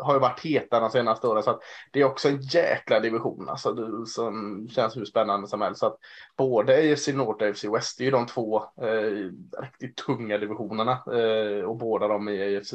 har 0.00 0.14
ju 0.14 0.20
varit 0.20 0.40
heta 0.40 0.80
de 0.80 0.90
senaste 0.90 1.26
åren. 1.26 1.42
Så 1.42 1.50
att 1.50 1.60
det 1.92 2.00
är 2.00 2.04
också 2.04 2.28
en 2.28 2.40
jäkla 2.40 3.00
division 3.00 3.48
alltså, 3.48 3.72
det, 3.72 4.06
som 4.06 4.68
känns 4.70 4.96
hur 4.96 5.04
spännande 5.04 5.48
som 5.48 5.60
helst. 5.60 5.80
Så 5.80 5.86
att 5.86 5.96
både 6.36 6.92
AFC 6.92 7.08
North 7.08 7.44
och 7.44 7.48
AFC 7.48 7.64
West 7.64 8.00
är 8.00 8.04
ju 8.04 8.10
de 8.10 8.26
två 8.26 8.58
uh, 8.82 9.30
riktigt 9.62 9.96
tunga 9.96 10.38
divisionerna 10.38 11.02
uh, 11.12 11.64
och 11.64 11.76
båda 11.76 12.08
de 12.08 12.28
i 12.28 12.56
AFC. 12.56 12.74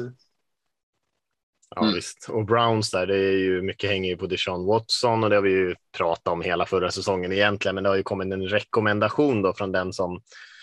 Ja 1.76 1.82
mm. 1.82 1.94
visst, 1.94 2.28
och 2.28 2.44
Browns 2.44 2.90
där, 2.90 3.06
det 3.06 3.16
är 3.16 3.38
ju 3.38 3.62
mycket 3.62 3.90
hänger 3.90 4.10
ju 4.10 4.16
på 4.16 4.26
Deshaun 4.26 4.66
Watson 4.66 5.24
och 5.24 5.30
det 5.30 5.36
har 5.36 5.42
vi 5.42 5.50
ju 5.50 5.74
pratat 5.96 6.32
om 6.32 6.42
hela 6.42 6.66
förra 6.66 6.90
säsongen 6.90 7.32
egentligen, 7.32 7.74
men 7.74 7.84
det 7.84 7.90
har 7.90 7.96
ju 7.96 8.02
kommit 8.02 8.32
en 8.32 8.48
rekommendation 8.48 9.42
då 9.42 9.52
från 9.52 9.72
den 9.72 9.92
som 9.92 10.20
Eh, 10.20 10.57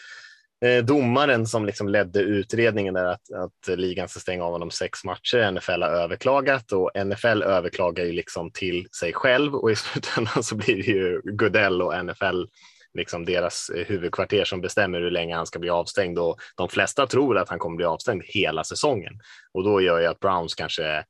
Eh, 0.61 0.85
domaren 0.85 1.45
som 1.45 1.65
liksom 1.65 1.89
ledde 1.89 2.19
utredningen 2.19 2.93
där 2.93 3.05
att, 3.05 3.31
att 3.33 3.77
ligan 3.77 4.07
ska 4.07 4.19
stänga 4.19 4.43
av 4.43 4.51
honom 4.51 4.71
sex 4.71 5.03
matcher. 5.03 5.51
NFL 5.51 5.81
har 5.81 5.89
överklagat 5.89 6.71
och 6.71 6.91
NFL 7.05 7.43
överklagar 7.43 8.05
ju 8.05 8.11
liksom 8.11 8.51
till 8.51 8.87
sig 8.99 9.13
själv 9.13 9.55
och 9.55 9.71
i 9.71 9.75
slutändan 9.75 10.43
så 10.43 10.55
blir 10.55 10.75
det 10.75 10.91
ju 10.91 11.21
Goodell 11.23 11.81
och 11.81 12.05
NFL 12.05 12.43
liksom 12.93 13.25
deras 13.25 13.69
eh, 13.69 13.85
huvudkvarter 13.85 14.45
som 14.45 14.61
bestämmer 14.61 15.01
hur 15.01 15.11
länge 15.11 15.35
han 15.35 15.45
ska 15.45 15.59
bli 15.59 15.69
avstängd 15.69 16.19
och 16.19 16.39
de 16.55 16.69
flesta 16.69 17.07
tror 17.07 17.37
att 17.37 17.49
han 17.49 17.59
kommer 17.59 17.75
bli 17.75 17.85
avstängd 17.85 18.23
hela 18.25 18.63
säsongen 18.63 19.13
och 19.53 19.63
då 19.63 19.81
gör 19.81 19.99
ju 19.99 20.05
att 20.05 20.19
Browns 20.19 20.55
kanske 20.55 21.03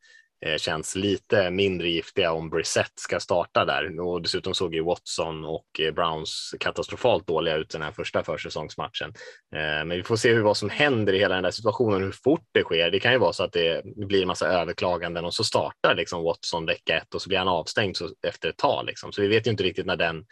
Eh, 0.46 0.58
känns 0.58 0.96
lite 0.96 1.50
mindre 1.52 1.90
giftiga 1.90 2.32
om 2.32 2.50
Brissett 2.50 2.92
ska 2.96 3.20
starta 3.20 3.66
där. 3.66 4.00
Och 4.00 4.22
dessutom 4.22 4.54
såg 4.54 4.76
ju 4.76 4.84
Watson 4.84 5.46
och 5.46 5.80
eh, 5.80 5.94
Browns 5.94 6.56
katastrofalt 6.60 7.28
dåliga 7.28 7.56
ut 7.56 7.70
den 7.70 7.82
här 7.82 7.92
första 7.92 8.24
försäsongsmatchen. 8.24 9.14
Eh, 9.56 9.86
men 9.86 9.90
vi 9.90 10.04
får 10.04 10.16
se 10.16 10.34
hur, 10.34 10.42
vad 10.42 10.58
som 10.58 10.70
händer 10.70 11.14
i 11.14 11.20
hela 11.20 11.36
den 11.36 11.44
där 11.44 11.52
situationen, 11.52 12.04
hur 12.04 12.12
fort 12.12 12.48
det 12.52 12.64
sker. 12.64 12.92
Det 12.92 13.00
kan 13.00 13.12
ju 13.12 13.18
vara 13.18 13.34
så 13.34 13.44
att 13.44 13.52
det 13.52 13.82
blir 14.08 14.22
en 14.22 14.28
massa 14.28 14.48
överklaganden 14.48 15.26
och 15.26 15.34
så 15.34 15.44
startar 15.44 15.96
liksom 15.96 16.24
Watson 16.24 16.66
vecka 16.66 16.98
ett 16.98 17.14
och 17.16 17.22
så 17.22 17.30
blir 17.30 17.38
han 17.38 17.48
avstängd 17.48 17.98
efter 18.28 18.50
ett 18.50 18.58
tag. 18.58 18.86
Liksom. 18.86 19.12
Så 19.12 19.22
vi 19.22 19.28
vet 19.28 19.48
ju 19.48 19.52
inte 19.52 19.64
riktigt 19.64 19.86
när 19.86 19.98
den, 19.98 20.26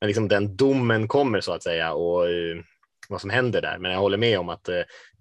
när 0.00 0.08
liksom 0.08 0.28
den 0.28 0.56
domen 0.56 1.08
kommer 1.08 1.40
så 1.40 1.52
att 1.52 1.62
säga 1.62 1.92
och 1.92 2.24
vad 3.08 3.20
som 3.20 3.30
händer 3.30 3.62
där. 3.62 3.78
Men 3.78 3.92
jag 3.92 3.98
håller 3.98 4.18
med 4.18 4.38
om 4.38 4.48
att 4.48 4.68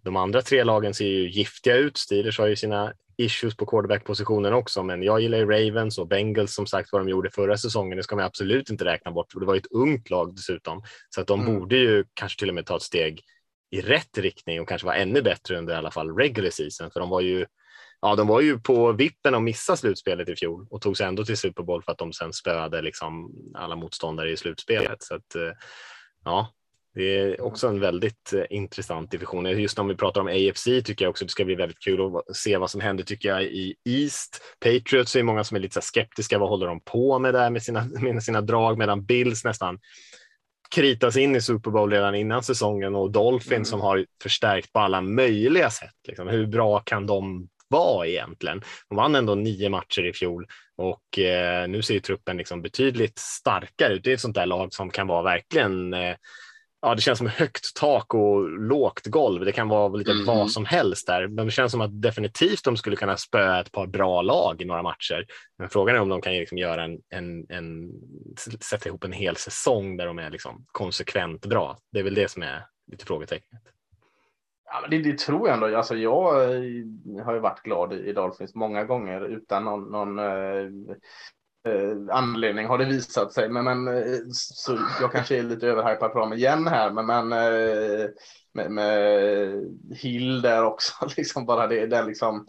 de 0.04 0.16
andra 0.16 0.42
tre 0.42 0.64
lagen 0.64 0.94
ser 0.94 1.06
ju 1.06 1.30
giftiga 1.30 1.76
ut. 1.76 1.98
Steelers 1.98 2.40
har 2.40 2.48
ju 2.48 2.56
sina 2.56 2.94
issues 3.24 3.58
på 3.58 3.66
quarterback-positionen 3.66 4.54
också, 4.54 4.84
men 4.84 5.04
jag 5.04 5.22
gillar 5.22 5.46
Ravens 5.46 5.98
och 5.98 6.08
Bengals 6.08 6.54
som 6.54 6.68
sagt 6.68 6.90
vad 6.92 7.02
de 7.02 7.10
gjorde 7.10 7.30
förra 7.30 7.58
säsongen. 7.58 7.98
Det 7.98 8.04
ska 8.04 8.16
man 8.16 8.26
absolut 8.26 8.70
inte 8.70 8.86
räkna 8.86 9.12
bort. 9.12 9.34
Det 9.40 9.46
var 9.46 9.54
ju 9.54 9.60
ett 9.60 9.72
ungt 9.72 10.10
lag 10.10 10.36
dessutom, 10.36 10.84
så 11.10 11.22
att 11.22 11.28
de 11.28 11.42
mm. 11.42 11.60
borde 11.60 11.76
ju 11.76 12.06
kanske 12.14 12.40
till 12.40 12.50
och 12.50 12.56
med 12.56 12.66
ta 12.66 12.76
ett 12.76 12.82
steg 12.82 13.22
i 13.72 13.82
rätt 13.82 14.18
riktning 14.18 14.62
och 14.62 14.68
kanske 14.68 14.86
vara 14.86 14.96
ännu 14.96 15.22
bättre 15.22 15.58
under 15.58 15.74
i 15.74 15.78
alla 15.78 15.92
fall 15.92 16.18
regular 16.18 16.50
season, 16.50 16.92
för 16.92 17.00
de 17.00 17.10
var 17.10 17.22
ju 17.22 17.46
Ja, 18.04 18.16
de 18.16 18.28
var 18.28 18.42
ju 18.42 18.60
på 18.60 18.92
vippen 18.92 19.36
att 19.36 19.44
missa 19.44 19.78
slutspelet 19.78 20.30
i 20.30 20.36
fjol 20.36 20.68
och 20.70 20.82
tog 20.82 20.98
sig 20.98 21.08
ändå 21.08 21.26
till 21.26 21.38
Super 21.38 21.64
Bowl 21.64 21.84
för 21.84 21.92
att 21.92 21.98
de 21.98 22.14
sen 22.14 22.34
spöade 22.34 22.82
liksom 22.82 23.32
alla 23.54 23.76
motståndare 23.76 24.32
i 24.32 24.38
slutspelet. 24.38 25.04
Så 25.04 25.16
att, 25.16 25.36
eh, 25.36 25.52
ja, 26.26 26.54
det 26.94 27.20
är 27.20 27.42
också 27.42 27.68
en 27.68 27.80
väldigt 27.80 28.34
eh, 28.34 28.44
intressant 28.50 29.12
division. 29.12 29.46
Just 29.46 29.80
om 29.80 29.88
vi 29.88 29.96
pratar 29.96 30.22
om 30.22 30.28
AFC 30.28 30.64
tycker 30.64 31.06
jag 31.06 31.10
också 31.10 31.26
det 31.26 31.32
ska 31.32 31.46
bli 31.46 31.56
väldigt 31.56 31.80
kul 31.80 32.16
att 32.16 32.36
se 32.36 32.58
vad 32.58 32.72
som 32.72 32.82
händer 32.82 33.04
tycker 33.04 33.30
jag 33.30 33.44
i 33.44 33.76
East. 33.86 34.42
Patriots 34.60 35.16
är 35.16 35.24
många 35.24 35.44
som 35.44 35.58
är 35.58 35.62
lite 35.62 35.82
skeptiska. 35.82 36.40
Vad 36.40 36.50
håller 36.50 36.68
de 36.68 36.80
på 36.80 37.20
med 37.20 37.34
där 37.34 37.50
med 37.50 37.64
sina, 37.64 37.86
med 38.02 38.24
sina 38.24 38.42
drag 38.42 38.78
medan 38.78 39.06
Bills 39.06 39.44
nästan 39.44 39.80
kritas 40.76 41.18
in 41.18 41.36
i 41.36 41.42
Super 41.42 41.72
Bowl 41.72 41.92
redan 41.92 42.16
innan 42.16 42.44
säsongen 42.44 42.96
och 42.96 43.12
Dolphins 43.12 43.52
mm. 43.52 43.66
som 43.66 43.82
har 43.82 44.06
förstärkt 44.24 44.74
på 44.74 44.80
alla 44.80 45.02
möjliga 45.02 45.70
sätt. 45.70 45.96
Liksom. 46.08 46.28
Hur 46.28 46.48
bra 46.48 46.80
kan 46.80 47.06
de 47.06 47.48
vara 47.68 48.08
egentligen? 48.08 48.62
De 48.90 48.96
vann 48.96 49.16
ändå 49.16 49.36
nio 49.36 49.70
matcher 49.70 50.06
i 50.06 50.14
fjol 50.14 50.48
och 50.78 51.20
eh, 51.20 51.68
nu 51.68 51.82
ser 51.82 52.00
truppen 52.00 52.38
liksom 52.38 52.62
betydligt 52.62 53.20
starkare 53.20 53.94
ut. 53.94 54.04
Det 54.04 54.10
är 54.10 54.14
ett 54.14 54.22
sånt 54.22 54.36
där 54.36 54.46
lag 54.46 54.74
som 54.74 54.90
kan 54.90 55.08
vara 55.08 55.22
verkligen 55.22 55.94
eh, 55.94 56.16
ja, 56.82 56.96
det 56.96 57.02
känns 57.02 57.18
som 57.18 57.28
högt 57.28 57.76
tak 57.76 58.14
och 58.14 58.50
lågt 58.50 59.06
golv. 59.06 59.46
Det 59.46 59.52
kan 59.52 59.68
vara 59.68 59.88
lite 59.88 60.12
mm. 60.12 60.26
vad 60.26 60.52
som 60.52 60.66
helst 60.66 61.08
där. 61.08 61.28
Men 61.28 61.46
det 61.46 61.52
känns 61.52 61.72
som 61.72 61.82
att 61.82 62.02
definitivt 62.02 62.64
de 62.64 62.78
skulle 62.78 62.96
kunna 62.96 63.18
spöa 63.18 63.60
ett 63.60 63.72
par 63.72 63.88
bra 63.88 64.22
lag 64.22 64.62
i 64.62 64.66
några 64.66 64.84
matcher. 64.84 65.26
Men 65.58 65.70
frågan 65.70 65.96
är 65.96 66.00
om 66.00 66.10
de 66.10 66.22
kan 66.22 66.34
liksom 66.34 66.58
göra 66.58 66.84
en, 66.84 67.00
en, 67.10 67.46
en 67.50 67.92
sätta 68.62 68.90
ihop 68.90 69.04
en 69.04 69.12
hel 69.12 69.36
säsong 69.36 69.98
där 69.98 70.06
de 70.06 70.20
är 70.20 70.30
liksom 70.30 70.66
konsekvent 70.72 71.46
bra. 71.46 71.78
Det 71.92 72.00
är 72.00 72.04
väl 72.04 72.16
det 72.16 72.32
som 72.32 72.44
är 72.44 72.66
lite 72.92 73.06
frågetecknet. 73.06 73.62
Ja, 74.66 74.80
men 74.82 74.90
det, 74.90 75.12
det, 75.12 75.18
tror 75.18 75.48
jag 75.48 75.54
ändå. 75.54 75.78
Alltså, 75.78 75.96
jag 75.96 76.24
har 77.24 77.34
ju 77.34 77.40
varit 77.40 77.62
glad 77.62 77.94
i, 77.94 77.96
i 77.96 78.14
Dolphins 78.14 78.56
många 78.56 78.84
gånger 78.84 79.22
utan 79.22 79.66
någon, 79.66 79.92
någon 79.92 80.20
eh, 80.20 80.96
eh, 81.68 82.16
anledning 82.16 82.68
har 82.68 82.78
det 82.78 82.86
visat 82.86 83.34
sig. 83.34 83.50
Men, 83.50 83.64
men 83.64 83.88
eh, 83.88 84.20
så 84.32 84.80
jag 85.02 85.12
kanske 85.12 85.38
är 85.38 85.44
lite 85.44 85.68
överhypad 85.68 86.14
på 86.14 86.20
dem 86.20 86.34
igen 86.34 86.68
här. 86.68 86.92
Men, 86.92 87.06
men 87.06 87.32
eh, 87.32 88.10
med, 88.54 88.72
med 88.72 89.50
Hill 89.96 90.42
där 90.42 90.64
också, 90.64 90.94
liksom 91.18 91.46
bara 91.46 91.68
det, 91.68 91.86
den 91.86 92.08
liksom 92.08 92.46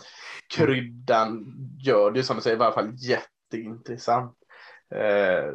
kryddan 0.56 1.44
gör 1.78 2.10
det 2.10 2.22
som 2.22 2.36
du 2.36 2.42
säger 2.42 2.56
i 2.56 2.58
varje 2.58 2.74
fall 2.74 2.92
jätteintressant. 2.94 4.36
Eh, 4.94 5.54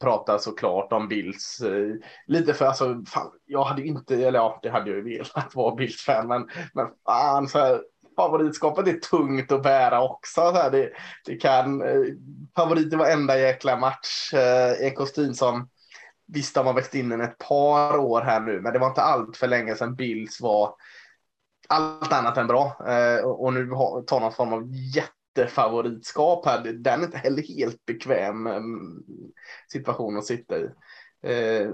pratar 0.00 0.38
såklart 0.38 0.92
om 0.92 1.08
Bills. 1.08 1.60
Eh, 1.60 1.94
lite 2.26 2.54
för 2.54 2.64
alltså, 2.64 3.02
fan, 3.06 3.30
jag 3.46 3.64
hade 3.64 3.86
inte, 3.86 4.14
eller 4.14 4.38
ja, 4.38 4.60
det 4.62 4.70
hade 4.70 4.90
jag 4.90 4.96
ju 4.96 5.04
velat 5.18 5.54
vara 5.54 5.74
Bills-fan, 5.74 6.28
men, 6.28 6.48
men 6.74 6.86
fan, 7.06 7.48
så 7.48 7.58
här, 7.58 7.80
favoritskapet 8.18 8.88
är 8.88 8.92
tungt 8.92 9.52
att 9.52 9.62
bära 9.62 10.02
också. 10.02 10.40
Så 10.40 10.52
här, 10.52 10.70
det, 10.70 10.90
det 11.24 11.36
kan 11.36 11.82
eh, 11.82 12.14
favorit 12.56 12.92
i 12.92 12.96
varenda 12.96 13.38
jäkla 13.38 13.76
match. 13.76 14.34
Eh, 14.34 14.86
en 14.86 14.94
kostym 14.94 15.34
som 15.34 15.68
visst 16.26 16.56
har 16.56 16.64
man 16.64 16.74
växt 16.74 16.94
in 16.94 17.08
den 17.08 17.20
ett 17.20 17.38
par 17.38 17.98
år 17.98 18.20
här 18.20 18.40
nu, 18.40 18.60
men 18.60 18.72
det 18.72 18.78
var 18.78 18.88
inte 18.88 19.02
allt 19.02 19.36
för 19.36 19.48
länge 19.48 19.74
sedan 19.74 19.94
Bills 19.94 20.40
var 20.40 20.74
allt 21.68 22.12
annat 22.12 22.36
än 22.36 22.46
bra. 22.46 22.76
Eh, 22.88 23.24
och 23.24 23.52
nu 23.52 23.66
tar 24.06 24.20
någon 24.20 24.32
form 24.32 24.52
av 24.52 24.62
jättefavoritskap 24.72 26.46
här. 26.46 26.72
Den 26.72 27.00
är 27.00 27.04
inte 27.04 27.18
heller 27.18 27.42
helt 27.42 27.86
bekväm 27.86 28.46
eh, 28.46 28.60
situation 29.72 30.16
att 30.16 30.26
sitta 30.26 30.58
i. 30.58 30.68
Eh, 31.22 31.68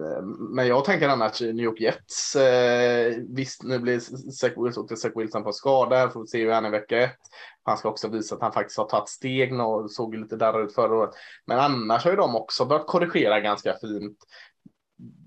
men 0.50 0.66
jag 0.66 0.84
tänker 0.84 1.08
annars 1.08 1.40
New 1.40 1.64
York 1.64 1.80
Jets. 1.80 2.36
Eh, 2.36 3.14
visst, 3.28 3.62
nu 3.62 3.78
blir 3.78 3.98
Zach 4.30 4.52
Wilson, 4.56 4.96
Zach 4.96 5.12
Wilson 5.14 5.44
på 5.44 5.52
skada. 5.52 6.10
Får 6.10 6.26
se 6.26 6.44
hur 6.44 6.52
han 6.52 6.64
är 6.64 6.70
vecka 6.70 6.98
ett. 6.98 7.18
Han 7.62 7.78
ska 7.78 7.88
också 7.88 8.08
visa 8.08 8.34
att 8.34 8.42
han 8.42 8.52
faktiskt 8.52 8.78
har 8.78 8.88
tagit 8.88 9.08
steg 9.08 9.60
och 9.60 9.90
såg 9.90 10.14
lite 10.14 10.36
där 10.36 10.64
ut 10.64 10.74
förra 10.74 10.96
året. 10.96 11.14
Men 11.46 11.58
annars 11.58 12.04
har 12.04 12.10
ju 12.10 12.16
de 12.16 12.36
också 12.36 12.64
börjat 12.64 12.86
korrigera 12.86 13.40
ganska 13.40 13.74
fint. 13.80 14.18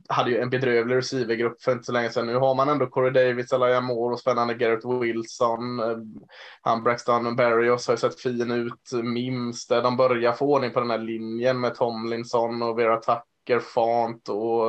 Hade 0.09 0.31
ju 0.31 0.37
en 0.37 0.49
bedrövlig 0.49 0.95
receivergrupp 0.95 1.61
för 1.61 1.71
inte 1.71 1.83
så 1.83 1.91
länge 1.91 2.09
sedan. 2.09 2.27
Nu 2.27 2.35
har 2.35 2.55
man 2.55 2.69
ändå 2.69 2.87
Corey 2.87 3.11
Davis, 3.11 3.53
Elijah 3.53 3.81
Moore 3.81 4.13
och 4.13 4.19
spännande 4.19 4.53
Garrett 4.53 4.85
Wilson. 5.01 5.79
Eh, 5.79 5.97
han 6.61 6.83
Braxton 6.83 7.35
Berrios 7.35 7.87
har 7.87 7.93
ju 7.93 7.97
sett 7.97 8.19
fin 8.19 8.51
ut. 8.51 9.03
Mims 9.03 9.67
där 9.67 9.81
de 9.81 9.97
börjar 9.97 10.33
få 10.33 10.53
ordning 10.53 10.71
på 10.71 10.79
den 10.79 10.89
här 10.89 10.97
linjen 10.97 11.59
med 11.59 11.75
Tomlinson 11.75 12.61
och 12.61 12.79
Vera 12.79 12.97
Tucker 12.97 13.36
Font 13.59 14.29
och 14.29 14.63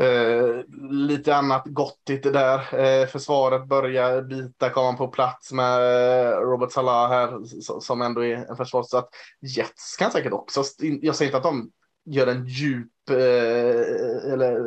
Eh, 0.00 0.64
lite 0.90 1.36
annat 1.36 1.62
gottigt 1.66 2.22
där. 2.22 2.74
Eh, 2.80 3.06
försvaret 3.06 3.66
börjar 3.66 4.22
bita, 4.22 4.70
komma 4.70 4.96
på 4.96 5.08
plats 5.08 5.52
med 5.52 5.78
eh, 5.78 6.40
Robert 6.40 6.72
Salah 6.72 7.10
här 7.10 7.40
som 7.80 8.02
ändå 8.02 8.24
är 8.24 8.36
en 8.36 8.56
försvars. 8.56 8.86
Så 8.88 8.98
att 8.98 9.08
Jets 9.40 9.96
kan 9.96 10.10
säkert 10.10 10.32
också, 10.32 10.62
jag 10.78 11.16
säger 11.16 11.28
inte 11.28 11.36
att 11.36 11.42
de 11.42 11.70
gör 12.04 12.26
en 12.26 12.46
djup 12.46 13.10
eh, 13.10 14.32
eller 14.32 14.66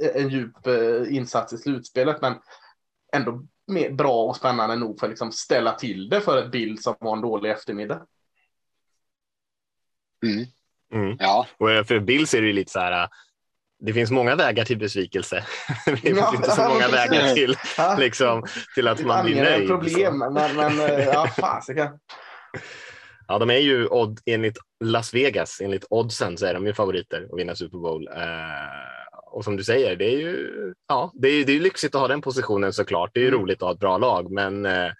eh, 0.00 0.22
en 0.22 0.28
djup 0.28 0.66
eh, 0.66 1.14
insats 1.16 1.52
i 1.52 1.58
slutspelet, 1.58 2.20
men 2.20 2.34
ändå 3.12 3.42
mer 3.66 3.90
bra 3.90 4.24
och 4.24 4.36
spännande 4.36 4.76
nog 4.76 5.00
för 5.00 5.06
att 5.06 5.10
liksom 5.10 5.32
ställa 5.32 5.72
till 5.72 6.08
det 6.08 6.20
för 6.20 6.38
ett 6.38 6.52
bild 6.52 6.80
som 6.80 6.94
var 7.00 7.16
en 7.16 7.22
dålig 7.22 7.50
eftermiddag. 7.50 8.06
Mm. 10.24 10.46
Mm. 10.94 11.16
Ja. 11.18 11.46
Och 11.58 11.86
för 11.86 12.00
Bills 12.00 12.34
är 12.34 12.42
det 12.42 12.52
lite 12.52 12.72
så 12.72 12.80
här 12.80 13.08
det 13.80 13.92
finns 13.92 14.10
många 14.10 14.36
vägar 14.36 14.64
till 14.64 14.78
besvikelse. 14.78 15.44
det 15.86 15.96
finns 15.96 16.18
ja, 16.18 16.34
inte 16.34 16.50
så 16.50 16.68
många 16.68 16.88
vägar 16.88 17.34
till, 17.34 17.56
liksom, 17.98 18.42
till 18.74 18.88
att 18.88 19.04
man 19.04 19.24
blir 19.24 19.42
nöjd. 19.42 19.68
problem, 19.68 20.18
men, 20.18 20.56
men 20.56 20.80
eh, 20.80 21.04
ja, 21.04 21.26
fasiken. 21.26 21.88
Ja, 23.28 23.38
de 23.38 23.50
är 23.50 23.58
ju 23.58 23.86
odd, 23.86 24.20
enligt 24.26 24.58
Las 24.84 25.14
Vegas, 25.14 25.60
enligt 25.60 25.86
oddsen 25.90 26.36
så 26.36 26.46
är 26.46 26.54
de 26.54 26.66
ju 26.66 26.74
favoriter 26.74 27.28
att 27.32 27.38
vinna 27.38 27.54
Super 27.54 27.78
Bowl. 27.78 28.08
Eh, 28.08 28.14
och 29.32 29.44
som 29.44 29.56
du 29.56 29.64
säger, 29.64 29.96
det 29.96 30.14
är 30.14 30.18
ju 30.18 30.50
ja, 30.88 31.12
det 31.14 31.28
är, 31.28 31.44
det 31.44 31.52
är 31.52 31.60
lyxigt 31.60 31.94
att 31.94 32.00
ha 32.00 32.08
den 32.08 32.20
positionen 32.20 32.72
såklart. 32.72 33.10
Det 33.14 33.20
är 33.20 33.22
ju 33.22 33.28
mm. 33.28 33.40
roligt 33.40 33.62
att 33.62 33.66
ha 33.66 33.72
ett 33.72 33.78
bra 33.78 33.98
lag, 33.98 34.30
men 34.30 34.66
eh, 34.66 34.84
eh 34.84 34.92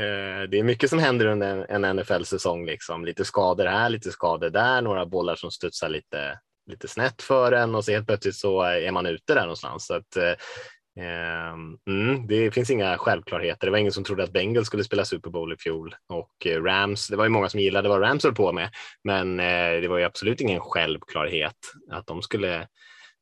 Eh, 0.00 0.48
det 0.48 0.58
är 0.58 0.62
mycket 0.62 0.90
som 0.90 0.98
händer 0.98 1.26
under 1.26 1.66
en 1.70 1.96
NFL-säsong. 1.96 2.66
Liksom. 2.66 3.04
Lite 3.04 3.24
skador 3.24 3.66
här, 3.66 3.88
lite 3.88 4.10
skador 4.10 4.50
där, 4.50 4.82
några 4.82 5.06
bollar 5.06 5.34
som 5.36 5.50
studsar 5.50 5.88
lite 5.88 6.38
lite 6.70 6.88
snett 6.88 7.22
för 7.22 7.52
en 7.52 7.74
och 7.74 7.84
så 7.84 7.92
helt 7.92 8.06
plötsligt 8.06 8.36
så 8.36 8.62
är 8.62 8.92
man 8.92 9.06
ute 9.06 9.34
där 9.34 9.40
någonstans. 9.40 9.86
Så 9.86 9.94
att, 9.94 10.16
eh, 10.16 11.52
mm, 11.88 12.26
det 12.26 12.50
finns 12.50 12.70
inga 12.70 12.98
självklarheter. 12.98 13.66
Det 13.66 13.70
var 13.70 13.78
ingen 13.78 13.92
som 13.92 14.04
trodde 14.04 14.22
att 14.22 14.32
Bengals 14.32 14.66
skulle 14.66 14.84
spela 14.84 15.04
Super 15.04 15.30
Bowl 15.30 15.52
i 15.52 15.56
fjol 15.56 15.94
och 16.08 16.46
eh, 16.46 16.62
Rams. 16.62 17.08
Det 17.08 17.16
var 17.16 17.24
ju 17.24 17.30
många 17.30 17.48
som 17.48 17.60
gillade 17.60 17.88
vad 17.88 18.02
Rams 18.02 18.24
höll 18.24 18.34
på 18.34 18.52
med, 18.52 18.70
men 19.04 19.40
eh, 19.40 19.80
det 19.80 19.88
var 19.88 19.98
ju 19.98 20.04
absolut 20.04 20.40
ingen 20.40 20.60
självklarhet 20.60 21.56
att 21.90 22.06
de 22.06 22.22
skulle 22.22 22.68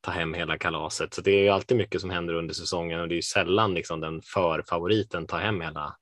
ta 0.01 0.11
hem 0.11 0.33
hela 0.33 0.57
kalaset. 0.57 1.13
Så 1.13 1.21
det 1.21 1.31
är 1.31 1.43
ju 1.43 1.49
alltid 1.49 1.77
mycket 1.77 2.01
som 2.01 2.09
händer 2.09 2.33
under 2.33 2.53
säsongen 2.53 3.01
och 3.01 3.07
det 3.07 3.13
är 3.13 3.15
ju 3.15 3.21
sällan 3.21 3.73
liksom 3.73 4.01
den 4.01 4.21
för-favoriten 4.21 5.27
tar 5.27 5.39
hem 5.39 5.61
hela, 5.61 5.95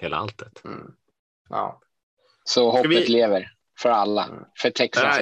hela 0.00 0.16
alltet. 0.16 0.64
Mm. 0.64 0.92
Ja. 1.48 1.80
Så 2.44 2.70
hoppet 2.70 2.90
vi... 2.90 3.06
lever 3.06 3.50
för 3.78 3.88
alla, 3.88 4.24
mm. 4.24 4.44
för 4.58 4.70
Texas. 4.70 5.18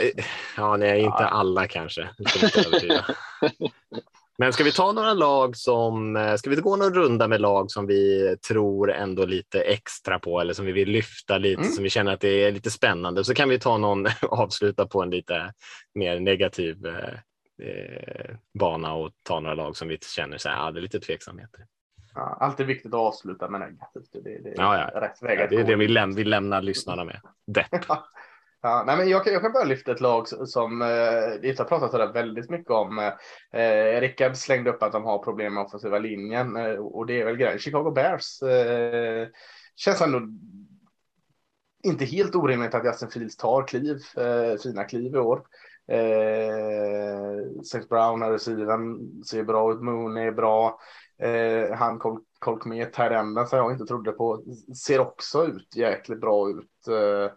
Ja, 0.56 0.76
nej, 0.76 1.00
inte 1.00 1.16
ja. 1.20 1.28
alla 1.28 1.66
kanske. 1.66 2.08
Men 4.40 4.52
ska 4.52 4.64
vi 4.64 4.72
ta 4.72 4.92
några 4.92 5.14
lag 5.14 5.56
som, 5.56 6.16
eh, 6.16 6.36
ska 6.36 6.50
vi 6.50 6.56
gå 6.56 6.76
någon 6.76 6.94
runda 6.94 7.28
med 7.28 7.40
lag 7.40 7.70
som 7.70 7.86
vi 7.86 8.36
tror 8.48 8.92
ändå 8.92 9.24
lite 9.24 9.60
extra 9.60 10.18
på 10.18 10.40
eller 10.40 10.54
som 10.54 10.66
vi 10.66 10.72
vill 10.72 10.88
lyfta 10.88 11.38
lite, 11.38 11.60
mm. 11.60 11.72
som 11.72 11.84
vi 11.84 11.90
känner 11.90 12.12
att 12.12 12.20
det 12.20 12.44
är 12.44 12.52
lite 12.52 12.70
spännande. 12.70 13.24
Så 13.24 13.34
kan 13.34 13.48
vi 13.48 13.58
ta 13.58 13.78
någon, 13.78 14.06
avsluta 14.22 14.86
på 14.86 15.02
en 15.02 15.10
lite 15.10 15.52
mer 15.94 16.20
negativ 16.20 16.86
eh, 16.86 17.14
eh, 17.68 18.36
bana 18.58 18.94
och 18.94 19.10
ta 19.22 19.40
några 19.40 19.54
lag 19.54 19.76
som 19.76 19.88
vi 19.88 19.98
känner 20.16 20.38
så 20.38 20.48
här, 20.48 20.56
ja, 20.56 20.70
det 20.70 20.80
är 20.80 20.82
lite 20.82 21.00
tveksamheter. 21.00 21.60
Ja, 22.14 22.36
alltid 22.40 22.66
viktigt 22.66 22.94
att 22.94 23.00
avsluta 23.00 23.48
med 23.48 23.60
negativt. 23.60 24.12
Det, 24.12 24.20
det, 24.20 24.42
det 24.42 24.52
ja, 24.56 24.90
ja. 24.94 25.00
rätt 25.00 25.22
väg 25.22 25.38
ja, 25.40 25.46
Det 25.50 25.56
är 25.56 25.64
det 25.64 25.76
vi, 25.76 25.88
läm 25.88 26.14
vi 26.14 26.24
lämnar 26.24 26.62
lyssnarna 26.62 27.04
med. 27.04 27.20
Depp. 27.46 27.84
Ja, 28.60 28.84
nej, 28.86 28.96
men 28.96 29.08
jag, 29.08 29.24
kan, 29.24 29.32
jag 29.32 29.42
kan 29.42 29.52
bara 29.52 29.64
lyfta 29.64 29.92
ett 29.92 30.00
lag 30.00 30.28
som 30.28 30.82
eh, 30.82 31.48
inte 31.48 31.62
har 31.62 31.68
pratat 31.68 31.90
sådär 31.90 32.12
väldigt 32.12 32.50
mycket 32.50 32.70
om. 32.70 32.98
Eh, 33.52 34.00
Rickard 34.00 34.36
slängde 34.36 34.70
upp 34.70 34.82
att 34.82 34.92
de 34.92 35.04
har 35.04 35.18
problem 35.18 35.54
med 35.54 35.64
offensiva 35.64 35.98
linjen 35.98 36.56
eh, 36.56 36.72
och 36.72 37.06
det 37.06 37.20
är 37.20 37.24
väl 37.24 37.36
grejen. 37.36 37.58
Chicago 37.58 37.90
Bears 37.90 38.42
eh, 38.42 39.28
känns 39.76 40.00
ändå 40.00 40.20
inte 41.82 42.04
helt 42.04 42.34
orimligt 42.34 42.74
att 42.74 42.84
Justin 42.84 43.10
Fields 43.10 43.36
tar 43.36 43.66
kliv, 43.66 43.96
eh, 44.16 44.58
fina 44.62 44.84
kliv 44.84 45.14
i 45.14 45.18
år. 45.18 45.42
Eh, 45.88 47.62
Saint 47.64 47.88
Brown, 47.88 48.22
receiven, 48.22 48.98
ser 49.24 49.42
bra 49.42 49.72
ut. 49.72 49.80
Moon 49.80 50.16
är 50.16 50.32
bra. 50.32 50.80
Eh, 51.22 51.76
han 51.76 51.98
Colk 52.38 52.64
med 52.64 52.92
Tyrenden 52.92 53.46
som 53.46 53.58
jag 53.58 53.72
inte 53.72 53.84
trodde 53.84 54.12
på 54.12 54.42
ser 54.86 54.98
också 54.98 55.46
ut 55.46 55.76
jäkligt 55.76 56.20
bra 56.20 56.50
ut. 56.50 56.88
Eh, 56.88 57.32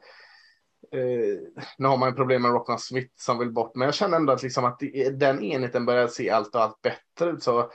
Eh, 0.93 1.63
nu 1.77 1.87
har 1.87 1.97
man 1.97 2.09
ju 2.09 2.15
problem 2.15 2.41
med 2.41 2.51
Rockman 2.51 2.79
Smith 2.79 3.13
som 3.15 3.39
vill 3.39 3.51
bort, 3.51 3.75
men 3.75 3.85
jag 3.85 3.95
känner 3.95 4.17
ändå 4.17 4.33
att, 4.33 4.43
liksom 4.43 4.65
att 4.65 4.79
den 5.13 5.43
enheten 5.43 5.85
börjar 5.85 6.07
se 6.07 6.29
allt 6.29 6.55
och 6.55 6.61
allt 6.61 6.81
bättre 6.81 7.29
ut. 7.31 7.43
Så 7.43 7.71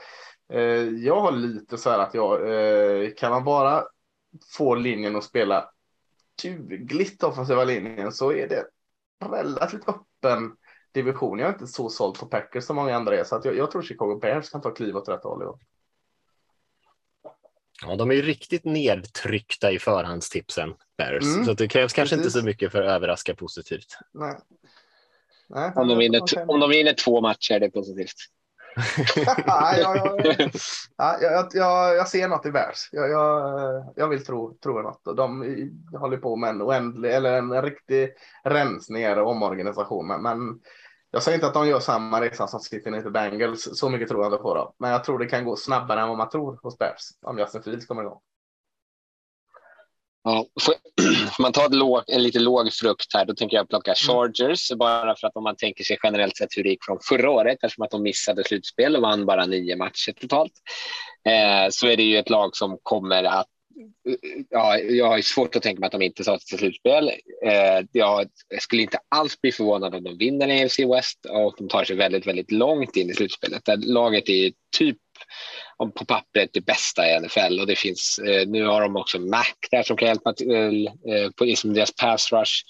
eh, 0.53 0.89
jag 0.89 1.21
har 1.21 1.31
lite 1.31 1.77
så 1.77 1.89
här 1.89 1.99
att 1.99 2.13
jag 2.13 2.51
eh, 2.51 3.09
kan 3.17 3.31
man 3.31 3.43
bara 3.43 3.83
få 4.57 4.75
linjen 4.75 5.15
att 5.15 5.23
spela 5.23 5.69
dugligt 6.43 7.23
offensiva 7.23 7.63
linjen 7.63 8.11
så 8.11 8.31
är 8.31 8.47
det 8.47 8.65
relativt 9.25 9.89
öppen 9.89 10.55
division. 10.93 11.39
Jag 11.39 11.49
är 11.49 11.53
inte 11.53 11.67
så 11.67 11.89
såld 11.89 12.19
på 12.19 12.25
Packers 12.25 12.63
som 12.63 12.75
många 12.75 12.95
andra 12.95 13.19
är, 13.19 13.23
så 13.23 13.35
att 13.35 13.45
jag, 13.45 13.55
jag 13.57 13.71
tror 13.71 13.81
Chicago 13.81 14.19
Bears 14.21 14.49
kan 14.49 14.61
ta 14.61 14.71
kliv 14.71 14.97
åt 14.97 15.09
rätt 15.09 15.23
håll 15.23 15.43
i 15.43 15.45
år. 15.45 15.59
Ja, 17.85 17.95
de 17.95 18.11
är 18.11 18.15
ju 18.15 18.21
riktigt 18.21 18.65
nedtryckta 18.65 19.71
i 19.71 19.79
förhandstipsen, 19.79 20.73
Bears. 20.97 21.23
Mm. 21.23 21.45
Så 21.45 21.53
det 21.53 21.67
krävs 21.67 21.93
kanske 21.93 22.15
Precis. 22.15 22.25
inte 22.25 22.39
så 22.39 22.45
mycket 22.45 22.71
för 22.71 22.83
att 22.83 22.91
överraska 22.91 23.35
positivt. 23.35 23.97
Nej. 24.13 24.35
Nej, 25.49 25.71
om, 25.75 25.87
de 25.87 25.97
vinner, 25.97 26.21
om 26.47 26.59
de 26.59 26.69
vinner 26.69 26.93
två 26.93 27.21
matcher 27.21 27.53
är 27.53 27.59
det 27.59 27.69
positivt. 27.69 28.15
ja, 29.45 29.77
ja, 29.77 30.17
ja, 30.97 31.17
jag, 31.21 31.47
jag, 31.53 31.95
jag, 31.95 32.07
ser 32.07 32.27
något 32.27 32.45
i 32.45 32.51
Bears. 32.51 32.89
Jag, 32.91 33.09
jag, 33.09 33.93
jag 33.95 34.07
vill 34.07 34.25
tro, 34.25 34.57
tro 34.63 34.81
något. 34.81 35.17
De 35.17 35.43
håller 35.99 36.17
på 36.17 36.35
med 36.35 36.49
en 36.49 36.61
oändlig 36.61 37.13
eller 37.13 37.37
en 37.37 37.61
riktig 37.61 38.09
rensning 38.43 39.09
och 39.09 39.31
omorganisation. 39.31 40.07
Men 40.07 40.59
jag 41.11 41.23
säger 41.23 41.35
inte 41.35 41.47
att 41.47 41.53
de 41.53 41.67
gör 41.67 41.79
samma 41.79 42.21
resa 42.21 42.47
som 42.47 42.59
Cincinnati 42.59 43.09
Bengals. 43.09 43.69
Så 43.79 43.89
mycket 43.89 44.07
tror 44.07 44.23
jag 44.23 44.33
inte 44.33 44.43
på 44.43 44.55
dem. 44.55 44.73
Men 44.79 44.91
jag 44.91 45.03
tror 45.03 45.19
det 45.19 45.25
kan 45.25 45.45
gå 45.45 45.55
snabbare 45.55 46.01
än 46.01 46.07
vad 46.07 46.17
man 46.17 46.29
tror 46.29 46.59
hos 46.63 46.77
Bears 46.77 47.01
om 47.21 47.39
Justin 47.39 47.63
Fields 47.63 47.85
kommer 47.85 48.01
igång. 48.01 48.19
Ja, 50.23 50.45
får, 50.61 50.73
man 51.41 51.51
ta 51.51 51.67
låg, 51.67 52.03
en 52.07 52.23
lite 52.23 52.39
låg 52.39 52.73
frukt 52.73 53.13
här, 53.13 53.25
då 53.25 53.35
tänker 53.35 53.57
jag 53.57 53.69
plocka 53.69 53.91
mm. 53.91 53.95
Chargers. 53.95 54.71
Mm. 54.71 54.77
Bara 54.77 55.15
för 55.15 55.27
att 55.27 55.35
om 55.35 55.43
man 55.43 55.55
tänker 55.55 55.83
sig 55.83 55.97
generellt 56.03 56.37
sett 56.37 56.57
hur 56.57 56.63
det 56.63 56.69
gick 56.69 56.85
från 56.85 56.99
förra 57.09 57.29
året, 57.29 57.57
eftersom 57.63 57.83
att 57.83 57.91
de 57.91 58.03
missade 58.03 58.43
slutspel 58.43 58.95
och 58.95 59.01
vann 59.01 59.25
bara 59.25 59.45
nio 59.45 59.75
matcher 59.75 60.11
totalt, 60.11 60.53
eh, 61.25 61.69
så 61.69 61.87
är 61.87 61.97
det 61.97 62.03
ju 62.03 62.17
ett 62.17 62.29
lag 62.29 62.55
som 62.55 62.77
kommer 62.83 63.23
att 63.23 63.47
ja, 64.49 64.77
jag 64.79 65.07
har 65.07 65.21
svårt 65.21 65.55
att 65.55 65.63
tänka 65.63 65.79
mig 65.79 65.87
att 65.87 65.91
de 65.91 66.01
inte 66.01 66.23
tar 66.23 66.37
sig 66.37 66.47
till 66.47 66.57
slutspel. 66.57 67.07
Eh, 67.45 67.85
jag, 67.91 68.27
skulle 68.59 68.81
inte 68.81 68.99
alls 69.09 69.41
bli 69.41 69.51
förvånad 69.51 69.95
om 69.95 70.03
de 70.03 70.17
vinner 70.17 70.65
AFC 70.65 70.79
West 70.79 71.25
och 71.29 71.55
de 71.57 71.67
tar 71.67 71.83
sig 71.83 71.95
väldigt, 71.95 72.27
väldigt 72.27 72.51
långt 72.51 72.95
in 72.95 73.09
i 73.09 73.13
slutspelet. 73.13 73.65
Där 73.65 73.77
laget 73.77 74.29
är 74.29 74.51
typ 74.77 74.97
på 75.77 76.05
pappret 76.05 76.49
det 76.53 76.61
bästa 76.61 77.09
i 77.09 77.19
NFL 77.19 77.59
och 77.59 77.67
det 77.67 77.75
finns, 77.75 78.19
eh, 78.19 78.47
nu 78.47 78.65
har 78.65 78.81
de 78.81 78.95
också 78.95 79.19
Mac 79.19 79.53
där 79.71 79.83
som 79.83 79.97
kan 79.97 80.07
hjälpa 80.07 80.33
till 80.33 80.87
eh, 80.87 81.13
eh 81.13 81.31
på 81.31 81.43
liksom 81.43 81.73
deras 81.73 81.95
pass 81.95 82.31
rush. 82.31 82.63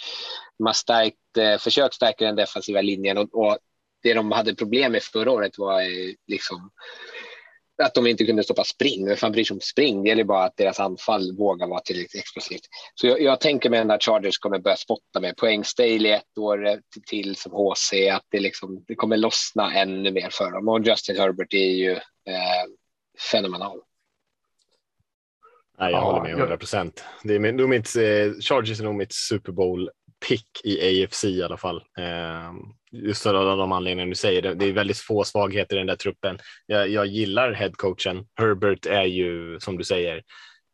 De 0.58 0.66
har 0.66 0.74
stärkt, 0.74 1.38
eh, 1.38 1.58
försökt 1.58 1.95
stärka 1.95 2.26
den 2.26 2.36
defensiva 2.36 2.82
linjen 2.82 3.18
och, 3.18 3.34
och 3.34 3.58
det 4.03 4.14
de 4.14 4.32
hade 4.32 4.55
problem 4.55 4.91
med 4.91 5.03
förra 5.03 5.32
året 5.32 5.58
var 5.58 5.82
eh, 5.82 6.14
liksom 6.28 6.70
att 7.84 7.93
de 7.93 8.07
inte 8.07 8.25
kunde 8.25 8.43
stoppa 8.43 8.63
spring. 8.63 9.05
Vem 9.05 9.17
fan 9.17 9.32
bryr 9.32 9.43
sig 9.43 9.53
om 9.53 9.61
spring? 9.61 10.03
Det 10.03 10.09
gäller 10.09 10.23
bara 10.23 10.43
att 10.43 10.57
deras 10.57 10.80
anfall 10.80 11.38
vågar 11.38 11.67
vara 11.67 11.80
tillräckligt 11.80 12.21
explosivt. 12.21 12.61
Så 12.95 13.07
jag, 13.07 13.21
jag 13.21 13.39
tänker 13.39 13.69
mig 13.69 13.80
att 13.80 14.03
Chargers 14.03 14.38
kommer 14.38 14.59
börja 14.59 14.78
spotta 14.78 15.19
med 15.19 15.38
poängstale 15.38 16.09
i 16.09 16.11
ett 16.11 16.38
år 16.38 16.82
till, 16.93 17.03
till 17.03 17.36
som 17.36 17.51
HC, 17.51 17.93
att 18.11 18.25
det, 18.30 18.39
liksom, 18.39 18.84
det 18.88 18.95
kommer 18.95 19.17
lossna 19.17 19.73
ännu 19.73 20.11
mer 20.11 20.30
för 20.32 20.51
dem. 20.51 20.67
Och 20.67 20.86
Justin 20.86 21.17
Herbert 21.17 21.53
är 21.53 21.73
ju 21.75 21.91
eh, 21.91 22.65
fenomenal. 23.32 23.80
Nej, 25.80 25.91
jag 25.91 26.01
ja, 26.01 26.05
håller 26.05 26.21
med 26.21 26.39
100 26.39 26.57
procent. 26.57 27.03
Eh, 27.23 27.32
Chargers 28.41 28.80
är 28.80 28.84
nog 28.84 28.95
mitt 28.95 29.13
Super 29.13 29.51
Bowl 29.51 29.89
pick 30.28 30.61
i 30.63 31.03
AFC 31.03 31.23
i 31.23 31.43
alla 31.43 31.57
fall. 31.57 31.78
Eh, 31.78 32.53
just 32.92 33.26
av 33.26 33.58
de 33.58 33.72
anledningar 33.72 34.10
du 34.10 34.16
säger. 34.16 34.42
Det, 34.42 34.54
det 34.54 34.66
är 34.66 34.74
väldigt 34.74 34.98
få 34.98 35.24
svagheter 35.24 35.76
i 35.76 35.80
den 35.80 35.88
där 35.88 35.96
truppen. 35.96 36.38
Jag, 36.66 36.90
jag 36.90 37.06
gillar 37.06 37.54
headcoachen. 37.54 38.26
Herbert 38.40 38.86
är 38.86 39.06
ju, 39.06 39.60
som 39.60 39.78
du 39.78 39.84
säger, 39.84 40.22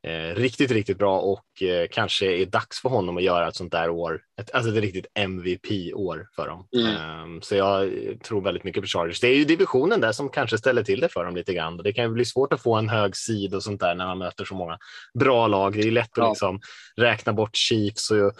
eh, 0.08 0.36
riktigt, 0.36 0.72
riktigt 0.72 0.98
bra 0.98 1.20
och 1.20 1.64
eh, 1.64 1.88
kanske 1.92 2.26
är 2.26 2.46
dags 2.46 2.82
för 2.82 2.90
honom 2.90 3.18
att 3.18 3.24
göra 3.24 3.48
ett 3.48 3.56
sånt 3.56 3.72
där 3.72 3.90
år. 3.90 4.22
Ett, 4.42 4.52
alltså 4.54 4.72
ett 4.72 4.78
riktigt 4.78 5.06
MVP-år 5.16 6.28
för 6.36 6.48
dem. 6.48 6.68
Mm. 6.78 7.24
Um, 7.24 7.42
så 7.42 7.56
jag 7.56 7.92
tror 8.24 8.42
väldigt 8.42 8.64
mycket 8.64 8.84
på 8.84 8.88
Chargers. 8.88 9.20
Det 9.20 9.28
är 9.28 9.36
ju 9.36 9.46
divisionen 9.46 10.02
där 10.02 10.12
som 10.12 10.30
kanske 10.30 10.58
ställer 10.58 10.84
till 10.84 11.00
det 11.00 11.10
för 11.10 11.26
dem 11.26 11.36
lite 11.36 11.54
grann. 11.54 11.78
Det 11.78 11.94
kan 11.94 12.06
ju 12.06 12.12
bli 12.12 12.26
svårt 12.26 12.54
att 12.54 12.62
få 12.62 12.76
en 12.76 12.90
hög 12.90 13.16
sid 13.16 13.56
och 13.56 13.64
sånt 13.64 13.82
där 13.82 13.96
när 13.96 14.06
man 14.06 14.18
möter 14.18 14.46
så 14.46 14.56
många 14.56 14.78
bra 15.20 15.48
lag. 15.48 15.74
Det 15.74 15.88
är 15.88 15.92
lätt 15.92 16.12
att 16.12 16.18
ja. 16.18 16.30
liksom 16.30 16.60
räkna 16.96 17.34
bort 17.34 17.56
Chiefs 17.56 18.12
och, 18.12 18.34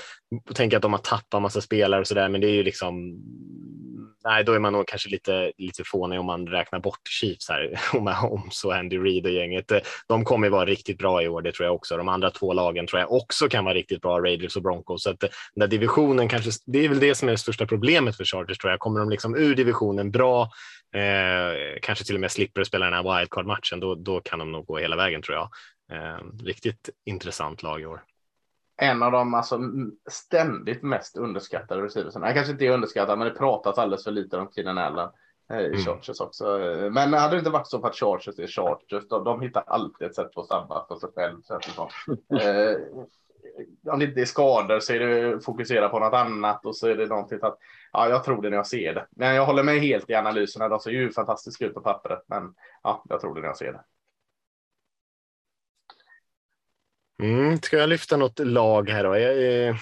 och 0.50 0.56
tänka 0.56 0.76
att 0.76 0.82
de 0.82 0.94
har 0.94 1.00
tappat 1.00 1.42
massa 1.42 1.62
spelare 1.62 2.02
och 2.02 2.08
så 2.08 2.14
där, 2.14 2.30
men 2.30 2.42
det 2.42 2.48
är 2.48 2.56
ju 2.56 2.64
liksom 2.64 2.94
nej, 4.24 4.44
då 4.44 4.54
är 4.54 4.60
man 4.60 4.74
nog 4.74 4.88
kanske 4.88 5.10
lite, 5.10 5.52
lite 5.58 5.84
fånig 5.86 6.20
om 6.20 6.26
man 6.26 6.48
räknar 6.48 6.80
bort 6.80 7.08
Chiefs 7.10 7.50
här, 7.50 7.80
om 7.94 8.04
Mahomes 8.04 8.64
och 8.64 8.76
Andy 8.76 8.98
Reid 8.98 9.26
och 9.26 9.32
gänget. 9.32 9.72
Eh, 9.72 9.80
de 10.08 10.26
kommer 10.26 10.50
vara 10.50 10.66
riktigt 10.66 10.98
bra 10.98 11.24
i 11.24 11.28
år, 11.28 11.42
det 11.42 11.52
tror 11.52 11.66
jag 11.66 11.76
också. 11.76 11.98
De 11.98 12.10
andra 12.10 12.30
två 12.30 12.54
lagen 12.54 12.88
tror 12.88 13.00
jag 13.00 13.12
också 13.12 13.50
kan 13.50 13.66
vara 13.66 13.76
riktigt 13.76 14.02
bra, 14.02 14.20
Raiders 14.20 14.56
och 14.56 14.64
Broncos. 14.64 15.04
Så 15.04 15.10
att 15.10 15.24
eh, 15.24 15.30
den 15.56 15.60
där 15.60 15.68
divisionen 15.68 16.28
kanske, 16.28 16.52
det 16.66 16.86
är 16.86 16.90
väl 16.90 17.00
det 17.00 17.16
som 17.16 17.28
är 17.28 17.32
det 17.34 17.38
största 17.38 17.66
problemet 17.66 18.18
för 18.18 18.26
Chargers 18.26 18.58
tror 18.58 18.72
jag. 18.72 18.80
Kommer 18.80 19.00
de 19.00 19.10
liksom 19.10 19.36
ur 19.36 19.56
divisionen 19.56 20.12
bra, 20.12 20.42
eh, 20.96 21.80
kanske 21.82 22.06
till 22.06 22.16
och 22.16 22.22
med 22.22 22.32
slipper 22.32 22.64
spela 22.64 22.86
den 22.86 22.94
här 22.94 23.20
wildcard-matchen, 23.20 23.80
då, 23.80 23.96
då 23.96 24.22
kan 24.22 24.40
de 24.40 24.52
nog 24.52 24.66
gå 24.66 24.78
hela 24.78 24.96
vägen 24.96 25.22
tror 25.22 25.38
jag. 25.38 25.50
Eh, 25.92 26.46
riktigt 26.46 26.90
intressant 27.06 27.64
lag 27.64 27.82
i 27.82 27.86
år 27.86 28.02
en 28.78 29.04
av 29.04 29.12
de 29.12 29.34
alltså, 29.34 29.60
ständigt 30.10 30.84
mest 30.84 31.18
underskattade 31.18 31.82
receiversen. 31.82 32.24
Han 32.24 32.34
kanske 32.34 32.52
inte 32.52 32.66
är 32.66 32.72
underskattad, 32.72 33.18
men 33.18 33.28
det 33.28 33.34
pratas 33.34 33.78
alldeles 33.78 34.04
för 34.04 34.12
lite 34.12 34.38
om 34.38 34.52
Keenan 34.56 34.78
Allen 34.78 35.10
eh, 35.52 35.60
i 35.60 35.66
mm. 35.66 35.80
Chargers 35.80 36.20
också. 36.20 36.60
Men 36.92 37.14
hade 37.14 37.36
det 37.36 37.40
inte 37.40 37.50
varit 37.50 37.68
så 37.68 37.80
på 37.80 37.88
att 37.88 37.96
Chargers 37.96 38.40
är 38.40 38.48
Chargers, 38.48 39.08
de, 39.10 39.24
de 39.24 39.42
hittar 39.42 39.64
alltid 39.68 40.08
ett 40.08 40.16
sätt 40.16 40.38
att 40.38 40.48
sabba 40.48 40.86
för 40.88 40.96
sig 40.96 41.10
själv. 41.16 41.38
Eh, 42.42 43.92
om 43.92 44.00
det 44.00 44.06
inte 44.06 44.22
är 44.22 44.26
skador 44.26 44.80
så 44.80 44.94
är 44.94 45.00
det 45.00 45.42
fokusera 45.42 45.90
på 45.90 46.00
något 46.00 46.14
annat 46.14 46.66
och 46.66 46.76
så 46.76 46.88
är 46.88 46.96
det 46.96 47.06
någonting 47.06 47.40
att 47.42 47.58
ja, 47.92 48.10
jag 48.10 48.24
tror 48.24 48.42
det 48.42 48.50
när 48.50 48.58
jag 48.58 48.68
ser 48.68 48.94
det. 48.94 49.08
Men 49.12 49.36
jag 49.36 49.46
håller 49.46 49.64
med 49.64 49.80
helt 49.80 50.10
i 50.10 50.14
analyserna. 50.14 50.70
De 50.70 50.80
ser 50.80 50.92
ju 50.92 51.12
fantastiska 51.12 51.66
ut 51.66 51.74
på 51.74 51.82
pappret, 51.82 52.24
men 52.28 52.54
ja, 52.84 53.04
jag 53.10 53.22
tror 53.22 53.36
det 53.36 53.42
när 53.42 53.48
jag 53.48 53.58
ser 53.58 53.74
det. 53.74 53.84
Mm, 57.24 57.62
ska 57.62 57.78
jag 57.78 57.90
lyfta 57.90 58.18
något 58.18 58.40
lag 58.40 58.90
här 58.90 59.04
då? 59.04 59.18
Jag, 59.18 59.68
eh, 59.68 59.76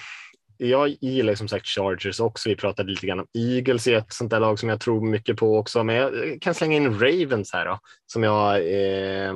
jag 0.68 0.96
gillar 1.00 1.34
som 1.34 1.48
sagt 1.48 1.66
Chargers 1.66 2.20
också. 2.20 2.48
Vi 2.48 2.56
pratade 2.56 2.90
lite 2.90 3.06
grann 3.06 3.20
om 3.20 3.26
Eagles 3.38 3.86
i 3.86 3.94
ett 3.94 4.12
sånt 4.12 4.30
där 4.30 4.40
lag 4.40 4.58
som 4.58 4.68
jag 4.68 4.80
tror 4.80 5.06
mycket 5.06 5.36
på 5.36 5.58
också. 5.58 5.84
Men 5.84 5.96
jag 5.96 6.38
kan 6.40 6.54
slänga 6.54 6.76
in 6.76 7.00
Ravens 7.00 7.52
här 7.52 7.64
då, 7.64 7.78
som 8.06 8.22
jag 8.22 8.56
eh, 8.56 9.34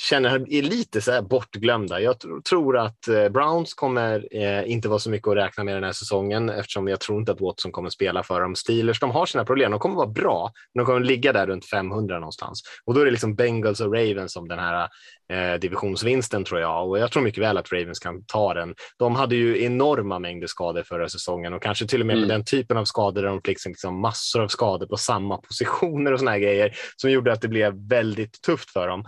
känner 0.00 0.52
är 0.52 0.62
lite 0.62 1.00
så 1.00 1.12
här 1.12 1.22
bortglömda. 1.22 2.00
Jag 2.00 2.16
tror 2.48 2.78
att 2.78 3.08
eh, 3.08 3.28
Browns 3.28 3.74
kommer 3.74 4.28
eh, 4.30 4.70
inte 4.70 4.88
vara 4.88 4.98
så 4.98 5.10
mycket 5.10 5.28
att 5.28 5.36
räkna 5.36 5.64
med 5.64 5.76
den 5.76 5.84
här 5.84 5.92
säsongen 5.92 6.50
eftersom 6.50 6.88
jag 6.88 7.00
tror 7.00 7.18
inte 7.18 7.32
att 7.32 7.40
Watson 7.40 7.72
kommer 7.72 7.90
spela 7.90 8.22
för 8.22 8.40
dem. 8.40 8.54
Steelers, 8.54 9.00
de 9.00 9.10
har 9.10 9.26
sina 9.26 9.44
problem. 9.44 9.70
De 9.70 9.80
kommer 9.80 9.96
vara 9.96 10.06
bra, 10.06 10.52
men 10.74 10.84
de 10.84 10.86
kommer 10.86 11.00
ligga 11.00 11.32
där 11.32 11.46
runt 11.46 11.64
500 11.64 12.18
någonstans. 12.18 12.62
Och 12.84 12.94
då 12.94 13.00
är 13.00 13.04
det 13.04 13.10
liksom 13.10 13.34
Bengals 13.34 13.80
och 13.80 13.94
Ravens 13.94 14.32
som 14.32 14.48
den 14.48 14.58
här 14.58 14.88
eh, 15.32 15.60
divisionsvinsten 15.60 16.44
tror 16.44 16.60
jag 16.60 16.88
och 16.88 16.98
jag 16.98 17.12
tror 17.12 17.22
mycket 17.22 17.42
väl 17.42 17.56
att 17.56 17.72
Ravens 17.72 17.98
kan 17.98 18.24
ta 18.24 18.54
den. 18.54 18.74
De 18.98 19.16
hade 19.16 19.36
ju 19.36 19.64
enorma 19.64 20.18
mängder 20.18 20.46
skador 20.46 20.63
förra 20.84 21.08
säsongen 21.08 21.52
och 21.52 21.62
kanske 21.62 21.86
till 21.86 22.00
och 22.00 22.06
med 22.06 22.16
mm. 22.16 22.28
den 22.28 22.44
typen 22.44 22.76
av 22.76 22.84
skador 22.84 23.22
där 23.22 23.28
de 23.28 23.40
fick 23.44 23.64
liksom 23.64 24.00
massor 24.00 24.42
av 24.42 24.48
skador 24.48 24.86
på 24.86 24.96
samma 24.96 25.36
positioner 25.36 26.12
och 26.12 26.18
såna 26.18 26.30
här 26.30 26.38
grejer 26.38 26.76
som 26.96 27.10
gjorde 27.10 27.32
att 27.32 27.40
det 27.40 27.48
blev 27.48 27.88
väldigt 27.88 28.42
tufft 28.42 28.70
för 28.70 28.88
dem. 28.88 29.04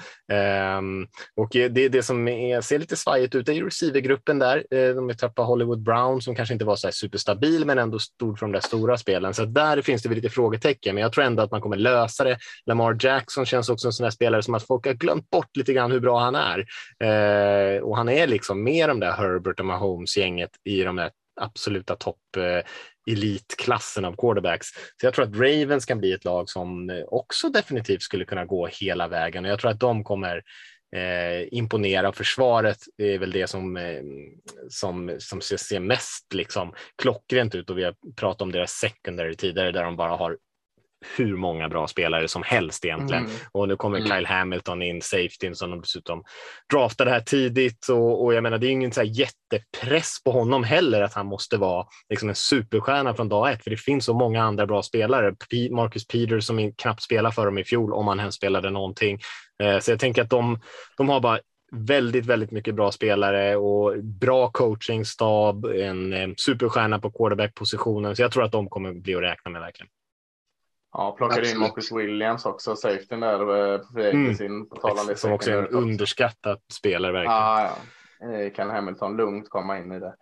Um, 0.78 1.08
och 1.36 1.48
det, 1.50 1.88
det 1.88 2.02
som 2.02 2.28
är, 2.28 2.60
ser 2.60 2.78
lite 2.78 2.96
svajigt 2.96 3.34
ut 3.34 3.48
är 3.48 3.64
receivergruppen 3.64 4.38
där. 4.38 4.56
Uh, 4.56 4.94
de 4.94 5.10
är 5.10 5.14
tappat 5.14 5.46
Hollywood 5.46 5.82
Brown 5.82 6.22
som 6.22 6.34
kanske 6.34 6.52
inte 6.52 6.64
var 6.64 6.76
så 6.76 6.92
superstabil 6.92 7.64
men 7.64 7.78
ändå 7.78 7.98
stod 7.98 8.38
för 8.38 8.46
de 8.46 8.52
där 8.52 8.60
stora 8.60 8.96
spelen. 8.96 9.34
Så 9.34 9.44
där 9.44 9.82
finns 9.82 10.02
det 10.02 10.08
väl 10.08 10.16
lite 10.16 10.30
frågetecken, 10.30 10.94
men 10.94 11.02
jag 11.02 11.12
tror 11.12 11.24
ändå 11.24 11.42
att 11.42 11.50
man 11.50 11.60
kommer 11.60 11.76
lösa 11.76 12.24
det. 12.24 12.38
Lamar 12.66 12.96
Jackson 13.00 13.46
känns 13.46 13.68
också 13.68 13.88
en 13.88 13.92
sån 13.92 14.04
här 14.04 14.10
spelare 14.10 14.42
som 14.42 14.54
att 14.54 14.66
folk 14.66 14.86
har 14.86 14.92
glömt 14.92 15.30
bort 15.30 15.56
lite 15.56 15.72
grann 15.72 15.92
hur 15.92 16.00
bra 16.00 16.20
han 16.20 16.34
är. 16.34 16.58
Uh, 17.04 17.82
och 17.82 17.96
han 17.96 18.08
är 18.08 18.26
liksom 18.26 18.62
med 18.64 18.88
de 18.88 19.00
där 19.00 19.12
Herbert 19.12 19.60
och 19.60 19.66
Mahomes-gänget 19.66 20.50
i 20.64 20.82
de 20.82 20.96
där 20.96 21.10
absoluta 21.40 21.96
topp 21.96 22.36
eh, 22.36 22.64
elitklassen 23.12 24.04
av 24.04 24.16
quarterbacks. 24.16 24.66
Så 25.00 25.06
jag 25.06 25.14
tror 25.14 25.24
att 25.24 25.36
Ravens 25.36 25.84
kan 25.84 25.98
bli 25.98 26.12
ett 26.12 26.24
lag 26.24 26.48
som 26.48 26.90
eh, 26.90 27.04
också 27.06 27.48
definitivt 27.48 28.02
skulle 28.02 28.24
kunna 28.24 28.44
gå 28.44 28.66
hela 28.66 29.08
vägen 29.08 29.44
och 29.44 29.50
jag 29.50 29.60
tror 29.60 29.70
att 29.70 29.80
de 29.80 30.04
kommer 30.04 30.42
eh, 30.96 31.48
imponera. 31.50 32.12
Försvaret 32.12 32.78
är 32.98 33.18
väl 33.18 33.30
det 33.32 33.46
som, 33.46 33.76
eh, 33.76 34.02
som, 34.68 35.16
som 35.18 35.40
ser 35.40 35.80
mest 35.80 36.34
liksom, 36.34 36.74
klockrent 37.02 37.54
ut 37.54 37.70
och 37.70 37.78
vi 37.78 37.84
har 37.84 37.94
pratat 38.16 38.42
om 38.42 38.52
deras 38.52 38.72
secondary 38.72 39.34
tidigare 39.34 39.72
där 39.72 39.84
de 39.84 39.96
bara 39.96 40.16
har 40.16 40.38
hur 41.16 41.36
många 41.36 41.68
bra 41.68 41.86
spelare 41.86 42.28
som 42.28 42.42
helst 42.42 42.84
egentligen. 42.84 43.24
Mm. 43.24 43.36
Och 43.52 43.68
nu 43.68 43.76
kommer 43.76 43.98
mm. 43.98 44.10
Kyle 44.10 44.26
Hamilton 44.26 44.82
in, 44.82 45.02
safety 45.02 45.54
som 45.54 45.70
de 45.70 45.80
dessutom 45.80 46.24
draftade 46.72 47.10
här 47.10 47.20
tidigt 47.20 47.88
och, 47.88 48.24
och 48.24 48.34
jag 48.34 48.42
menar 48.42 48.58
det 48.58 48.66
är 48.66 48.70
ingen 48.70 48.92
så 48.92 49.02
jättepress 49.02 50.22
på 50.24 50.30
honom 50.30 50.64
heller 50.64 51.02
att 51.02 51.14
han 51.14 51.26
måste 51.26 51.56
vara 51.56 51.86
liksom 52.08 52.28
en 52.28 52.34
superstjärna 52.34 53.14
från 53.14 53.28
dag 53.28 53.52
ett, 53.52 53.64
för 53.64 53.70
det 53.70 53.76
finns 53.76 54.04
så 54.04 54.14
många 54.14 54.42
andra 54.42 54.66
bra 54.66 54.82
spelare. 54.82 55.34
P 55.50 55.68
Marcus 55.70 56.06
Peters 56.06 56.44
som 56.44 56.72
knappt 56.72 57.02
spelade 57.02 57.34
för 57.34 57.46
dem 57.46 57.58
i 57.58 57.64
fjol, 57.64 57.92
om 57.92 58.08
han 58.08 58.20
ens 58.20 58.34
spelade 58.34 58.70
någonting. 58.70 59.18
Eh, 59.62 59.78
så 59.78 59.90
jag 59.90 60.00
tänker 60.00 60.22
att 60.22 60.30
de, 60.30 60.60
de 60.96 61.08
har 61.08 61.20
bara 61.20 61.38
väldigt, 61.72 62.26
väldigt 62.26 62.50
mycket 62.50 62.74
bra 62.74 62.92
spelare 62.92 63.56
och 63.56 64.04
bra 64.04 64.50
coachingstab, 64.50 65.64
en 65.64 66.12
eh, 66.12 66.28
superstjärna 66.36 66.98
på 66.98 67.10
quarterback-positionen. 67.10 68.16
Så 68.16 68.22
jag 68.22 68.32
tror 68.32 68.44
att 68.44 68.52
de 68.52 68.68
kommer 68.68 68.92
bli 68.92 69.14
att 69.14 69.22
räkna 69.22 69.50
med 69.50 69.60
verkligen. 69.60 69.88
Ja, 70.98 71.14
plockade 71.18 71.50
in 71.50 71.58
Marcus 71.58 71.92
Williams 71.92 72.46
också, 72.46 72.76
safetyn 72.76 73.20
där 73.20 73.72
eh, 73.74 73.78
på 73.78 74.00
mm. 74.00 74.34
sin 74.34 74.68
på 74.68 74.76
talan 74.76 75.16
Som 75.16 75.32
också 75.32 75.50
är 75.50 75.58
en 75.58 75.68
underskattad 75.68 76.58
spelare 76.72 77.12
verkligen. 77.12 77.36
Ja, 77.36 77.76
ja. 78.20 78.32
Eh, 78.32 78.52
kan 78.52 78.70
Hamilton 78.70 79.16
lugnt 79.16 79.48
komma 79.48 79.78
in 79.78 79.92
i 79.92 80.00
det. 80.00 80.14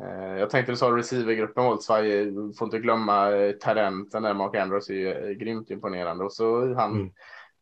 Eh, 0.00 0.38
jag 0.38 0.50
tänkte 0.50 0.72
du 0.72 0.76
sa 0.76 0.96
receivergruppen 0.96 1.78
svajig. 1.78 2.34
Får 2.58 2.66
inte 2.66 2.78
glömma 2.78 3.30
talenten 3.60 4.22
där. 4.22 4.34
Mark 4.34 4.56
Andrews 4.56 4.90
är 4.90 4.94
ju 4.94 5.34
grymt 5.34 5.70
imponerande 5.70 6.24
och 6.24 6.32
så 6.32 6.74
han 6.74 6.92
mm. 6.92 7.12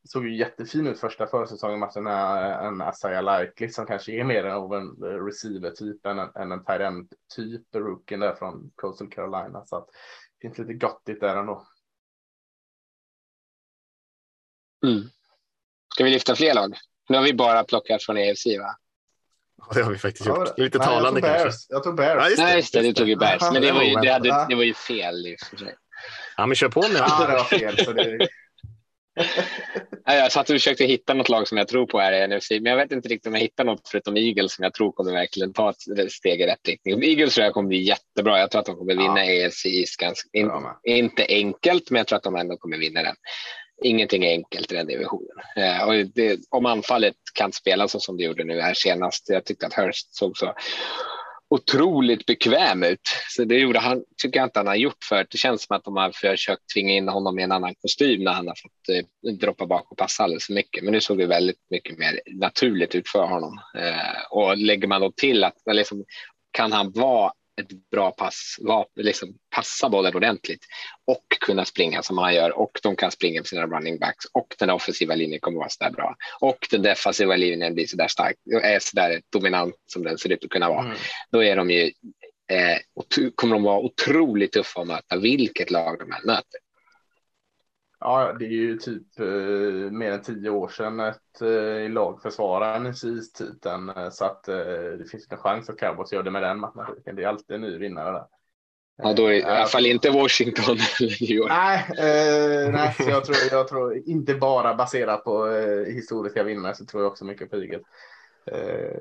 såg 0.09 0.27
ju 0.27 0.37
jättefin 0.37 0.87
ut 0.87 1.01
första 1.01 1.27
försäsongen 1.27 1.79
matchen 1.79 2.07
en 2.07 2.81
Asaya 2.81 3.21
Likely 3.21 3.69
som 3.69 3.87
kanske 3.87 4.13
är 4.13 4.25
mer 4.25 4.45
av 4.45 4.75
en 4.75 4.97
receiver 5.27 5.71
typ 5.71 6.07
än 6.07 6.19
en, 6.19 6.29
än 6.35 6.53
en 6.53 6.65
tight 6.65 6.81
end 6.81 7.13
typ 7.37 7.75
rookien 7.75 8.21
där 8.21 8.35
från 8.35 8.71
Coastal 8.75 9.09
Carolina 9.09 9.65
så 9.65 9.77
att 9.77 9.87
det 10.41 10.49
finns 10.49 10.59
lite 10.59 10.75
gottigt 10.75 11.21
där 11.21 11.37
ändå. 11.37 11.67
Mm. 14.87 15.11
Ska 15.95 16.05
vi 16.05 16.11
lyfta 16.11 16.37
fler 16.37 16.55
lag? 16.55 16.75
Nu 17.09 17.17
har 17.17 17.25
vi 17.25 17.35
bara 17.35 17.65
plockat 17.65 18.03
från 18.03 18.17
EFC 18.17 18.47
va? 18.47 18.77
Ja, 19.59 19.75
det 19.75 19.83
har 19.83 19.91
vi 19.91 19.99
faktiskt 19.99 20.27
gjort. 20.27 20.49
Ja, 20.57 20.65
Lite 20.65 20.79
nej, 20.79 20.87
talande 20.87 21.21
jag 21.21 21.43
kanske. 21.43 21.67
Jag 21.69 21.83
tog 21.83 21.97
Bears. 21.97 22.17
Ja, 22.19 22.29
just 22.29 22.37
det, 22.37 22.45
nej, 22.45 22.57
just 22.57 22.73
det, 22.73 22.83
du 22.83 22.93
tog 22.93 23.09
ju 23.09 23.17
Bears. 23.17 23.43
Men 23.53 23.63
det 23.63 23.73
var 23.73 23.83
ju, 23.83 23.95
det, 23.95 24.13
hade, 24.13 24.47
det 24.49 24.55
var 24.55 24.63
ju 24.63 24.75
fel 24.75 25.27
i 25.27 25.35
och 25.35 25.47
för 25.47 25.57
sig. 25.57 25.75
Ja, 26.37 26.47
men 26.47 26.55
kör 26.55 26.69
på 26.69 26.81
nu. 26.81 26.95
Ja, 26.95 27.27
det 27.27 27.33
var 27.33 27.45
fel. 27.45 27.85
Så 27.85 27.93
det... 27.93 28.29
jag 30.05 30.33
satt 30.33 30.51
och 30.51 30.55
försökte 30.55 30.85
hitta 30.85 31.15
något 31.15 31.29
lag 31.29 31.49
som 31.49 31.59
jag 31.59 31.69
tror 31.69 31.87
på 31.87 32.01
här 32.01 32.13
i 32.13 32.37
NFC, 32.37 32.51
men 32.51 32.65
jag 32.65 32.77
vet 32.77 32.93
inte 32.93 33.09
riktigt 33.09 33.27
om 33.27 33.35
jag 33.35 33.41
hittar 33.41 33.65
något 33.65 33.89
förutom 33.89 34.17
Eagles 34.17 34.55
som 34.55 34.63
jag 34.63 34.75
tror 34.75 34.93
kommer 34.93 35.13
verkligen 35.13 35.53
ta 35.53 35.71
ett 35.71 36.13
steg 36.13 36.41
i 36.41 36.47
rätt 36.47 36.69
riktning. 36.69 37.03
Eagles 37.05 37.35
tror 37.35 37.45
jag 37.45 37.55
kommer 37.55 37.69
bli 37.69 37.83
jättebra. 37.83 38.39
Jag 38.39 38.51
tror 38.51 38.61
att 38.61 38.67
de 38.67 38.77
kommer 38.77 38.95
vinna 38.95 39.25
ja. 39.27 39.33
EFC 39.33 39.97
ganska, 39.99 40.29
in, 40.33 40.51
inte 40.85 41.27
enkelt, 41.29 41.91
men 41.91 41.99
jag 41.99 42.07
tror 42.07 42.17
att 42.17 42.23
de 42.23 42.37
ändå 42.37 42.57
kommer 42.57 42.79
vinna 42.79 43.03
den 43.03 43.15
ingenting 43.83 44.25
är 44.25 44.31
enkelt 44.31 44.73
i 44.73 44.75
den 44.75 44.87
divisionen. 44.87 45.37
Eh, 45.57 45.89
och 45.89 45.95
det, 46.15 46.41
om 46.51 46.67
anfallet 46.67 47.15
kan 47.35 47.53
spela 47.53 47.89
så 47.89 48.01
som 48.01 48.17
det 48.17 48.25
gjorde 48.25 48.45
nu 48.45 48.61
här 48.61 48.75
senast. 48.75 49.29
Jag 49.29 49.45
tyckte 49.45 49.67
att 49.67 49.75
Hurst 49.75 50.15
såg 50.15 50.37
så 50.37 50.55
otroligt 51.51 52.27
bekväm 52.27 52.83
ut. 52.83 53.01
Så 53.29 53.45
det 53.45 53.59
gjorde 53.59 53.79
han, 53.79 54.05
tycker 54.23 54.41
jag 54.41 54.47
inte 54.47 54.59
han 54.59 54.67
har 54.67 54.75
gjort 54.75 55.05
för 55.09 55.27
Det 55.31 55.39
känns 55.39 55.63
som 55.63 55.77
att 55.77 55.85
de 55.85 55.97
har 55.97 56.13
försökt 56.13 56.63
tvinga 56.75 56.93
in 56.93 57.09
honom 57.09 57.39
i 57.39 57.43
en 57.43 57.53
annan 57.53 57.75
kostym 57.75 58.25
när 58.25 58.33
han 58.33 58.49
har 58.49 58.55
fått 58.55 58.97
eh, 58.97 59.33
droppa 59.33 59.67
bak 59.67 59.93
och 59.93 59.99
passa 59.99 60.23
alldeles 60.23 60.47
för 60.47 60.53
mycket. 60.53 60.85
Men 60.85 60.93
nu 60.93 61.01
såg 61.01 61.19
det 61.19 61.27
väldigt 61.27 61.61
mycket 61.71 61.99
mer 61.99 62.21
naturligt 62.27 62.95
ut 62.95 63.09
för 63.09 63.27
honom. 63.27 63.61
Eh, 63.79 64.23
och 64.31 64.57
lägger 64.57 64.89
man 64.89 65.01
då 65.01 65.13
till 65.17 65.45
att 65.45 65.57
liksom, 65.67 66.05
kan 66.51 66.73
han 66.73 66.93
vara 66.93 67.33
ett 67.61 67.91
bra 67.91 68.11
pass, 68.11 68.57
liksom 68.97 69.35
passa 69.55 69.89
bollen 69.89 70.15
ordentligt 70.15 70.65
och 71.07 71.25
kunna 71.41 71.65
springa 71.65 72.03
som 72.03 72.19
han 72.19 72.35
gör 72.35 72.59
och 72.59 72.79
de 72.83 72.97
kan 72.97 73.11
springa 73.11 73.41
på 73.41 73.47
sina 73.47 73.67
running 73.67 73.99
backs 73.99 74.25
och 74.33 74.55
den 74.59 74.71
offensiva 74.71 75.15
linjen 75.15 75.41
kommer 75.41 75.59
vara 75.59 75.69
så 75.69 75.85
där 75.85 75.91
bra 75.91 76.17
och 76.41 76.59
den 76.71 76.83
defensiva 76.83 77.37
linjen 77.37 77.75
blir 77.75 77.87
så 77.87 77.97
där 77.97 78.09
stark 78.09 78.37
är 78.63 78.79
så 78.79 78.97
där 78.97 79.23
dominant 79.33 79.75
som 79.87 80.05
den 80.05 80.19
ser 80.19 80.33
ut 80.33 80.45
att 80.45 80.51
kunna 80.51 80.69
vara. 80.69 80.85
Mm. 80.85 80.97
Då 81.33 81.45
är 81.45 81.57
de 81.57 81.71
ju 81.71 81.85
eh, 82.51 82.79
kommer 83.35 83.55
de 83.55 83.63
vara 83.63 83.79
otroligt 83.79 84.53
tuffa 84.53 84.81
att 84.81 84.87
möta 84.87 85.17
vilket 85.17 85.71
lag 85.71 85.99
de 85.99 86.13
än 86.13 86.21
möter. 86.25 86.61
Ja, 88.01 88.37
det 88.39 88.45
är 88.45 88.49
ju 88.49 88.77
typ 88.77 89.21
eh, 89.21 89.27
mer 89.91 90.13
än 90.13 90.23
tio 90.23 90.51
år 90.51 90.69
sedan 90.69 91.01
ett 91.01 91.43
eh, 91.43 91.91
lag 91.91 92.23
försvarade 92.23 92.79
NFCs-titeln 92.79 93.89
eh, 93.89 94.11
så 94.11 94.25
att 94.25 94.49
eh, 94.49 94.57
det 94.99 95.11
finns 95.11 95.27
en 95.31 95.39
chans 95.39 95.71
att 95.71 95.79
Cowboys 95.79 96.13
gör 96.13 96.23
det 96.23 96.31
med 96.31 96.43
den 96.43 96.61
matematiken. 96.61 97.17
Det 97.17 97.23
är 97.23 97.29
alltid 97.29 97.55
en 97.57 97.63
ny 97.63 97.79
vinnare 97.79 98.13
där. 98.13 98.25
Ja, 99.03 99.13
då 99.13 99.27
är 99.27 99.33
i 99.33 99.43
alla 99.43 99.67
fall 99.67 99.87
inte 99.87 100.11
Washington 100.11 100.65
eller 101.01 101.21
New 101.21 101.31
York. 101.31 101.49
Nej, 101.49 101.85
eh, 101.89 102.71
nej 102.73 102.95
så 102.97 103.11
jag, 103.11 103.25
tror, 103.25 103.37
jag 103.51 103.69
tror 103.69 103.97
inte 104.07 104.35
bara 104.35 104.75
baserat 104.75 105.25
på 105.25 105.49
eh, 105.49 105.95
historiska 105.95 106.43
vinnare 106.43 106.75
så 106.75 106.85
tror 106.85 107.03
jag 107.03 107.11
också 107.11 107.25
mycket 107.25 107.51
på 107.51 107.57
Eagles. 107.57 107.83
Eh, 108.47 109.01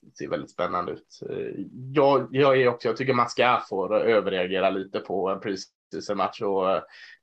det 0.00 0.16
ser 0.18 0.28
väldigt 0.28 0.50
spännande 0.50 0.92
ut. 0.92 1.20
Eh, 1.30 1.64
jag, 1.94 2.28
jag, 2.30 2.60
är 2.60 2.68
också, 2.68 2.88
jag 2.88 2.96
tycker 2.96 3.14
man 3.14 3.28
ska 3.28 3.62
få 3.68 3.94
överreagera 3.94 4.70
lite 4.70 5.00
på 5.00 5.28
en 5.28 5.40
pris 5.40 5.66
preseason-match 5.92 6.42
och 6.42 6.68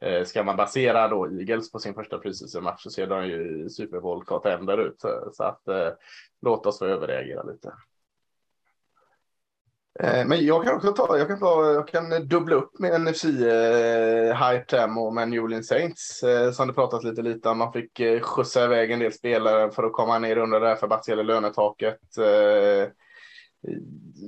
eh, 0.07 0.24
ska 0.26 0.43
man 0.43 0.57
basera 0.57 1.07
då 1.07 1.26
Eagles 1.26 1.72
på 1.72 1.80
sin 1.80 1.93
första 1.93 2.17
preseason-match 2.17 2.84
så 2.84 2.89
ser 2.89 3.07
de 3.07 3.28
ju 3.28 3.70
Super 3.70 3.99
Bowl 3.99 4.26
contender 4.26 4.78
ut. 4.78 5.03
Eh, 5.03 5.32
så 5.34 5.43
att 5.43 5.67
eh, 5.67 5.89
låt 6.41 6.65
oss 6.65 6.80
få 6.80 6.86
överreagera 6.86 7.43
lite. 7.43 7.74
Eh, 9.99 10.26
men 10.26 10.45
jag 10.45 10.63
kan 10.63 10.76
också 10.76 10.91
ta, 10.91 11.17
jag 11.17 11.28
kan, 11.28 11.39
ta, 11.39 11.74
jag 11.74 11.88
kan 11.88 12.28
dubbla 12.28 12.55
upp 12.55 12.80
med 12.80 13.01
NFC 13.01 13.26
eh, 13.26 14.49
Hype 14.49 14.86
och 14.97 15.13
med 15.13 15.30
New 15.30 15.43
Orleans 15.43 15.67
Saints 15.67 16.24
eh, 16.24 16.51
som 16.51 16.67
det 16.67 16.74
pratats 16.74 17.05
lite 17.05 17.22
lite 17.22 17.49
om. 17.49 17.57
Man 17.57 17.74
fick 17.74 17.99
eh, 17.99 18.22
skjutsa 18.22 18.63
iväg 18.63 18.91
en 18.91 18.99
del 18.99 19.13
spelare 19.13 19.72
för 19.72 19.84
att 19.84 19.93
komma 19.93 20.20
ner 20.20 20.38
under 20.38 20.59
det 20.59 20.67
här 20.67 20.76
förbasserade 20.76 21.24
lönetaket. 21.24 22.17
Eh, 22.17 22.91
Eh, 23.68 23.78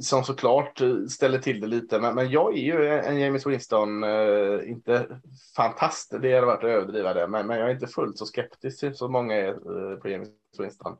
som 0.01 0.23
såklart 0.23 0.81
eh, 0.81 1.05
ställer 1.09 1.39
till 1.39 1.61
det 1.61 1.67
lite. 1.67 1.99
Men, 1.99 2.15
men 2.15 2.29
jag 2.29 2.57
är 2.57 2.61
ju 2.61 2.87
en 2.87 3.19
James 3.19 3.47
Winston, 3.47 4.03
eh, 4.03 4.69
inte 4.69 5.19
fantast, 5.55 6.11
det 6.21 6.33
hade 6.33 6.45
varit 6.45 6.63
att 6.63 6.69
överdriva 6.69 7.13
det, 7.13 7.27
men, 7.27 7.47
men 7.47 7.59
jag 7.59 7.69
är 7.69 7.73
inte 7.73 7.87
fullt 7.87 8.17
så 8.17 8.25
skeptisk 8.25 8.79
till 8.79 8.95
så 8.95 9.07
många 9.07 9.35
är 9.35 9.47
eh, 9.49 9.97
på 9.97 10.09
James 10.09 10.29
Winston. 10.59 10.97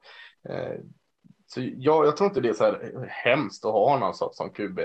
Eh, 0.50 0.80
så 1.48 1.62
jag, 1.62 2.06
jag 2.06 2.18
tror 2.18 2.28
inte 2.28 2.42
det 2.42 2.50
är 2.50 2.54
så 2.54 2.64
här 2.64 3.06
hemskt 3.10 3.66
att 3.66 3.72
ha 3.72 4.00
någon 4.00 4.14
som, 4.14 4.30
som 4.34 4.50
QB. 4.50 4.80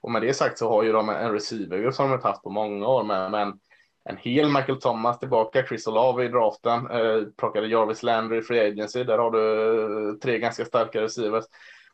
Och 0.00 0.10
med 0.10 0.22
det 0.22 0.34
sagt 0.34 0.58
så 0.58 0.68
har 0.68 0.82
ju 0.82 0.92
de 0.92 1.08
en 1.08 1.32
receiver 1.32 1.90
som 1.90 2.10
de 2.10 2.12
har 2.12 2.22
haft 2.22 2.42
på 2.42 2.50
många 2.50 2.88
år, 2.88 3.04
men, 3.04 3.30
men 3.30 3.58
en 4.04 4.16
hel 4.16 4.48
Michael 4.48 4.80
Thomas 4.80 5.18
tillbaka, 5.18 5.66
Chris 5.66 5.86
Olave 5.86 6.24
i 6.24 6.28
draften, 6.28 6.90
eh, 6.90 7.22
plockade 7.36 7.66
Jarvis 7.66 8.02
Landry 8.02 8.38
i 8.38 8.42
Free 8.42 8.60
Agency, 8.60 9.04
där 9.04 9.18
har 9.18 9.30
du 9.30 10.08
eh, 10.08 10.14
tre 10.14 10.38
ganska 10.38 10.64
starka 10.64 11.00
receivers. 11.00 11.44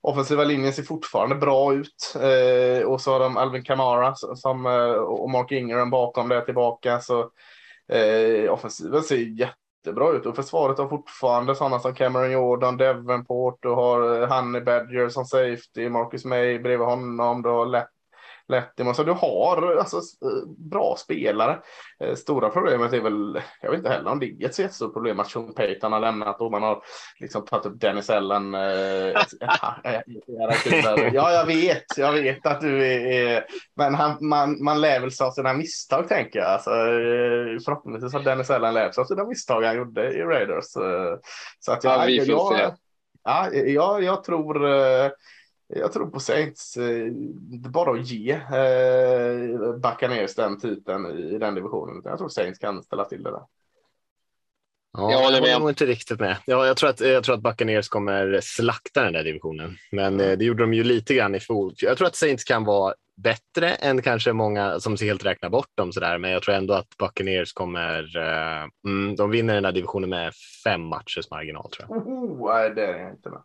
Offensiva 0.00 0.44
linjen 0.44 0.72
ser 0.72 0.82
fortfarande 0.82 1.34
bra 1.34 1.74
ut. 1.74 2.14
Eh, 2.14 2.86
och 2.86 3.00
så 3.00 3.12
har 3.12 3.20
de 3.20 3.36
Alvin 3.36 3.64
Kamara 3.64 4.14
som, 4.14 4.66
eh, 4.66 4.92
och 4.92 5.30
Mark 5.30 5.52
Ingram 5.52 5.90
bakom 5.90 6.28
det 6.28 6.44
tillbaka. 6.44 7.00
Så 7.00 7.30
eh, 7.92 8.52
offensiven 8.52 9.02
ser 9.02 9.16
jättebra 9.16 10.12
ut. 10.12 10.26
Och 10.26 10.36
försvaret 10.36 10.78
har 10.78 10.88
fortfarande 10.88 11.54
sådana 11.54 11.78
som 11.78 11.94
Cameron 11.94 12.32
Jordan, 12.32 12.76
Devenport, 12.76 13.58
du 13.62 13.68
har 13.68 14.22
eh, 14.22 14.28
Honey 14.28 14.60
Badger 14.60 15.08
som 15.08 15.24
safety, 15.24 15.88
Marcus 15.88 16.24
May 16.24 16.58
bredvid 16.58 16.86
honom, 16.86 17.42
du 17.42 17.48
har 17.48 17.66
Lapp 17.66 17.95
Lettim. 18.48 18.94
Så 18.94 19.02
du 19.02 19.12
har 19.12 19.76
alltså, 19.78 20.00
bra 20.58 20.96
spelare. 20.98 21.58
Eh, 22.00 22.14
stora 22.14 22.48
problemet 22.48 22.92
är 22.92 23.00
väl, 23.00 23.40
jag 23.62 23.70
vet 23.70 23.78
inte 23.78 23.90
heller 23.90 24.10
om 24.10 24.20
det 24.20 24.26
är 24.26 24.46
ett 24.46 24.54
så 24.54 24.62
jättestort 24.62 24.92
problem 24.92 25.20
att 25.20 25.30
Sean 25.30 25.54
Payton 25.54 25.92
har 25.92 26.00
lämnat 26.00 26.40
och 26.40 26.50
man 26.50 26.62
har 26.62 26.82
liksom 27.20 27.44
tagit 27.44 27.66
upp 27.66 27.80
Dennis 27.80 28.10
Ellen. 28.10 28.54
Eh, 28.54 28.60
ja, 31.12 31.32
jag 31.32 31.46
vet, 31.46 31.84
jag 31.96 32.12
vet 32.12 32.46
att 32.46 32.60
du 32.60 32.86
är, 32.86 33.44
men 33.76 33.94
han, 33.94 34.16
man, 34.20 34.64
man 34.64 34.80
lär 34.80 35.00
väl 35.00 35.12
sig 35.12 35.26
av 35.26 35.30
sina 35.30 35.52
misstag 35.52 36.08
tänker 36.08 36.38
jag. 36.38 36.48
Alltså, 36.48 36.70
eh, 36.70 37.58
förhoppningsvis 37.64 38.12
har 38.12 38.20
Dennis 38.20 38.50
Ellen 38.50 38.74
lärt 38.74 38.94
sig 38.94 39.02
av 39.02 39.06
sina 39.06 39.24
misstag 39.24 39.62
han 39.62 39.76
gjorde 39.76 40.12
i 40.12 40.22
Raiders. 40.22 40.64
Så 41.58 41.72
att 41.72 41.84
jag, 41.84 41.92
ja, 41.92 42.04
vi 42.06 42.20
får 42.20 42.28
jag, 42.28 42.70
se. 42.70 42.76
Ja, 43.24 43.50
jag, 43.52 44.02
jag 44.02 44.24
tror 44.24 44.66
jag 45.68 45.92
tror 45.92 46.10
på 46.10 46.20
Saints. 46.20 46.76
Eh, 46.76 47.06
det 47.34 47.68
är 47.68 47.70
bara 47.70 48.00
att 48.00 48.06
ge 48.06 48.32
eh, 48.32 49.76
Buccaneers 49.76 50.34
den 50.34 50.58
titeln 50.58 51.06
i 51.06 51.38
den 51.38 51.54
divisionen. 51.54 52.02
Jag 52.04 52.18
tror 52.18 52.28
Saints 52.28 52.58
kan 52.58 52.82
ställa 52.82 53.04
till 53.04 53.22
det 53.22 53.30
där. 53.30 53.42
Ja, 54.98 55.12
jag 55.12 55.22
håller, 55.22 55.46
jag 55.46 55.60
nog 55.60 55.70
inte 55.70 55.86
riktigt 55.86 56.20
med. 56.20 56.36
Ja, 56.46 56.66
jag, 56.66 56.76
tror 56.76 56.90
att, 56.90 57.00
jag 57.00 57.24
tror 57.24 57.34
att 57.34 57.42
Buccaneers 57.42 57.88
kommer 57.88 58.40
slakta 58.42 59.02
den 59.02 59.12
där 59.12 59.24
divisionen, 59.24 59.76
men 59.92 60.20
eh, 60.20 60.38
det 60.38 60.44
gjorde 60.44 60.62
de 60.62 60.74
ju 60.74 60.84
lite 60.84 61.14
grann 61.14 61.34
i 61.34 61.40
fjol. 61.40 61.74
Jag 61.76 61.98
tror 61.98 62.08
att 62.08 62.16
Saints 62.16 62.44
kan 62.44 62.64
vara 62.64 62.94
bättre 63.16 63.70
än 63.70 64.02
kanske 64.02 64.32
många 64.32 64.80
som 64.80 64.96
helt 65.00 65.24
räknar 65.24 65.50
bort 65.50 65.70
dem 65.74 65.92
sådär, 65.92 66.18
men 66.18 66.30
jag 66.30 66.42
tror 66.42 66.54
ändå 66.54 66.74
att 66.74 66.96
Buccaneers 66.98 67.52
kommer. 67.52 68.16
Uh, 68.16 68.68
mm, 68.86 69.16
de 69.16 69.30
vinner 69.30 69.54
den 69.54 69.62
där 69.62 69.72
divisionen 69.72 70.10
med 70.10 70.32
fem 70.64 70.82
matchers 70.82 71.30
marginal 71.30 71.70
tror 71.70 71.88
jag. 71.88 72.08
Oh, 72.08 72.54
nej, 72.54 72.70
det 72.74 72.86
är 72.86 72.98
jag 72.98 73.10
inte 73.10 73.30
med. 73.30 73.42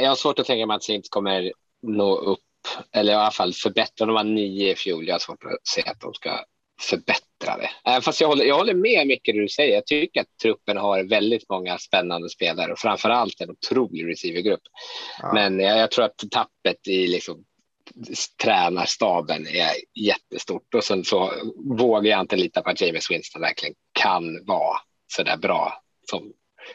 Jag 0.00 0.08
har 0.08 0.16
svårt 0.16 0.38
att 0.38 0.46
tänka 0.46 0.66
mig 0.66 0.74
att 0.74 0.84
Saints 0.84 1.08
kommer 1.08 1.52
nå 1.82 2.16
upp 2.16 2.40
eller 2.92 3.12
i 3.12 3.16
alla 3.16 3.30
fall 3.30 3.52
förbättra. 3.52 4.06
De 4.06 4.14
var 4.14 4.24
nio 4.24 4.72
i 4.72 4.74
fjol. 4.74 5.06
Jag 5.06 5.14
har 5.14 5.18
svårt 5.18 5.44
att 5.44 5.66
se 5.66 5.82
att 5.82 6.00
de 6.00 6.14
ska 6.14 6.44
förbättra 6.80 7.56
det. 7.56 8.00
Fast 8.00 8.20
jag 8.20 8.28
håller, 8.28 8.44
jag 8.44 8.56
håller 8.56 8.74
med 8.74 9.06
mycket 9.06 9.34
det 9.34 9.40
du 9.40 9.48
säger. 9.48 9.74
Jag 9.74 9.86
tycker 9.86 10.20
att 10.20 10.38
truppen 10.42 10.76
har 10.76 11.04
väldigt 11.04 11.48
många 11.48 11.78
spännande 11.78 12.30
spelare 12.30 12.72
och 12.72 12.78
framför 12.78 13.10
allt 13.10 13.40
en 13.40 13.50
otrolig 13.50 14.08
receivergrupp. 14.08 14.60
Ja. 15.22 15.32
Men 15.32 15.60
jag, 15.60 15.78
jag, 15.78 15.90
tror 15.90 16.04
att 16.04 16.24
tappet 16.30 16.88
i 16.88 17.06
liksom 17.06 17.44
tränarstaben 18.42 19.46
är 19.46 19.72
jättestort 19.94 20.74
och 20.74 20.84
sen 20.84 21.04
så 21.04 21.32
vågar 21.78 22.10
jag 22.10 22.20
inte 22.20 22.36
lita 22.36 22.62
på 22.62 22.70
att 22.70 22.80
James 22.80 23.10
Winston 23.10 23.42
verkligen 23.42 23.74
kan 23.92 24.44
vara 24.44 24.78
så 25.06 25.22
där 25.22 25.36
bra. 25.36 25.82
Som, 26.10 26.32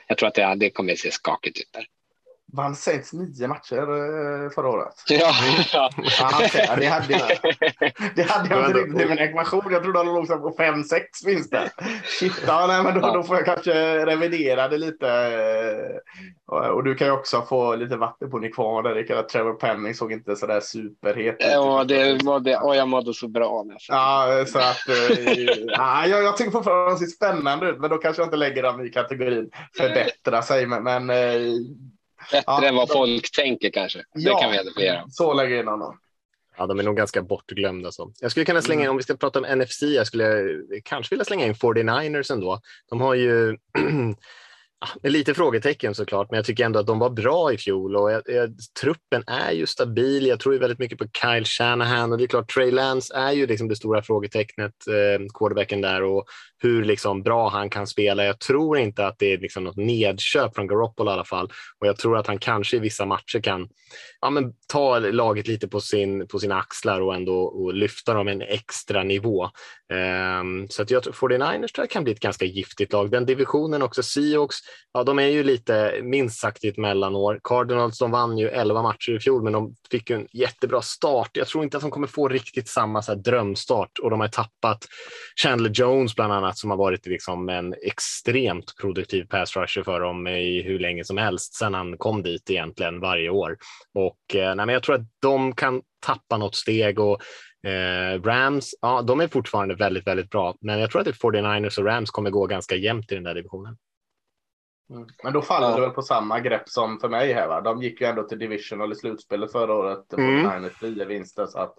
jag 0.07 0.17
tror 0.17 0.27
att 0.27 0.35
det, 0.35 0.55
det 0.55 0.69
kommer 0.69 0.93
att 0.93 0.99
se 0.99 1.11
skakigt 1.11 1.59
ut 1.59 1.69
där 1.71 1.87
vann 2.53 2.75
Saints 2.75 3.13
nio 3.13 3.47
matcher 3.47 3.81
eh, 3.81 4.49
förra 4.49 4.69
året. 4.69 4.93
Ja, 5.09 5.33
ja. 5.73 5.89
Det 6.77 6.85
hade 6.85 7.13
jag, 7.13 7.21
det 8.15 8.21
hade 8.21 8.49
jag 8.49 8.67
inte 8.67 8.79
riktigt 8.79 9.01
i 9.01 9.05
min 9.05 9.17
ekvation. 9.17 9.71
Jag 9.71 9.83
trodde 9.83 9.99
de 9.99 10.07
låg 10.07 10.27
på 10.27 10.53
fem 10.57 10.83
sex 10.83 11.25
vinster. 11.25 11.69
Shit, 12.19 12.43
ja, 12.47 12.65
nej, 12.67 12.83
men 12.83 13.01
då, 13.01 13.13
då, 13.13 13.23
får 13.23 13.35
jag 13.35 13.45
kanske 13.45 14.05
revidera 14.05 14.67
det 14.67 14.77
lite. 14.77 15.07
Eh, 16.51 16.57
och 16.57 16.83
du 16.83 16.95
kan 16.95 17.07
ju 17.07 17.13
också 17.13 17.41
få 17.41 17.75
lite 17.75 17.97
vatten 17.97 18.31
på 18.31 18.39
Nikvar 18.39 18.83
där. 18.83 18.95
Det 18.95 19.23
Trevor 19.23 19.53
Penning 19.53 19.93
såg 19.93 20.11
inte 20.11 20.35
så 20.35 20.47
där 20.47 20.59
superhet 20.59 21.35
ut. 21.35 21.47
Ja, 21.51 21.83
det 21.83 22.23
var 22.23 22.39
det. 22.39 22.57
Och 22.57 22.75
jag 22.75 22.87
mådde 22.87 23.13
så 23.13 23.27
bra. 23.27 23.63
Med. 23.63 23.77
Ja, 23.87 24.45
så 24.47 24.59
att. 24.59 24.77
ja, 25.67 26.07
jag, 26.07 26.23
jag 26.23 26.37
tycker 26.37 26.51
fortfarande 26.51 26.93
att 26.93 26.99
de 26.99 27.05
ser 27.05 27.11
spännande 27.11 27.69
ut, 27.69 27.79
men 27.79 27.89
då 27.89 27.97
kanske 27.97 28.21
jag 28.21 28.27
inte 28.27 28.37
lägger 28.37 28.63
dem 28.63 28.85
i 28.85 28.89
kategorin 28.89 29.49
förbättra 29.77 30.41
sig. 30.41 30.65
Men, 30.65 30.83
men 30.83 31.09
Bättre 32.31 32.43
ja, 32.47 32.67
än 32.67 32.75
vad 32.75 32.87
de... 32.87 32.93
folk 32.93 33.31
tänker 33.31 33.69
kanske. 33.69 33.99
Det 33.99 34.05
ja, 34.13 34.39
kan 34.39 34.51
vi 34.51 34.55
identifiera. 34.55 35.05
Så 35.09 35.33
lägger 35.33 35.55
jag 35.55 35.63
in 35.63 35.67
honom. 35.67 35.97
Ja, 36.57 36.67
de 36.67 36.79
är 36.79 36.83
nog 36.83 36.97
ganska 36.97 37.21
bortglömda. 37.21 37.91
Så. 37.91 38.13
Jag 38.19 38.31
skulle 38.31 38.45
kunna 38.45 38.61
slänga 38.61 38.79
in, 38.79 38.85
mm. 38.85 38.91
om 38.91 38.97
vi 38.97 39.03
ska 39.03 39.15
prata 39.15 39.39
om 39.39 39.59
NFC, 39.59 39.81
jag 39.81 40.07
skulle 40.07 40.43
kanske 40.83 41.15
vilja 41.15 41.25
slänga 41.25 41.45
in 41.45 41.53
49ers 41.53 42.31
ändå. 42.33 42.59
De 42.89 43.01
har 43.01 43.13
ju 43.13 43.57
Med 45.01 45.11
lite 45.11 45.33
frågetecken 45.33 45.95
såklart, 45.95 46.31
men 46.31 46.37
jag 46.37 46.45
tycker 46.45 46.65
ändå 46.65 46.79
att 46.79 46.87
de 46.87 46.99
var 46.99 47.09
bra 47.09 47.53
i 47.53 47.57
fjol 47.57 47.95
och 47.95 48.11
jag, 48.11 48.21
jag, 48.25 48.53
truppen 48.81 49.23
är 49.27 49.51
ju 49.51 49.65
stabil. 49.65 50.25
Jag 50.25 50.39
tror 50.39 50.53
ju 50.53 50.59
väldigt 50.59 50.79
mycket 50.79 50.97
på 50.97 51.05
Kyle 51.21 51.45
Shanahan 51.45 52.11
och 52.11 52.17
det 52.17 52.23
är 52.23 52.27
klart 52.27 52.53
Trey 52.53 52.71
Lance 52.71 53.15
är 53.15 53.31
ju 53.31 53.47
liksom 53.47 53.67
det 53.67 53.75
stora 53.75 54.03
frågetecknet, 54.03 54.73
eh, 54.87 55.25
quarterbacken 55.33 55.81
där 55.81 56.03
och 56.03 56.25
hur 56.63 56.85
liksom 56.85 57.23
bra 57.23 57.49
han 57.49 57.69
kan 57.69 57.87
spela. 57.87 58.25
Jag 58.25 58.39
tror 58.39 58.77
inte 58.77 59.07
att 59.07 59.19
det 59.19 59.33
är 59.33 59.37
liksom 59.37 59.63
något 59.63 59.77
nedköp 59.77 60.55
från 60.55 60.67
Garoppolo 60.67 61.11
i 61.11 61.13
alla 61.13 61.25
fall 61.25 61.51
och 61.79 61.87
jag 61.87 61.97
tror 61.97 62.17
att 62.17 62.27
han 62.27 62.39
kanske 62.39 62.77
i 62.77 62.79
vissa 62.79 63.05
matcher 63.05 63.39
kan 63.39 63.67
ja, 64.21 64.29
men 64.29 64.53
ta 64.67 64.99
laget 64.99 65.47
lite 65.47 65.67
på, 65.67 65.81
sin, 65.81 66.27
på 66.27 66.39
sina 66.39 66.59
axlar 66.59 67.01
och 67.01 67.15
ändå 67.15 67.41
och 67.41 67.73
lyfta 67.73 68.13
dem 68.13 68.27
en 68.27 68.41
extra 68.41 69.03
nivå. 69.03 69.49
Um, 70.41 70.67
så 70.69 70.81
att 70.81 70.91
jag 70.91 71.03
tror 71.03 71.13
49ers 71.13 71.73
tror 71.73 71.83
jag 71.83 71.89
kan 71.89 72.03
bli 72.03 72.13
ett 72.13 72.19
ganska 72.19 72.45
giftigt 72.45 72.93
lag. 72.93 73.11
Den 73.11 73.25
divisionen 73.25 73.81
också, 73.81 74.03
Seahawks, 74.03 74.55
ja, 74.93 75.03
de 75.03 75.19
är 75.19 75.27
ju 75.27 75.43
lite 75.43 75.99
minst 76.03 76.39
sagt 76.39 76.63
i 76.63 76.67
ett 76.67 76.77
mellanår. 76.77 77.39
Cardinals 77.43 77.99
de 77.99 78.11
vann 78.11 78.37
ju 78.37 78.49
11 78.49 78.81
matcher 78.81 79.11
i 79.11 79.19
fjol, 79.19 79.43
men 79.43 79.53
de 79.53 79.75
fick 79.91 80.09
en 80.09 80.27
jättebra 80.31 80.81
start. 80.81 81.29
Jag 81.33 81.47
tror 81.47 81.63
inte 81.63 81.77
att 81.77 81.83
de 81.83 81.91
kommer 81.91 82.07
få 82.07 82.27
riktigt 82.27 82.67
samma 82.67 83.01
så 83.01 83.11
här, 83.11 83.19
drömstart 83.19 83.99
och 84.01 84.09
de 84.09 84.19
har 84.19 84.27
tappat 84.27 84.87
Chandler 85.43 85.71
Jones 85.73 86.15
bland 86.15 86.33
annat 86.33 86.50
som 86.57 86.69
har 86.69 86.77
varit 86.77 87.05
liksom 87.05 87.49
en 87.49 87.75
extremt 87.81 88.75
produktiv 88.81 89.23
pass 89.23 89.57
rusher 89.57 89.83
för 89.83 89.99
dem 89.99 90.27
i 90.27 90.61
hur 90.61 90.79
länge 90.79 91.03
som 91.03 91.17
helst 91.17 91.53
sedan 91.53 91.73
han 91.73 91.97
kom 91.97 92.23
dit 92.23 92.49
egentligen 92.49 92.99
varje 92.99 93.29
år. 93.29 93.57
Och 93.93 94.35
eh, 94.35 94.55
nej, 94.55 94.65
men 94.65 94.73
jag 94.73 94.83
tror 94.83 94.95
att 94.95 95.07
de 95.21 95.55
kan 95.55 95.81
tappa 96.05 96.37
något 96.37 96.55
steg 96.55 96.99
och 96.99 97.21
Eh, 97.67 98.21
Rams, 98.21 98.75
ja, 98.81 99.01
de 99.01 99.19
är 99.19 99.27
fortfarande 99.27 99.75
väldigt, 99.75 100.07
väldigt 100.07 100.29
bra, 100.29 100.55
men 100.61 100.79
jag 100.79 100.91
tror 100.91 101.01
att 101.01 101.07
49ers 101.07 101.79
och 101.79 101.85
Rams 101.85 102.11
kommer 102.11 102.29
gå 102.29 102.45
ganska 102.45 102.75
jämnt 102.75 103.11
i 103.11 103.15
den 103.15 103.23
där 103.23 103.35
divisionen. 103.35 103.77
Mm. 104.91 105.07
Men 105.23 105.33
då 105.33 105.41
faller 105.41 105.69
ja. 105.69 105.75
det 105.75 105.81
väl 105.81 105.89
på 105.89 106.01
samma 106.01 106.39
grepp 106.39 106.69
som 106.69 106.99
för 106.99 107.09
mig 107.09 107.33
här. 107.33 107.47
Va? 107.47 107.61
De 107.61 107.81
gick 107.81 108.01
ju 108.01 108.07
ändå 108.07 108.23
till 108.23 108.39
divisional 108.39 108.91
i 108.91 108.95
slutspelet 108.95 109.51
förra 109.51 109.73
året. 109.73 110.13
Mm. 110.13 110.45
49ers 110.45 111.05
vinster. 111.05 111.45
Så 111.45 111.59
att, 111.59 111.75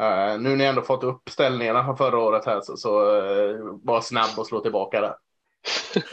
uh, 0.00 0.40
nu 0.40 0.48
när 0.48 0.56
ni 0.56 0.64
ändå 0.64 0.82
fått 0.82 1.04
upp 1.04 1.28
ställningarna 1.30 1.84
från 1.84 1.96
förra 1.96 2.18
året 2.18 2.46
här 2.46 2.60
så, 2.60 2.76
så 2.76 3.20
uh, 3.20 3.78
var 3.82 4.00
snabb 4.00 4.30
och 4.38 4.46
slå 4.46 4.60
tillbaka 4.60 5.00
där. 5.00 5.14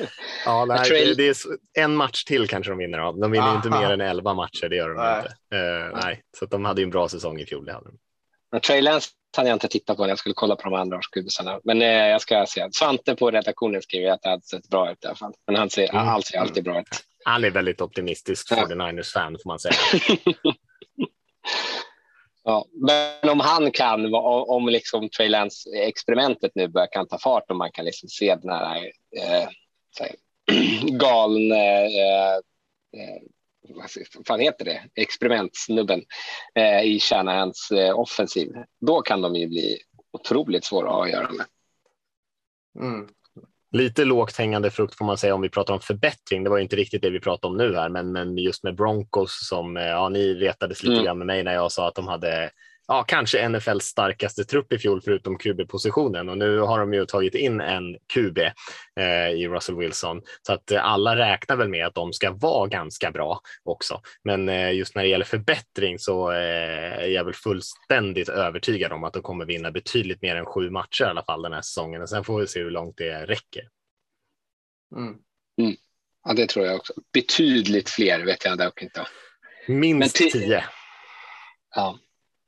ja, 0.45 0.65
nej, 0.65 0.89
det, 0.89 1.17
det, 1.17 1.27
är 1.27 1.35
en 1.83 1.95
match 1.95 2.23
till 2.23 2.47
kanske 2.47 2.71
de 2.71 2.77
vinner 2.77 2.99
av. 2.99 3.19
De 3.19 3.31
vinner 3.31 3.47
Aha. 3.47 3.55
inte 3.55 3.69
mer 3.69 3.91
än 3.91 4.01
elva 4.01 4.33
matcher, 4.33 4.69
det 4.69 4.75
gör 4.75 4.89
de 4.89 4.97
nej. 4.97 5.17
inte. 5.17 5.55
Uh, 5.55 5.99
nej. 6.03 6.21
Så 6.39 6.45
de 6.45 6.65
hade 6.65 6.81
ju 6.81 6.83
en 6.83 6.89
bra 6.89 7.09
säsong 7.09 7.39
i 7.39 7.45
fjol. 7.45 7.65
Det 7.65 7.73
hade 7.73 7.89
de. 7.89 8.59
Trey 8.59 8.81
Lance 8.81 9.09
hade 9.37 9.49
jag 9.49 9.55
inte 9.55 9.67
tittat 9.67 9.97
på 9.97 10.03
när 10.03 10.09
jag 10.09 10.19
skulle 10.19 10.35
kolla 10.35 10.55
på 10.55 10.63
de 10.63 10.73
andra 10.73 10.97
årskuddisarna. 10.97 11.59
Men 11.63 11.81
eh, 11.81 11.87
jag 11.87 12.21
ska 12.21 12.45
se. 12.45 12.67
Svante 12.71 13.15
på 13.15 13.31
redaktionen 13.31 13.81
skriver 13.81 14.11
att 14.11 14.21
det 14.21 14.29
hade 14.29 14.43
sett 14.43 14.69
bra 14.69 14.91
ut 14.91 15.03
i 15.03 15.07
alla 15.07 15.15
fall. 15.15 15.33
Men 15.47 15.55
han 15.55 15.69
ser, 15.69 15.89
mm. 15.89 16.07
allt 16.07 16.25
ser 16.25 16.37
alltid 16.37 16.63
bra 16.63 16.79
ut. 16.79 16.87
Han 17.25 17.43
är 17.43 17.49
väldigt 17.49 17.81
optimistisk 17.81 18.47
för 18.47 18.55
ja. 18.55 18.65
49ers 18.65 19.11
fan 19.13 19.37
får 19.43 19.49
man 19.49 19.59
säga. 19.59 19.75
Ja, 22.45 22.65
men 22.73 23.29
om 23.29 23.39
han 23.39 23.71
kan, 23.71 24.15
om 24.15 24.69
liksom 24.69 25.09
Trey 25.09 25.29
Lance-experimentet 25.29 26.51
nu 26.55 26.67
börjar 26.67 26.87
kan 26.91 27.07
ta 27.07 27.17
fart 27.17 27.49
och 27.49 27.55
man 27.55 27.71
kan 27.71 27.85
liksom 27.85 28.09
se 28.09 28.35
den 28.35 28.51
här 28.51 28.91
eh, 29.17 29.47
galna 30.99 31.55
eh, 31.55 32.35
eh, 32.97 33.21
vad 33.69 33.89
fan 34.27 34.39
heter 34.39 34.65
det, 34.65 34.81
experimentsnubben 34.95 36.01
eh, 36.55 36.81
i 36.81 36.99
Shanahans 36.99 37.71
eh, 37.71 37.99
offensiv, 37.99 38.51
då 38.81 39.01
kan 39.01 39.21
de 39.21 39.35
ju 39.35 39.47
bli 39.47 39.77
otroligt 40.11 40.65
svåra 40.65 40.89
att 40.89 40.95
ha 40.95 41.05
att 41.05 41.11
göra 41.11 41.31
med. 41.31 41.45
Mm. 42.79 43.07
Lite 43.71 44.05
lågt 44.05 44.37
hängande 44.37 44.71
frukt 44.71 44.95
får 44.95 45.05
man 45.05 45.17
säga 45.17 45.35
om 45.35 45.41
vi 45.41 45.49
pratar 45.49 45.73
om 45.73 45.79
förbättring. 45.79 46.43
Det 46.43 46.49
var 46.49 46.59
inte 46.59 46.75
riktigt 46.75 47.01
det 47.01 47.09
vi 47.09 47.19
pratade 47.19 47.51
om 47.51 47.57
nu 47.57 47.75
här, 47.75 47.89
men, 47.89 48.11
men 48.11 48.37
just 48.37 48.63
med 48.63 48.75
Broncos 48.75 49.47
som 49.47 49.77
eh, 49.77 49.83
ja, 49.83 50.09
ni 50.09 50.33
retades 50.33 50.83
lite 50.83 50.93
mm. 50.93 51.05
grann 51.05 51.17
med 51.17 51.27
mig 51.27 51.43
när 51.43 51.53
jag 51.53 51.71
sa 51.71 51.87
att 51.87 51.95
de 51.95 52.07
hade 52.07 52.51
ja, 52.87 53.03
kanske 53.03 53.49
NFLs 53.49 53.85
starkaste 53.85 54.43
trupp 54.43 54.73
i 54.73 54.77
fjol 54.77 55.01
förutom 55.01 55.37
QB-positionen 55.37 56.29
och 56.29 56.37
nu 56.37 56.59
har 56.59 56.79
de 56.79 56.93
ju 56.93 57.05
tagit 57.05 57.35
in 57.35 57.61
en 57.61 57.97
QB 58.13 58.37
eh, 58.99 59.29
i 59.29 59.47
Russell 59.47 59.75
Wilson 59.75 60.21
så 60.41 60.53
att 60.53 60.71
eh, 60.71 60.85
alla 60.85 61.15
räknar 61.15 61.55
väl 61.55 61.69
med 61.69 61.87
att 61.87 61.95
de 61.95 62.13
ska 62.13 62.31
vara 62.31 62.67
ganska 62.67 63.11
bra 63.11 63.39
också. 63.63 64.01
Men 64.23 64.49
eh, 64.49 64.73
just 64.73 64.95
när 64.95 65.03
det 65.03 65.09
gäller 65.09 65.25
förbättring 65.25 65.99
så 65.99 66.31
eh, 66.31 66.97
är 66.97 67.07
jag 67.07 67.25
väl 67.25 67.33
fullständigt 67.33 68.29
övertygad 68.29 68.91
om 68.91 69.03
att 69.03 69.13
de 69.13 69.21
kommer 69.21 69.45
vinna 69.45 69.71
betydligt 69.71 70.21
mer 70.21 70.35
än 70.35 70.45
sju 70.45 70.69
matcher 70.69 71.03
i 71.03 71.07
alla 71.07 71.23
fall 71.23 71.41
den 71.41 71.53
här 71.53 71.61
säsongen 71.61 72.01
och 72.01 72.09
sen 72.09 72.23
får 72.23 72.39
vi 72.39 72.47
se 72.47 72.59
hur 72.59 72.71
långt 72.71 72.97
det 72.97 73.25
räcker. 73.25 73.63
Mm. 74.95 75.15
Mm. 75.61 75.75
Ja, 76.23 76.33
det 76.33 76.49
tror 76.49 76.65
jag 76.65 76.75
också. 76.75 76.93
Betydligt 77.13 77.89
fler 77.89 78.25
vet 78.25 78.45
jag 78.45 78.57
dock 78.57 78.81
inte. 78.81 79.07
Minst 79.67 80.15
tio. 80.15 80.63
Ja. 81.75 81.99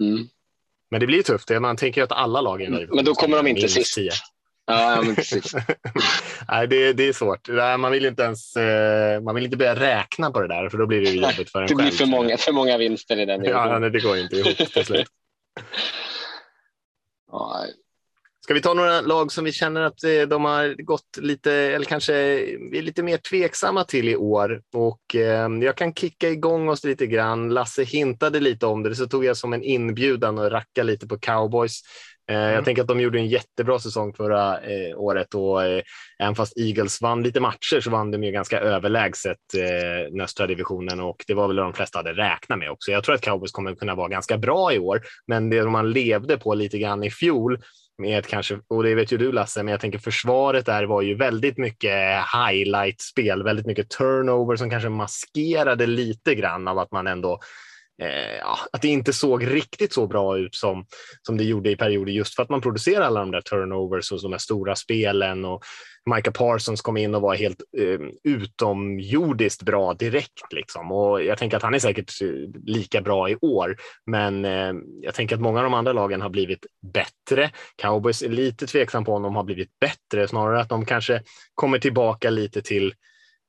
Mm. 0.04 0.28
Men 0.91 1.00
det 1.00 1.08
blir 1.08 1.24
tufft. 1.24 1.50
Man 1.62 1.78
tänker 1.78 2.04
att 2.04 2.12
alla 2.12 2.41
lag 2.41 2.62
är 2.62 2.70
nöjda. 2.70 2.96
Men 2.96 3.06
då 3.06 3.14
kommer 3.14 3.38
de 3.38 3.48
inte 3.48 3.70
sist. 3.70 3.98
Ja, 4.68 5.02
men 5.06 5.16
precis. 5.16 5.56
Nej, 6.48 6.68
det, 6.68 6.93
det 6.93 7.08
är 7.08 7.14
svårt. 7.14 7.50
Man 7.80 7.91
vill 7.91 8.06
inte 8.06 8.24
ens 8.24 8.56
eh, 8.56 9.22
man 9.22 9.36
vill 9.36 9.43
inte 9.43 9.58
börja 9.58 9.76
räkna 9.76 10.32
på 10.32 10.41
det 10.41 10.48
där 10.48 10.70
för 10.70 10.78
då 10.78 10.88
blir 10.88 11.02
det 11.02 11.10
jobbigt 11.10 11.52
för 11.52 11.62
en 11.62 11.68
Det 11.68 11.76
blir 11.76 11.91
för 11.91 12.06
många, 12.06 12.38
för 12.38 12.52
många 12.52 12.78
vinster 12.78 13.20
i 13.20 13.26
den. 13.26 13.43
Ja, 13.43 13.80
nej, 13.80 13.89
det 13.89 14.00
går 14.00 14.18
inte 14.18 14.36
ihop 14.36 14.58
till 14.58 14.86
slut. 14.86 15.08
Ska 18.46 18.54
vi 18.54 18.62
ta 18.62 18.74
några 18.74 19.02
lag 19.02 19.32
som 19.32 19.46
vi 19.46 19.52
känner 19.52 19.82
att 19.82 20.04
eh, 20.04 20.22
de 20.22 20.46
har 20.46 20.84
gått 20.84 21.18
lite, 21.18 21.52
eller 21.52 21.86
kanske 21.86 22.14
är 22.16 22.82
lite 22.82 23.04
mer 23.04 23.18
tveksamma 23.18 23.84
till 23.84 24.10
i 24.10 24.16
år? 24.16 24.62
Och 24.74 25.16
eh, 25.16 25.50
jag 25.62 25.78
kan 25.78 25.93
kicka 25.93 26.30
igång 26.30 26.70
oss 26.70 26.84
lite 26.84 27.08
grann. 27.08 27.50
Lasse 27.50 27.84
hintade 27.84 28.39
lite 28.39 28.66
om 28.66 28.84
det, 28.84 28.96
så 28.96 29.08
tog 29.08 29.26
jag 29.26 29.38
som 29.38 29.54
en 29.54 29.64
inbjudan 29.64 30.38
och 30.38 30.52
racka 30.52 30.84
lite 30.84 31.08
på 31.08 31.18
cowboys. 31.18 31.82
Eh, 32.30 32.38
mm. 32.38 32.54
Jag 32.54 32.66
tänker 32.66 32.82
att 32.82 32.88
de 32.88 33.00
gjorde 33.00 33.20
en 33.20 33.28
jättebra 33.28 33.80
säsong 33.80 34.14
förra 34.14 34.60
eh, 34.62 34.98
året 34.98 35.36
och 35.36 35.62
även 36.20 36.36
fast 36.36 36.58
Eagles 36.58 37.02
vann 37.02 37.24
lite 37.24 37.39
matcher 37.39 37.80
så 37.80 37.89
vann 37.89 38.12
de 38.12 38.24
ju 38.24 38.32
ganska 38.32 38.60
överlägset 38.60 39.38
eh, 39.58 40.24
östra 40.24 40.48
divisionen 40.48 41.00
och 41.00 41.24
det 41.28 41.34
var 41.34 41.48
väl 41.48 41.56
de 41.56 41.74
flesta 41.74 42.00
hade 42.00 42.14
räknat 42.14 42.60
med 42.60 42.72
också. 42.72 42.91
Jag 42.91 43.04
tror 43.04 43.16
att 43.16 43.22
cowboys 43.22 43.52
kommer 43.52 43.76
kunna 43.76 43.96
vara 43.96 44.08
ganska 44.08 44.38
bra 44.38 44.74
i 44.74 44.80
år, 44.80 45.02
men 45.28 45.50
det 45.50 45.66
man 45.66 45.91
levde 45.91 46.38
på 46.38 46.54
lite 46.54 46.78
grann 46.78 47.04
i 47.04 47.12
fjol 47.12 47.60
med 47.98 48.26
kanske, 48.26 48.60
och 48.68 48.84
det 48.84 48.96
vet 48.96 49.12
ju 49.12 49.18
du 49.18 49.32
Lasse, 49.32 49.64
men 49.64 49.72
jag 49.72 49.82
tänker 49.82 50.00
försvaret 50.00 50.66
där 50.66 50.84
var 50.84 51.02
ju 51.02 51.16
väldigt 51.16 51.58
mycket 51.58 52.20
highlight-spel, 52.34 53.43
väldigt 53.43 53.66
mycket 53.66 53.89
turnover 53.89 54.56
som 54.56 54.70
kanske 54.70 54.89
maskerade 54.89 55.86
lite 55.88 56.36
grann 56.36 56.68
av 56.68 56.80
att 56.80 56.91
man 56.91 57.08
ändå 57.08 57.39
eh, 58.02 58.38
ja, 58.39 58.58
att 58.74 58.82
det 58.82 58.88
inte 58.88 59.14
såg 59.14 59.48
riktigt 59.48 59.93
så 59.93 60.08
bra 60.08 60.38
ut 60.38 60.56
som, 60.56 60.86
som 61.22 61.38
det 61.38 61.43
gjorde 61.43 61.72
i 61.72 61.76
perioder 61.76 62.12
just 62.12 62.36
för 62.36 62.43
att 62.43 62.50
man 62.50 62.62
producerar 62.62 63.06
alla 63.06 63.20
de 63.20 63.32
där 63.32 63.41
turnovers 63.41 64.12
och 64.12 64.22
de 64.22 64.32
här 64.32 64.39
stora 64.39 64.76
spelen 64.76 65.46
och 65.46 65.64
Micah 66.16 66.34
Parsons 66.34 66.82
kom 66.82 66.98
in 66.98 67.16
och 67.16 67.22
var 67.22 67.36
helt 67.36 67.62
eh, 67.78 68.00
utomjordiskt 68.24 69.64
bra 69.64 69.93
direkt. 69.93 70.54
Liksom. 70.54 70.91
Och 70.91 71.24
jag 71.24 71.38
tänker 71.38 71.58
att 71.58 71.64
han 71.64 71.74
är 71.74 71.80
säkert 71.80 72.22
eh, 72.22 72.28
lika 72.64 73.02
bra 73.02 73.30
i 73.30 73.36
år, 73.41 73.78
men 74.06 74.46
eh, 74.46 74.74
jag 75.02 75.14
tänker 75.14 75.36
att 75.36 75.41
många 75.41 75.60
av 75.60 75.64
de 75.64 75.74
andra 75.74 75.93
lagen 75.93 76.22
har 76.22 76.30
blivit 76.30 76.66
bättre. 76.93 77.52
Cowboys 77.76 78.22
är 78.22 78.30
lite 78.30 78.68
tveksam 78.68 79.06
på 79.06 79.14
om 79.14 79.24
de 79.24 79.36
har 79.36 79.43
blivit 79.43 79.80
bättre, 79.80 80.28
snarare 80.28 80.62
att 80.62 80.70
de 80.70 80.86
kanske 80.86 81.22
kommer 81.54 81.80
tillbaka 81.80 82.30
lite 82.30 82.62
till 82.62 82.93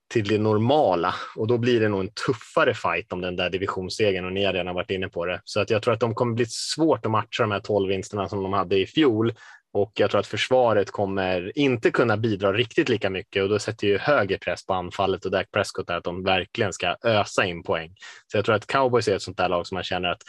till 0.08 0.28
det 0.28 0.38
normala 0.38 1.14
och 1.36 1.46
då 1.46 1.58
blir 1.58 1.80
det 1.80 1.88
nog 1.88 2.00
en 2.00 2.10
tuffare 2.26 2.74
fight 2.74 3.12
om 3.12 3.20
den 3.20 3.36
där 3.36 3.50
divisionssegern 3.50 4.24
och 4.24 4.32
ni 4.32 4.44
har 4.44 4.52
redan 4.52 4.74
varit 4.74 4.90
inne 4.90 5.08
på 5.08 5.26
det. 5.26 5.40
Så 5.44 5.60
att 5.60 5.70
jag 5.70 5.82
tror 5.82 5.94
att 5.94 6.00
de 6.00 6.14
kommer 6.14 6.34
bli 6.34 6.46
svårt 6.46 7.06
att 7.06 7.12
matcha 7.12 7.42
de 7.42 7.50
här 7.50 7.60
12 7.60 7.88
vinsterna 7.88 8.28
som 8.28 8.42
de 8.42 8.52
hade 8.52 8.78
i 8.78 8.86
fjol 8.86 9.34
och 9.72 9.92
jag 9.94 10.10
tror 10.10 10.20
att 10.20 10.26
försvaret 10.26 10.90
kommer 10.90 11.58
inte 11.58 11.90
kunna 11.90 12.16
bidra 12.16 12.52
riktigt 12.52 12.88
lika 12.88 13.10
mycket 13.10 13.42
och 13.42 13.48
då 13.48 13.58
sätter 13.58 13.86
ju 13.86 13.98
högre 13.98 14.38
press 14.38 14.66
på 14.66 14.74
anfallet 14.74 15.24
och 15.24 15.30
Dak 15.30 15.50
Prescott 15.50 15.90
är 15.90 15.94
att 15.94 16.04
de 16.04 16.24
verkligen 16.24 16.72
ska 16.72 16.96
ösa 17.04 17.44
in 17.44 17.62
poäng. 17.62 17.94
Så 18.26 18.38
jag 18.38 18.44
tror 18.44 18.54
att 18.54 18.66
cowboys 18.66 19.08
är 19.08 19.16
ett 19.16 19.22
sånt 19.22 19.36
där 19.36 19.48
lag 19.48 19.66
som 19.66 19.74
man 19.74 19.84
känner 19.84 20.08
att 20.08 20.22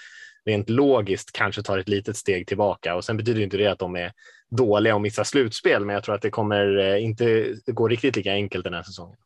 rent 0.46 0.70
logiskt 0.70 1.32
kanske 1.32 1.64
tar 1.64 1.78
ett 1.78 1.90
litet 1.90 2.18
steg 2.18 2.48
tillbaka 2.48 2.96
och 2.96 3.06
sen 3.06 3.18
betyder 3.18 3.42
inte 3.42 3.58
det 3.58 3.68
att 3.68 3.80
de 3.80 3.96
är 3.96 4.12
dåliga 4.50 4.96
och 4.96 5.02
missar 5.02 5.24
slutspel, 5.24 5.86
men 5.86 5.94
jag 5.94 6.04
tror 6.04 6.16
att 6.16 6.22
det 6.22 6.30
kommer 6.30 6.78
eh, 6.78 7.04
inte 7.04 7.56
gå 7.66 7.88
riktigt 7.88 8.16
lika 8.16 8.32
enkelt 8.32 8.64
den 8.64 8.74
här 8.74 8.84
säsongen. 8.84 9.18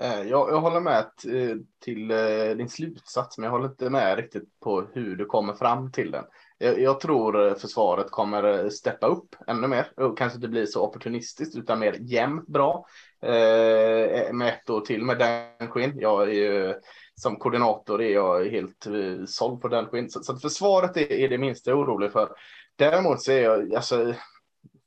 Eh, 0.00 0.22
jag, 0.22 0.50
jag 0.50 0.60
håller 0.60 0.80
med 0.80 0.98
eh, 0.98 1.56
till 1.84 2.10
eh, 2.10 2.56
din 2.56 2.68
slutsats, 2.68 3.38
men 3.38 3.44
jag 3.44 3.50
håller 3.50 3.68
inte 3.68 3.90
med 3.90 4.16
riktigt 4.16 4.60
på 4.60 4.86
hur 4.92 5.16
du 5.16 5.24
kommer 5.24 5.54
fram 5.54 5.92
till 5.92 6.10
den. 6.10 6.24
Jag, 6.58 6.80
jag, 6.80 7.00
tror 7.00 7.54
försvaret 7.54 8.10
kommer 8.10 8.68
steppa 8.68 9.06
upp 9.06 9.36
ännu 9.46 9.66
mer 9.66 9.92
och 9.96 10.18
kanske 10.18 10.36
inte 10.36 10.48
blir 10.48 10.66
så 10.66 10.82
opportunistiskt 10.86 11.56
utan 11.56 11.78
mer 11.78 11.96
jämnt 12.00 12.46
bra 12.46 12.86
eh, 13.22 14.32
med 14.32 14.48
ett 14.48 14.70
år 14.70 14.80
till 14.80 15.02
med 15.02 15.18
Dan 15.18 15.70
Quinn. 15.72 15.92
Jag 15.98 16.22
är 16.22 16.32
ju 16.32 16.74
som 17.14 17.36
koordinator 17.36 18.02
är 18.02 18.12
jag 18.12 18.44
helt 18.44 18.86
såld 19.26 19.60
på 19.60 19.68
Dan 19.68 19.86
Quinn 19.86 20.10
så, 20.10 20.22
så 20.22 20.36
försvaret 20.36 20.96
är, 20.96 21.12
är 21.12 21.28
det 21.28 21.38
minsta 21.38 21.70
jag 21.70 21.78
är 21.78 21.84
orolig 21.84 22.12
för. 22.12 22.28
Däremot 22.76 23.22
så 23.22 23.32
är 23.32 23.42
jag 23.42 23.74
alltså 23.74 24.14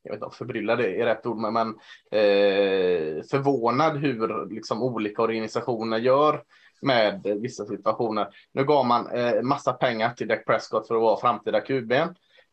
jag 0.03 0.11
vet 0.11 0.17
inte 0.17 0.25
om 0.25 0.31
förbryllad 0.31 0.79
är 0.79 1.05
rätt 1.05 1.25
ord, 1.25 1.37
men, 1.37 1.67
eh, 2.11 3.23
förvånad 3.31 3.97
hur 3.97 4.49
liksom, 4.53 4.83
olika 4.83 5.21
organisationer 5.21 5.97
gör 5.97 6.43
med 6.81 7.37
vissa 7.41 7.65
situationer. 7.65 8.27
Nu 8.53 8.65
gav 8.65 8.85
man 8.85 9.11
eh, 9.11 9.41
massa 9.41 9.73
pengar 9.73 10.09
till 10.09 10.27
Dak 10.27 10.45
Prescott 10.45 10.87
för 10.87 10.95
att 10.95 11.01
vara 11.01 11.19
framtida 11.19 11.61
QB. 11.61 11.91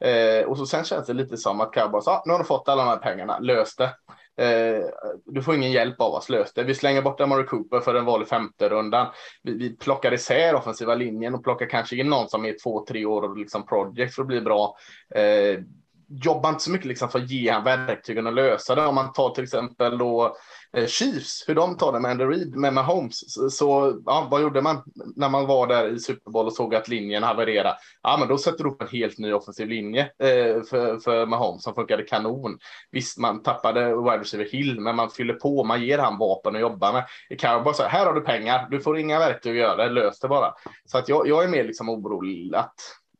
Eh, 0.00 0.46
och 0.46 0.58
så 0.58 0.66
sen 0.66 0.84
känns 0.84 1.06
det 1.06 1.12
lite 1.12 1.36
som 1.36 1.60
att 1.60 1.72
Cowboys, 1.72 2.08
ah, 2.08 2.22
nu 2.26 2.32
har 2.32 2.38
du 2.38 2.44
fått 2.44 2.68
alla 2.68 2.84
de 2.84 2.88
här 2.88 2.96
pengarna, 2.96 3.38
lös 3.38 3.76
det. 3.76 3.94
Eh, 4.38 4.84
du 5.24 5.42
får 5.42 5.54
ingen 5.54 5.72
hjälp 5.72 6.00
av 6.00 6.12
oss, 6.12 6.28
lös 6.28 6.52
det. 6.52 6.64
Vi 6.64 6.74
slänger 6.74 7.02
bort 7.02 7.20
Amari 7.20 7.44
Cooper 7.44 7.80
för 7.80 7.94
en 7.94 8.04
val 8.04 8.22
i 8.22 8.26
femte 8.26 8.68
rundan. 8.68 9.06
Vi, 9.42 9.52
vi 9.52 9.76
plockar 9.76 10.14
isär 10.14 10.54
offensiva 10.54 10.94
linjen 10.94 11.34
och 11.34 11.44
plockar 11.44 11.66
kanske 11.66 11.96
in 11.96 12.10
någon 12.10 12.28
som 12.28 12.44
är 12.44 12.56
två, 12.62 12.84
tre 12.88 13.04
år 13.04 13.22
och 13.22 13.36
liksom 13.36 13.66
project 13.66 14.14
för 14.14 14.22
att 14.22 14.28
bli 14.28 14.40
bra. 14.40 14.76
Eh, 15.14 15.60
jobbar 16.08 16.50
inte 16.50 16.62
så 16.62 16.70
mycket 16.70 16.86
liksom 16.86 17.08
för 17.08 17.18
att 17.18 17.30
ge 17.30 17.50
han 17.50 17.64
verktygen 17.64 18.26
att 18.26 18.34
lösa 18.34 18.74
det. 18.74 18.86
Om 18.86 18.94
man 18.94 19.12
tar 19.12 19.30
till 19.30 19.44
exempel 19.44 19.98
då 19.98 20.36
eh, 20.72 20.86
Chiefs, 20.86 21.44
hur 21.46 21.54
de 21.54 21.76
tar 21.76 21.92
det 21.92 22.00
med 22.00 22.10
Andy 22.10 22.24
Reid, 22.24 22.56
med 22.56 22.72
Mahomes. 22.72 23.20
Så, 23.56 24.00
ja, 24.06 24.28
vad 24.30 24.42
gjorde 24.42 24.62
man 24.62 24.82
när 25.16 25.28
man 25.28 25.46
var 25.46 25.66
där 25.66 25.88
i 25.88 25.98
Super 25.98 26.30
Bowl 26.30 26.46
och 26.46 26.52
såg 26.52 26.74
att 26.74 26.88
linjen 26.88 27.22
havererade? 27.22 27.76
Ja, 28.02 28.16
men 28.18 28.28
då 28.28 28.38
sätter 28.38 28.64
du 28.64 28.70
upp 28.70 28.82
en 28.82 28.88
helt 28.88 29.18
ny 29.18 29.32
offensiv 29.32 29.68
linje 29.68 30.02
eh, 30.02 30.62
för, 30.70 30.98
för 30.98 31.26
Mahomes 31.26 31.62
som 31.62 31.74
funkade 31.74 32.02
kanon. 32.02 32.58
Visst, 32.90 33.18
man 33.18 33.42
tappade 33.42 33.86
wide 33.86 34.18
receiver 34.18 34.48
Hill, 34.52 34.80
men 34.80 34.96
man 34.96 35.10
fyller 35.10 35.34
på, 35.34 35.64
man 35.64 35.82
ger 35.82 35.98
han 35.98 36.18
vapen 36.18 36.54
att 36.54 36.60
jobba 36.60 36.92
med. 36.92 37.04
I 37.30 37.36
Cowboys, 37.36 37.80
här 37.80 38.06
har 38.06 38.12
du 38.12 38.20
pengar, 38.20 38.68
du 38.70 38.80
får 38.80 38.98
inga 38.98 39.18
verktyg 39.18 39.52
att 39.52 39.68
göra 39.68 39.76
det, 39.76 39.88
lös 39.88 40.18
det 40.20 40.28
bara. 40.28 40.52
Så 40.84 40.98
att 40.98 41.08
jag, 41.08 41.28
jag 41.28 41.44
är 41.44 41.48
mer 41.48 41.64
liksom 41.64 41.88
orolig 41.88 42.54
att 42.54 42.74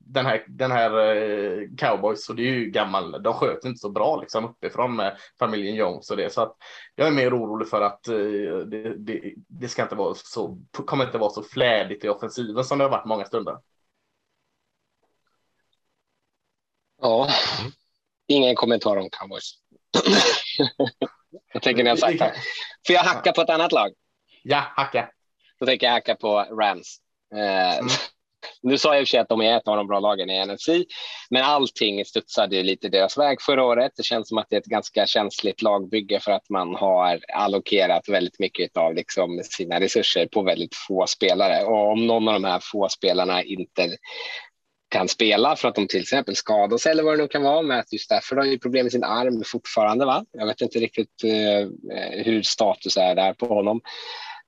den 0.07 0.27
här, 0.27 0.45
den 0.49 0.71
här 0.71 1.17
eh, 1.17 1.69
cowboys, 1.79 2.29
och 2.29 2.37
det 2.37 2.43
är 2.43 2.53
ju 2.53 2.71
gammal, 2.71 3.23
de 3.23 3.35
sköt 3.35 3.65
inte 3.65 3.79
så 3.79 3.91
bra 3.91 4.21
liksom 4.21 4.45
uppifrån 4.45 4.97
med 4.97 5.19
familjen 5.39 5.75
Jones 5.75 6.11
och 6.11 6.17
det. 6.17 6.33
Så 6.33 6.43
att 6.43 6.57
jag 6.95 7.09
är 7.09 7.13
mer 7.13 7.39
orolig 7.39 7.69
för 7.69 7.81
att 7.81 8.09
eh, 8.09 8.15
det, 8.67 8.95
det, 8.99 9.35
det, 9.49 9.69
ska 9.69 9.83
inte 9.83 9.95
vara 9.95 10.15
så, 10.15 10.59
kommer 10.73 11.05
inte 11.05 11.19
vara 11.19 11.31
så 11.31 11.43
flädigt 11.43 12.05
i 12.05 12.09
offensiven 12.09 12.65
som 12.65 12.79
det 12.79 12.85
har 12.85 12.91
varit 12.91 13.07
många 13.07 13.25
stunder. 13.25 13.59
Ja, 17.03 17.29
ingen 18.27 18.55
kommentar 18.55 18.97
om 18.97 19.09
cowboys. 19.11 19.53
jag 21.53 21.63
tänker 21.63 21.85
när 21.85 21.91
jag 21.91 21.99
sagt 21.99 22.19
det. 22.19 22.35
Får 22.87 22.95
jag 22.95 23.03
hacka 23.03 23.33
på 23.33 23.41
ett 23.41 23.51
annat 23.51 23.73
lag? 23.73 23.93
Ja, 24.43 24.65
hacka. 24.77 25.11
Då 25.61 25.67
tänker 25.67 25.87
jag 25.87 25.93
hacka 25.93 26.15
på 26.15 26.39
Rams. 26.39 26.99
Eh, 27.35 27.79
mm. 27.79 27.89
Nu 28.67 28.79
sa 28.79 28.95
jag 28.95 29.01
i 29.01 29.05
och 29.05 29.09
för 29.09 29.11
sig 29.11 29.21
att 29.21 29.29
de 29.29 29.41
är 29.41 29.57
ett 29.57 29.69
av 29.69 29.77
de 29.77 29.87
bra 29.87 30.01
lagen 30.01 30.31
i 30.31 30.47
NFC, 30.47 30.69
men 31.31 31.43
allting 31.43 32.05
studsade 32.05 32.63
lite 32.63 32.89
deras 32.89 33.19
väg 33.19 33.43
förra 33.43 33.65
året. 33.65 33.93
Det 33.97 34.03
känns 34.03 34.29
som 34.29 34.39
att 34.39 34.47
det 34.51 34.57
är 34.57 34.61
ett 34.61 34.67
ganska 34.67 35.07
känsligt 35.07 35.63
lagbygge 35.63 36.21
för 36.21 36.33
att 36.33 36.51
man 36.51 36.75
har 36.75 37.21
allokerat 37.35 38.09
väldigt 38.09 38.39
mycket 38.39 38.77
av 38.77 38.95
liksom 38.95 39.41
sina 39.45 39.81
resurser 39.81 40.27
på 40.27 40.43
väldigt 40.43 40.75
få 40.75 41.07
spelare. 41.07 41.65
Och 41.65 41.93
om 41.93 42.07
någon 42.07 42.29
av 42.29 42.35
de 42.35 42.45
här 42.45 42.61
få 42.73 42.89
spelarna 42.89 43.43
inte 43.43 43.97
kan 44.89 45.09
spela 45.09 45.57
för 45.57 45.69
att 45.69 45.75
de 45.75 45.89
till 45.89 46.01
exempel 46.01 46.37
skadas 46.37 46.87
eller 46.87 47.03
vad 47.03 47.19
det 47.19 47.23
nu 47.23 47.29
kan 47.29 47.43
vara. 47.43 47.63
Matthew 47.63 47.99
Stafford 47.99 48.39
har 48.39 48.45
ju 48.45 48.59
problem 48.59 48.85
med 48.85 48.93
sin 48.93 49.05
arm 49.05 49.43
fortfarande. 49.47 50.05
Va? 50.05 50.25
Jag 50.33 50.47
vet 50.47 50.61
inte 50.61 50.79
riktigt 50.79 51.25
eh, 51.25 51.69
hur 52.25 52.43
status 52.43 52.97
är 52.97 53.15
där 53.15 53.33
på 53.33 53.47
honom. 53.47 53.81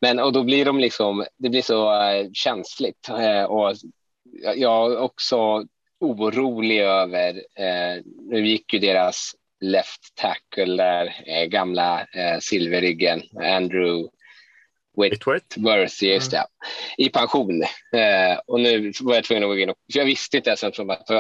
Men 0.01 0.19
och 0.19 0.33
då 0.33 0.45
blir 0.45 0.65
de 0.65 0.79
liksom, 0.79 1.25
det 1.39 1.49
blir 1.49 1.63
så 1.63 2.03
eh, 2.03 2.27
känsligt 2.33 3.09
eh, 3.09 3.43
och 3.43 3.75
jag 4.43 4.93
är 4.93 4.99
också 4.99 5.65
orolig 6.01 6.81
över, 6.81 7.35
eh, 7.55 8.03
nu 8.31 8.47
gick 8.47 8.73
ju 8.73 8.79
deras 8.79 9.33
left 9.61 10.15
tackle 10.15 10.77
där, 10.77 11.15
eh, 11.27 11.45
gamla 11.45 12.01
eh, 12.01 12.39
silverryggen, 12.41 13.23
Andrew 13.43 14.09
Whitworth, 15.03 16.05
just 16.05 16.31
det, 16.31 16.47
i 16.99 17.09
pension. 17.09 17.63
Eh, 17.93 18.39
och 18.47 18.61
nu 18.61 18.93
var 19.01 19.15
jag 19.15 19.25
tvungen 19.25 19.45
att 19.45 19.49
gå 19.49 19.59
in 19.59 19.71
och, 19.71 19.77
för 19.93 19.99
jag 19.99 20.07
visste 20.07 20.37
inte 20.37 20.51
ens 20.51 20.77
som 20.77 20.91
att, 20.91 21.11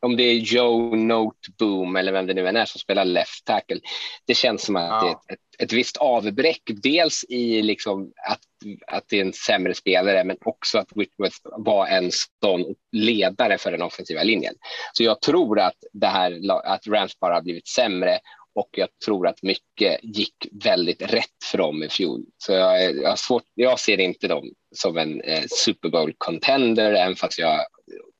om 0.00 0.16
det 0.16 0.22
är 0.22 0.34
Joe 0.34 0.96
Noteboom 0.96 1.96
eller 1.96 2.12
vem 2.12 2.26
det 2.26 2.34
nu 2.34 2.48
än 2.48 2.56
är 2.56 2.64
som 2.64 2.78
spelar 2.78 3.04
left 3.04 3.44
tackle. 3.44 3.80
Det 4.26 4.34
känns 4.34 4.62
som 4.62 4.76
att 4.76 4.82
ja. 4.82 5.00
det 5.00 5.06
är 5.06 5.34
ett, 5.34 5.40
ett, 5.40 5.62
ett 5.62 5.72
visst 5.72 5.96
avbräck, 5.96 6.62
dels 6.82 7.24
i 7.28 7.62
liksom 7.62 8.12
att, 8.28 8.40
att 8.86 9.04
det 9.08 9.16
är 9.16 9.24
en 9.24 9.32
sämre 9.32 9.74
spelare, 9.74 10.24
men 10.24 10.36
också 10.44 10.78
att 10.78 10.88
Whitworth 10.94 11.36
var 11.42 11.86
en 11.86 12.10
sån 12.42 12.74
ledare 12.92 13.58
för 13.58 13.70
den 13.70 13.82
offensiva 13.82 14.22
linjen. 14.22 14.54
Så 14.92 15.02
jag 15.02 15.20
tror 15.20 15.60
att 15.60 15.76
det 15.92 16.06
här, 16.06 16.40
att 16.64 16.86
Rams 16.86 17.18
bara 17.18 17.34
har 17.34 17.42
blivit 17.42 17.68
sämre 17.68 18.18
och 18.54 18.68
jag 18.72 18.88
tror 19.04 19.26
att 19.26 19.42
mycket 19.42 20.00
gick 20.02 20.34
väldigt 20.64 21.02
rätt 21.02 21.44
för 21.50 21.58
dem 21.58 21.82
i 21.82 21.88
fjol. 21.88 22.24
Så 22.38 22.52
jag, 22.52 22.96
jag, 22.96 23.18
svårt, 23.18 23.42
jag 23.54 23.80
ser 23.80 24.00
inte 24.00 24.28
dem 24.28 24.50
som 24.74 24.96
en 24.96 25.20
eh, 25.20 25.44
Super 25.48 25.88
Bowl 25.88 26.14
contender, 26.18 26.92
även 26.92 27.16
fast 27.16 27.38
jag 27.38 27.60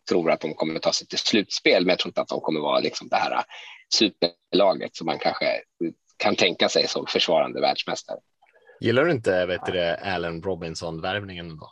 tror 0.09 0.31
att 0.31 0.41
de 0.41 0.55
kommer 0.55 0.79
ta 0.79 0.93
sig 0.93 1.07
till 1.07 1.19
slutspel, 1.19 1.83
men 1.85 1.89
jag 1.91 1.99
tror 1.99 2.11
inte 2.11 2.21
att 2.21 2.29
de 2.29 2.41
kommer 2.41 2.61
vara 2.61 2.81
liksom 2.81 3.09
det 3.09 3.17
här 3.17 3.45
superlaget 3.95 4.97
som 4.97 5.07
man 5.07 5.19
kanske 5.19 5.47
kan 6.17 6.37
tänka 6.37 6.69
sig 6.69 6.89
som 6.89 7.07
försvarande 7.07 7.61
världsmästare. 7.61 8.19
Gillar 8.81 9.05
du 9.05 9.11
inte 9.11 9.47
vet 9.47 9.67
du, 9.67 9.81
Allen 9.83 10.43
Robinson-värvningen 10.43 11.57
då? 11.57 11.71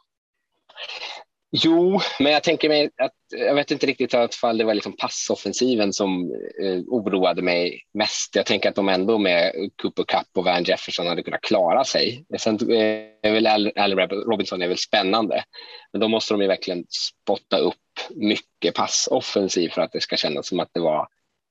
Jo, 1.55 2.00
men 2.18 2.32
jag 2.32 2.42
tänker 2.42 2.68
mig 2.68 2.90
att 2.96 3.12
jag 3.30 3.55
vet 3.55 3.70
inte 3.70 3.86
riktigt 3.86 4.14
ifall 4.14 4.59
det 4.59 4.64
var 4.64 4.74
liksom 4.74 4.96
passoffensiven 4.96 5.92
som 5.92 6.34
eh, 6.62 6.78
oroade 6.86 7.42
mig 7.42 7.82
mest. 7.94 8.36
Jag 8.36 8.46
tänker 8.46 8.68
att 8.68 8.74
de 8.74 8.88
ändå 8.88 9.18
med 9.18 9.53
Cooper 9.82 10.05
Cup 10.05 10.26
och 10.36 10.44
Van 10.44 10.64
Jefferson 10.64 11.07
hade 11.07 11.22
kunnat 11.22 11.40
klara 11.40 11.84
sig. 11.84 12.24
Sen 12.38 12.70
eh, 12.70 13.05
är 13.22 13.32
väl 13.32 13.46
Allen 13.46 13.98
Robinson 14.09 14.62
är 14.62 14.68
väl 14.68 14.78
spännande, 14.78 15.44
men 15.92 16.00
då 16.00 16.09
måste 16.09 16.34
de 16.34 16.40
ju 16.40 16.48
verkligen 16.48 16.84
spotta 16.88 17.59
upp 17.59 17.76
mycket 18.11 18.74
passoffensiv 18.74 19.68
för 19.68 19.82
att 19.82 19.92
det 19.92 20.00
ska 20.00 20.16
kännas 20.16 20.48
som 20.48 20.61
att 20.61 20.70
det 20.74 20.80
var 20.80 21.09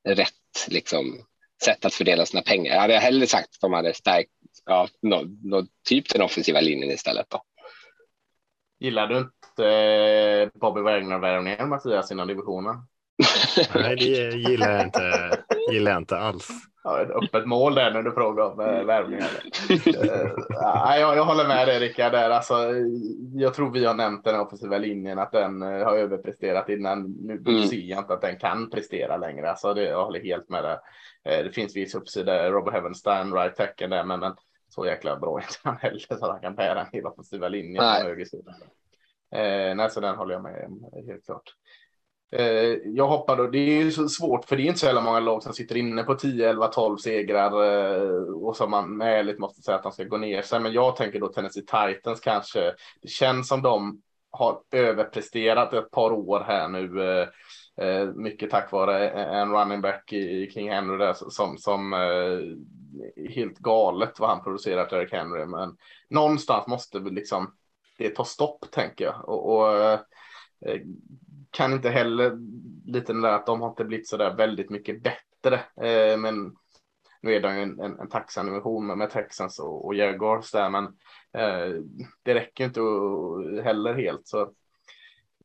rätt 0.08 0.68
liksom, 0.68 1.26
sätt 1.64 1.86
att 1.86 1.94
fördela 1.94 2.26
sina 2.26 2.42
pengar. 2.42 2.74
Jag 2.74 2.82
hade 2.82 3.00
hellre 3.00 3.28
sagt 3.28 3.50
att 3.56 3.62
de 3.62 3.74
hade 3.74 3.94
stärkt 3.94 4.32
ja, 4.66 4.88
no, 5.02 5.38
no, 5.44 5.68
typ 5.90 6.10
den 6.10 6.22
offensiva 6.22 6.62
linjen 6.62 6.92
istället. 6.92 7.30
Då. 7.30 7.44
Gillar 8.80 9.08
du 9.08 9.30
inte 9.52 9.68
eh, 9.68 10.60
Bobby 10.60 10.82
Wagner-värvningen 10.82 11.70
Mattias 11.70 12.12
inom 12.12 12.28
divisionen? 12.28 12.76
Nej, 13.76 13.96
det 13.96 14.38
gillar 14.38 14.72
jag 14.72 14.86
inte, 14.86 15.38
gillar 15.72 15.92
jag 15.92 16.02
inte 16.02 16.18
alls. 16.18 16.50
Ja, 16.84 17.02
ett 17.02 17.10
öppet 17.10 17.46
mål 17.46 17.76
där 17.76 17.92
när 17.92 18.02
du 18.02 18.12
frågar 18.12 18.44
om 18.44 18.60
äh, 18.60 18.84
värvningar. 18.84 19.30
uh, 19.70 21.00
jag, 21.00 21.18
jag 21.18 21.26
håller 21.26 21.48
med 21.48 21.68
dig 21.68 21.80
Rickard. 21.80 22.12
Där. 22.12 22.30
Alltså, 22.30 22.54
jag 23.34 23.54
tror 23.54 23.72
vi 23.72 23.86
har 23.86 23.94
nämnt 23.94 24.24
den 24.24 24.40
offensiva 24.40 24.78
linjen 24.78 25.20
att 25.20 25.32
den 25.32 25.62
har 25.62 25.98
överpresterat 25.98 26.70
innan. 26.70 27.16
Nu 27.22 27.34
mm. 27.34 27.68
ser 27.68 27.78
jag 27.78 28.00
inte 28.00 28.14
att 28.14 28.22
den 28.22 28.40
kan 28.40 28.70
prestera 28.70 29.18
längre. 29.18 29.50
Alltså, 29.50 29.74
det, 29.74 29.84
jag 29.84 30.06
håller 30.06 30.24
helt 30.24 30.50
med 30.50 30.64
dig. 30.64 30.78
Uh, 31.30 31.44
det 31.44 31.52
finns 31.52 31.76
viss 31.76 31.96
uppsida. 31.96 32.50
Robert 32.50 32.74
Heavenstein, 32.74 33.34
right 33.34 33.56
tacken 33.56 33.90
där, 33.90 34.04
men, 34.04 34.20
men 34.20 34.34
så 34.70 34.86
jäkla 34.86 35.20
bra 35.20 35.40
är 35.40 35.44
inte 35.44 35.60
han 35.64 35.78
heller 35.78 36.00
så 36.00 36.14
att 36.14 36.32
han 36.32 36.42
kan 36.42 36.56
bära 36.56 36.82
en 36.82 36.88
hel 36.92 37.06
offensiva 37.06 37.50
linjen 37.50 37.84
på 37.84 38.08
högersidan. 38.08 38.56
Eh, 39.36 39.76
nej, 39.76 39.90
så 39.90 40.00
den 40.00 40.16
håller 40.16 40.34
jag 40.34 40.44
med 40.44 40.70
helt 41.08 41.26
klart. 41.26 41.54
Eh, 42.36 42.78
jag 42.86 43.08
hoppar 43.08 43.38
då, 43.38 43.48
det 43.48 43.58
är 43.58 43.84
ju 43.84 43.92
så 43.92 44.10
svårt 44.10 44.46
för 44.46 44.58
det 44.58 44.64
är 44.64 44.66
inte 44.66 44.80
så 44.80 44.86
jävla 44.86 45.02
många 45.02 45.20
lag 45.20 45.44
som 45.44 45.54
sitter 45.54 45.78
inne 45.78 46.04
på 46.04 46.16
10, 46.16 46.50
11, 46.50 46.68
12 46.68 46.98
segrar 46.98 47.52
eh, 47.64 48.24
och 48.24 48.58
som 48.58 48.72
man 48.72 48.98
med 48.98 49.20
ärligt 49.20 49.40
måste 49.40 49.62
säga 49.62 49.78
att 49.78 49.84
de 49.84 49.92
ska 49.92 50.04
gå 50.04 50.18
ner 50.18 50.42
sig. 50.42 50.60
Men 50.60 50.74
jag 50.74 50.96
tänker 50.96 51.20
då 51.20 51.28
Tennessee 51.28 51.62
Titans 51.62 52.20
kanske. 52.20 52.74
Det 53.02 53.08
känns 53.08 53.48
som 53.48 53.62
de 53.62 54.02
har 54.32 54.62
överpresterat 54.72 55.74
ett 55.74 55.92
par 55.92 56.12
år 56.12 56.40
här 56.40 56.68
nu. 56.68 57.04
Eh, 57.04 57.28
eh 57.86 58.06
mycket 58.06 58.50
tack 58.50 58.72
vare 58.72 59.10
en 59.10 59.52
running 59.52 59.82
back 59.82 60.14
i 60.14 60.52
King 60.54 60.72
Henry 60.72 60.98
där 60.98 61.14
som, 61.14 61.58
som 61.58 61.94
eh, 61.94 63.30
helt 63.30 63.58
galet 63.58 64.20
vad 64.20 64.30
han 64.30 64.44
producerat, 64.44 64.94
Eric 64.94 65.12
Henry. 65.12 65.46
Men 65.46 65.78
någonstans 66.10 66.68
måste 66.68 67.00
vi 67.00 67.10
liksom 67.10 67.54
det 68.04 68.16
tar 68.16 68.24
stopp 68.24 68.72
tänker 68.72 69.06
jag. 69.06 69.30
Och, 69.30 69.56
och 69.56 69.78
eh, 69.78 70.00
kan 71.52 71.74
inte 71.74 71.90
heller 71.90 72.38
lite 72.86 73.14
där 73.14 73.32
att 73.32 73.46
de 73.46 73.62
har 73.62 73.70
inte 73.70 73.86
blivit 73.86 74.08
så 74.08 74.18
där 74.18 74.36
väldigt 74.36 74.70
mycket 74.70 75.04
bättre. 75.04 75.56
Eh, 75.88 76.18
men 76.18 76.56
nu 77.22 77.34
är 77.34 77.42
det 77.42 77.50
en, 77.50 77.80
en, 77.80 78.00
en 78.00 78.10
taxanimation 78.10 78.88
med, 78.88 78.98
med 78.98 79.10
Texans 79.10 79.60
och, 79.60 79.86
och 79.86 79.96
Jaguars 79.96 80.52
där, 80.52 80.70
men 80.70 80.86
eh, 81.34 81.82
det 82.24 82.34
räcker 82.34 82.66
inte 82.66 82.82
heller 83.64 83.94
helt. 83.94 84.28
Så 84.28 84.52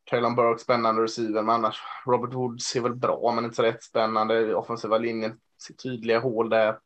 Traylon 0.09 0.35
Burke 0.35 0.63
spännande 0.63 1.03
receiver, 1.03 1.41
men 1.41 1.55
annars 1.55 1.81
Robert 2.05 2.33
Woods 2.33 2.75
är 2.75 2.81
väl 2.81 2.95
bra, 2.95 3.31
men 3.35 3.43
inte 3.43 3.55
så 3.55 3.63
rätt 3.63 3.83
spännande. 3.83 4.55
Offensiva 4.55 4.97
linjen, 4.97 5.39
tydliga 5.83 6.19
hål 6.19 6.49
där. 6.49 6.79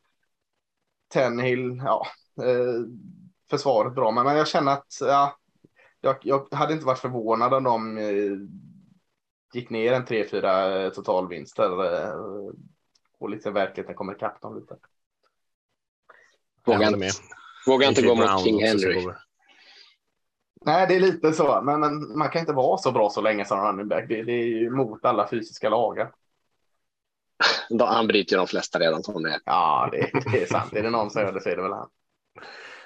Tenhill, 1.13 1.81
ja, 1.85 2.07
eh, 2.41 2.85
försvaret 3.49 3.95
bra, 3.95 4.11
men, 4.11 4.25
men 4.25 4.37
jag 4.37 4.47
känner 4.47 4.71
att 4.71 4.97
ja, 5.01 5.37
jag, 6.01 6.17
jag 6.21 6.47
hade 6.51 6.73
inte 6.73 6.85
varit 6.85 6.99
förvånad 6.99 7.53
om 7.53 7.63
de 7.63 7.97
eh, 7.97 8.37
gick 9.53 9.69
ner 9.69 9.93
en 9.93 10.05
3-4 10.05 10.85
eh, 10.85 10.89
totalvinster 10.89 11.93
eh, 11.93 12.15
och 13.19 13.29
liksom 13.29 13.53
verkligheten 13.53 13.95
kommer 13.95 14.15
ikapp 14.15 14.41
dem 14.41 14.59
lite. 14.59 14.75
Vågar 16.65 16.93
inte, 16.93 17.09
vågar 17.67 17.89
inte 17.89 18.01
gå 18.01 18.15
mot 18.15 18.43
King 18.43 18.63
Henry. 18.63 19.07
Nej, 20.65 20.87
det 20.87 20.95
är 20.95 20.99
lite 20.99 21.33
så, 21.33 21.61
men, 21.61 21.79
men, 21.79 22.17
man 22.17 22.29
kan 22.29 22.39
inte 22.39 22.53
vara 22.53 22.77
så 22.77 22.91
bra 22.91 23.09
så 23.09 23.21
länge 23.21 23.45
som 23.45 23.59
running 23.59 23.87
back. 23.87 24.05
Det, 24.07 24.23
det 24.23 24.31
är 24.31 24.45
ju 24.45 24.69
mot 24.69 25.05
alla 25.05 25.27
fysiska 25.29 25.69
lagar. 25.69 26.11
Han 27.79 28.07
bryter 28.07 28.33
ju 28.33 28.37
de 28.37 28.47
flesta 28.47 28.79
redan 28.79 29.03
som 29.03 29.23
det 29.23 29.33
är. 29.33 29.39
Ja, 29.45 29.89
det, 29.91 30.11
det 30.31 30.41
är 30.41 30.45
sant. 30.45 30.73
Är 30.73 30.83
det 30.83 30.89
någon 30.89 31.09
som 31.09 31.21
gör 31.21 31.33
det 31.33 31.41
så 31.41 31.49
är 31.49 31.55
det 31.55 31.61
väl 31.61 31.71
han. 31.71 31.89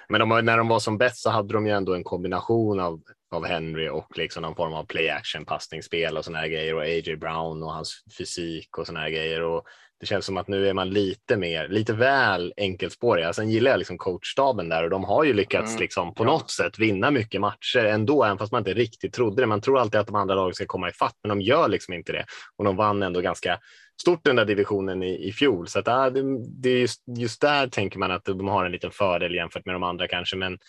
Men 0.10 0.20
de, 0.20 0.45
när 0.45 0.58
de 0.58 0.68
var 0.68 0.80
som 0.80 0.97
bäst 0.97 1.18
så 1.18 1.30
hade 1.30 1.53
de 1.53 1.68
ju 1.68 1.74
ändå 1.74 1.93
en 1.93 2.03
kombination 2.03 2.80
av, 2.80 3.01
av 3.32 3.45
Henry 3.45 3.89
och 3.89 4.18
liksom 4.18 4.41
någon 4.41 4.56
form 4.56 4.74
av 4.74 4.84
play 4.86 5.10
action 5.10 5.45
passningsspel 5.45 6.18
och 6.18 6.26
såna 6.26 6.38
här 6.38 6.47
grejer 6.47 6.76
och 6.76 6.82
A.J. 6.82 7.16
Brown 7.16 7.64
och 7.64 7.74
hans 7.74 8.03
fysik 8.18 8.78
och 8.78 8.88
såna 8.88 8.99
här 8.99 9.10
grejer. 9.10 9.41
Och 9.41 9.66
det 9.99 10.06
känns 10.06 10.26
som 10.26 10.38
att 10.38 10.47
nu 10.47 10.70
är 10.70 10.74
man 10.74 10.89
lite 10.89 11.38
mer, 11.38 11.68
lite 11.68 11.93
väl 11.93 12.53
enkelspåriga. 12.58 13.34
Sen 13.34 13.49
gillar 13.49 13.72
jag 13.72 13.78
liksom 13.78 13.97
coachstaben 13.97 14.70
där 14.70 14.84
och 14.84 14.89
de 14.89 15.03
har 15.03 15.24
ju 15.24 15.34
lyckats 15.34 15.70
mm. 15.70 15.82
liksom 15.82 16.14
på 16.14 16.24
ja. 16.24 16.28
något 16.28 16.51
sätt 16.51 16.80
vinna 16.80 17.12
mycket 17.12 17.41
matcher 17.41 17.86
ändå, 17.86 18.24
även 18.24 18.38
fast 18.38 18.51
man 18.51 18.62
inte 18.62 18.74
riktigt 18.74 19.14
trodde 19.14 19.41
det. 19.41 19.45
Man 19.45 19.62
tror 19.62 19.80
alltid 19.80 19.99
att 19.99 20.08
de 20.08 20.16
andra 20.16 20.36
lagen 20.36 20.53
ska 20.53 20.66
komma 20.66 20.89
ifatt, 20.89 21.16
men 21.24 21.30
de 21.30 21.41
gör 21.41 21.68
liksom 21.68 21.93
inte 21.93 22.12
det. 22.12 22.26
Och 22.58 22.66
de 22.66 22.76
vann 22.76 23.03
ändå 23.03 23.22
ganska 23.22 23.60
stort 24.01 24.23
den 24.23 24.35
där 24.35 24.45
divisionen 24.45 25.03
i, 25.03 25.27
i 25.27 25.31
fjol. 25.31 25.67
Så 25.67 25.79
att, 25.79 25.87
äh, 25.87 26.05
det, 26.05 26.21
det 26.61 26.69
är 26.69 26.79
just, 26.79 27.03
just 27.17 27.41
där 27.41 27.67
tänker 27.67 27.99
man 27.99 28.11
att 28.11 28.25
de 28.25 28.47
har 28.47 28.65
en 28.65 28.71
liten 28.71 28.91
fördel 28.91 29.35
jämfört 29.35 29.65
med 29.65 29.75
de 29.75 29.83
andra 29.83 30.07
kanske. 30.07 30.35
Men, 30.35 30.59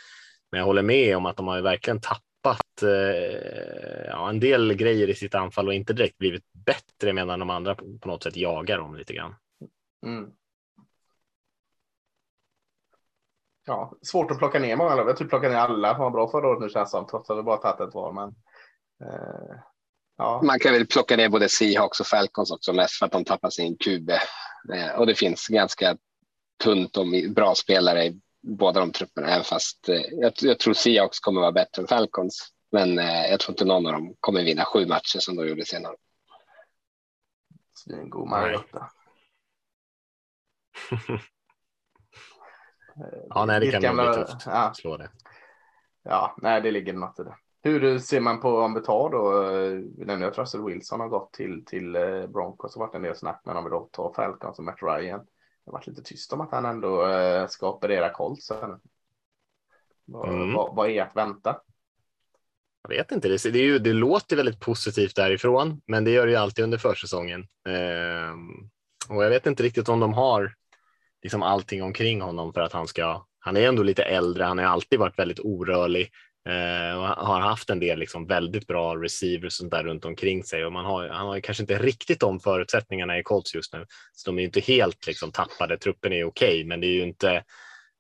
men 0.51 0.59
jag 0.59 0.67
håller 0.67 0.83
med 0.83 1.17
om 1.17 1.27
att 1.27 1.37
de 1.37 1.47
har 1.47 1.61
verkligen 1.61 2.01
tappat 2.01 2.83
eh, 2.83 4.07
ja, 4.07 4.29
en 4.29 4.41
del 4.41 4.75
grejer 4.75 5.09
i 5.09 5.15
sitt 5.15 5.35
anfall 5.35 5.69
och 5.69 5.75
inte 5.75 5.93
direkt 5.93 6.19
blivit 6.19 6.45
bättre 6.53 7.13
medan 7.13 7.39
de 7.39 7.51
andra 7.51 7.75
på, 7.75 7.99
på 7.99 8.09
något 8.09 8.23
sätt 8.23 8.37
jagar 8.37 8.79
dem 8.79 8.97
lite 8.97 9.15
grann. 9.15 9.35
Mm. 10.07 10.31
Ja, 13.67 13.93
svårt 14.03 14.31
att 14.31 14.39
plocka 14.39 14.59
ner 14.59 14.77
många 14.77 14.95
lag. 14.95 15.09
Jag 15.09 15.17
typ 15.17 15.29
plockat 15.29 15.51
ner 15.51 15.59
alla 15.59 15.95
som 15.95 16.03
var 16.03 16.11
bra 16.11 16.31
förra 16.31 16.49
året 16.49 16.61
nu 16.61 16.69
känns 16.69 16.91
som, 16.91 17.07
trots 17.07 17.31
att 17.31 17.39
vi 17.39 17.43
bara 17.43 17.57
tagit 17.57 17.89
ett 17.89 17.95
var. 17.95 18.13
Men, 18.13 18.29
eh, 19.01 19.57
Ja. 20.17 20.41
Man 20.43 20.59
kan 20.59 20.73
väl 20.73 20.87
plocka 20.87 21.17
ner 21.17 21.29
både 21.29 21.49
Seahawks 21.49 22.01
och 22.01 22.07
Falcons 22.07 22.51
också 22.51 22.73
mest 22.73 22.99
för 22.99 23.07
att 23.07 23.13
de 23.13 23.25
tappar 23.25 23.51
sin 23.51 23.77
QB. 23.77 24.11
Eh, 24.75 24.91
och 24.99 25.07
det 25.07 25.15
finns 25.15 25.47
ganska 25.49 25.97
tunt 26.63 26.97
om 26.97 27.33
bra 27.35 27.55
spelare 27.55 28.05
i 28.05 28.21
båda 28.43 28.81
de 28.81 28.93
trupperna, 28.93 29.29
även 29.29 29.45
fast 29.45 29.89
eh, 29.89 30.01
jag, 30.11 30.33
jag 30.37 30.59
tror 30.59 30.75
Seahawks 30.75 31.21
kommer 31.21 31.41
vara 31.41 31.53
bättre 31.53 31.83
än 31.83 31.89
Falcons. 31.89 32.53
Men 32.73 32.99
eh, 32.99 33.27
jag 33.31 33.41
tror 33.41 33.53
inte 33.53 33.65
någon 33.65 33.87
av 33.87 33.93
dem 33.93 34.15
kommer 34.21 34.45
vinna 34.45 34.65
sju 34.65 34.87
matcher 34.87 35.19
som 35.19 35.37
de 35.37 35.49
gjorde 35.49 35.67
senare. 35.67 35.97
Svingod 37.75 38.29
Mariota. 38.29 38.91
ja, 43.29 43.45
nej, 43.45 43.61
det 43.61 43.73
kan 43.73 43.83
gamla, 43.83 44.15
bli 44.15 44.25
tufft. 44.25 44.47
Ja. 44.47 44.73
Slå 44.75 44.97
det. 44.97 45.11
Ja, 46.03 46.37
nej, 46.43 46.61
det 46.61 46.71
ligger 46.71 46.93
något 46.93 47.21
i 47.21 47.23
det. 47.23 47.37
Hur 47.67 47.99
ser 47.99 48.21
man 48.21 48.41
på 48.41 48.59
om 48.59 48.75
vi 48.75 48.81
tar 48.81 49.11
då, 49.11 49.43
eh, 49.43 50.07
nämnde 50.07 50.27
att 50.27 50.39
Russell 50.39 50.65
Wilson 50.65 51.01
har 51.01 51.09
gått 51.09 51.33
till, 51.33 51.65
till 51.65 51.97
eh, 51.97 52.27
Broncos 52.27 52.77
och 52.77 52.81
varit 52.81 52.95
en 52.95 53.03
del 53.03 53.17
snack, 53.17 53.43
men 53.45 53.57
om 53.57 53.65
vi 53.65 53.71
då 53.71 53.89
tar 53.93 54.13
Falcons 54.13 54.59
och 54.59 54.65
Matt 54.65 54.83
Ryan. 54.83 55.19
Det 55.19 55.71
har 55.71 55.73
varit 55.73 55.87
lite 55.87 56.03
tyst 56.03 56.33
om 56.33 56.41
att 56.41 56.51
han 56.51 56.65
ändå 56.65 57.07
eh, 57.07 57.47
ska 57.47 57.73
operera 57.73 58.13
Colts. 58.13 58.53
Vad, 60.05 60.29
mm. 60.29 60.55
vad, 60.55 60.77
vad 60.77 60.91
är 60.91 61.03
att 61.03 61.17
vänta? 61.17 61.61
Jag 62.83 62.97
vet 62.97 63.13
inte, 63.13 63.29
det, 63.29 63.53
det, 63.53 63.59
ju, 63.59 63.79
det, 63.79 63.93
låter 63.93 64.37
väldigt 64.37 64.61
positivt 64.61 65.17
därifrån, 65.17 65.81
men 65.87 66.05
det 66.05 66.11
gör 66.11 66.27
det 66.27 66.33
ju 66.33 66.39
alltid 66.39 66.65
under 66.65 66.79
försäsongen. 66.79 67.41
Eh, 67.69 68.35
och 69.09 69.25
jag 69.25 69.31
vet 69.31 69.47
inte 69.47 69.63
riktigt 69.63 69.89
om 69.89 70.01
de 70.01 70.15
har 70.15 70.55
liksom 71.23 71.43
allting 71.43 71.83
omkring 71.83 72.21
honom 72.21 72.53
för 72.53 72.61
att 72.61 72.73
han 72.73 72.87
ska, 72.87 73.27
han 73.39 73.57
är 73.57 73.69
ändå 73.69 73.83
lite 73.83 74.03
äldre, 74.03 74.45
han 74.45 74.59
har 74.59 74.65
alltid 74.65 74.99
varit 74.99 75.19
väldigt 75.19 75.41
orörlig 75.41 76.11
eh, 76.47 76.99
och 76.99 77.27
har 77.27 77.41
haft 77.41 77.71
en 77.71 77.81
del 77.81 77.99
liksom 77.99 78.27
väldigt 78.27 78.67
bra 78.67 78.97
receivers 78.97 79.53
sånt 79.53 79.71
där 79.71 79.85
runt 79.85 80.05
omkring 80.05 80.45
sig 80.45 80.65
och 80.65 80.73
man 80.73 80.85
har, 80.85 81.09
han 81.09 81.27
har 81.27 81.41
kanske 81.41 81.63
inte 81.63 81.79
riktigt 81.79 82.21
de 82.21 82.41
förutsättningarna 82.41 83.19
i 83.19 83.23
Colts 83.23 83.55
just 83.55 83.73
nu. 83.73 83.87
Så 84.13 84.31
de 84.31 84.39
är 84.39 84.43
inte 84.43 84.61
helt 84.61 85.07
liksom 85.07 85.33
tappade, 85.33 85.79
truppen 85.79 86.13
är 86.13 86.25
okej, 86.25 86.49
okay, 86.49 86.65
men 86.65 86.81
det 86.81 86.87
är 86.87 86.95
ju 86.95 87.03
inte 87.03 87.45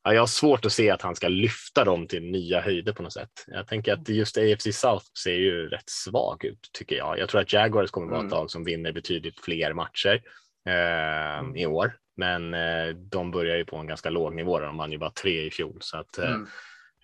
ja, 0.07 0.15
jag 0.15 0.23
har 0.23 0.27
svårt 0.27 0.65
att 0.65 0.73
se 0.73 0.91
att 0.91 1.03
han 1.03 1.17
ska 1.17 1.29
lyfta 1.29 1.85
dem 1.85 2.07
till 2.07 2.23
nya 2.23 2.61
höjder 2.61 2.93
på 2.93 3.03
något 3.03 3.13
sätt. 3.13 3.31
Jag 3.47 3.67
tänker 3.67 3.93
att 3.93 4.09
just 4.09 4.39
AFC 4.39 4.67
South 4.73 5.05
ser 5.25 5.35
ju 5.35 5.69
rätt 5.69 5.91
svag 5.91 6.45
ut 6.45 6.71
tycker 6.73 6.97
jag. 6.97 7.19
Jag 7.19 7.29
tror 7.29 7.41
att 7.41 7.53
Jaguars 7.53 7.91
kommer 7.91 8.07
vara 8.07 8.19
ett 8.19 8.23
mm. 8.23 8.31
lag 8.31 8.51
som 8.51 8.65
vinner 8.65 8.93
betydligt 8.93 9.41
fler 9.41 9.73
matcher 9.73 10.23
eh, 10.69 11.63
i 11.63 11.67
år, 11.67 11.97
men 12.17 12.55
eh, 12.55 12.89
de 12.89 13.31
börjar 13.31 13.57
ju 13.57 13.65
på 13.65 13.77
en 13.77 13.87
ganska 13.87 14.11
låg 14.11 14.35
nivå. 14.35 14.61
De 14.61 14.77
vann 14.77 14.93
ju 14.93 14.99
bara 14.99 15.11
tre 15.11 15.47
i 15.47 15.51
fjol, 15.51 15.79
så 15.81 15.97
att 15.99 16.19
eh, 16.19 16.31
mm. 16.31 16.47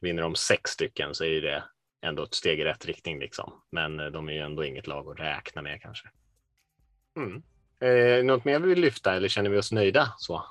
Vinner 0.03 0.22
de 0.22 0.34
sex 0.34 0.70
stycken 0.70 1.14
så 1.14 1.24
är 1.24 1.40
det 1.40 1.64
ändå 2.03 2.22
ett 2.22 2.34
steg 2.34 2.61
i 2.61 2.64
rätt 2.64 2.86
riktning 2.86 3.18
liksom. 3.18 3.53
Men 3.70 4.00
eh, 4.00 4.07
de 4.07 4.28
är 4.28 4.32
ju 4.32 4.38
ändå 4.38 4.64
inget 4.64 4.86
lag 4.86 5.09
att 5.09 5.20
räkna 5.20 5.62
med 5.62 5.82
kanske. 5.82 6.09
Mm. 7.16 7.42
Eh, 7.80 8.24
något 8.24 8.44
mer 8.44 8.61
vi 8.61 8.68
vill 8.68 8.80
lyfta 8.80 9.14
eller 9.14 9.28
känner 9.28 9.50
vi 9.50 9.59
oss 9.59 9.72
nöjda 9.72 10.14
så? 10.18 10.44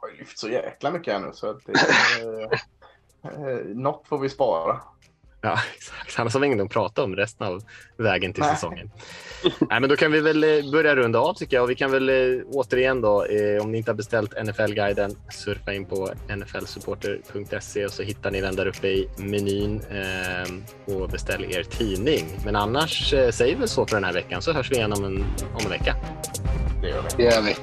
har 0.00 0.08
ju 0.08 0.16
lyft 0.16 0.38
så 0.38 0.48
jäkla 0.48 0.90
mycket 0.90 1.12
här 1.12 1.20
nu 1.20 1.32
så 1.32 1.50
att 1.50 1.66
det, 1.66 1.72
eh, 3.22 3.66
något 3.66 4.08
får 4.08 4.18
vi 4.18 4.28
spara. 4.28 4.80
Ja, 5.40 5.58
exakt. 5.76 6.18
Annars 6.18 6.34
har 6.34 6.40
vi 6.40 6.46
inget 6.46 6.60
att 6.60 6.70
prata 6.70 7.04
om 7.04 7.16
resten 7.16 7.46
av 7.46 7.62
vägen 7.96 8.32
till 8.32 8.42
Nej. 8.42 8.54
säsongen. 8.54 8.90
Nej, 9.42 9.80
men 9.80 9.88
då 9.88 9.96
kan 9.96 10.12
vi 10.12 10.20
väl 10.20 10.44
eh, 10.44 10.70
börja 10.72 10.96
runda 10.96 11.18
av 11.18 11.34
tycker 11.34 11.56
jag. 11.56 11.64
Och 11.64 11.70
vi 11.70 11.74
kan 11.74 11.90
väl 11.90 12.08
eh, 12.08 12.44
återigen 12.46 13.00
då, 13.00 13.24
eh, 13.24 13.62
om 13.62 13.72
ni 13.72 13.78
inte 13.78 13.90
har 13.90 13.96
beställt 13.96 14.46
NFL-guiden, 14.46 15.16
surfa 15.30 15.72
in 15.72 15.84
på 15.84 16.10
nflsupporter.se 16.36 17.84
och 17.84 17.92
så 17.92 18.02
hittar 18.02 18.30
ni 18.30 18.40
den 18.40 18.56
där 18.56 18.66
uppe 18.66 18.88
i 18.88 19.08
menyn 19.16 19.80
eh, 19.90 20.94
och 20.94 21.08
beställ 21.08 21.44
er 21.44 21.62
tidning. 21.62 22.26
Men 22.44 22.56
annars 22.56 23.12
eh, 23.12 23.30
säger 23.30 23.56
vi 23.56 23.68
så 23.68 23.86
för 23.86 23.96
den 23.96 24.04
här 24.04 24.12
veckan 24.12 24.42
så 24.42 24.52
hörs 24.52 24.70
vi 24.70 24.76
igen 24.76 24.92
om 24.92 25.04
en, 25.04 25.24
om 25.54 25.64
en 25.64 25.70
vecka. 25.70 25.96
Det 26.82 26.88
gör 26.88 27.02
vi. 27.02 27.08
Det 27.16 27.22
gör 27.22 27.42
vi. 27.42 27.56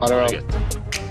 Ha 0.00 0.08
det 0.08 0.14
bra. 0.14 1.07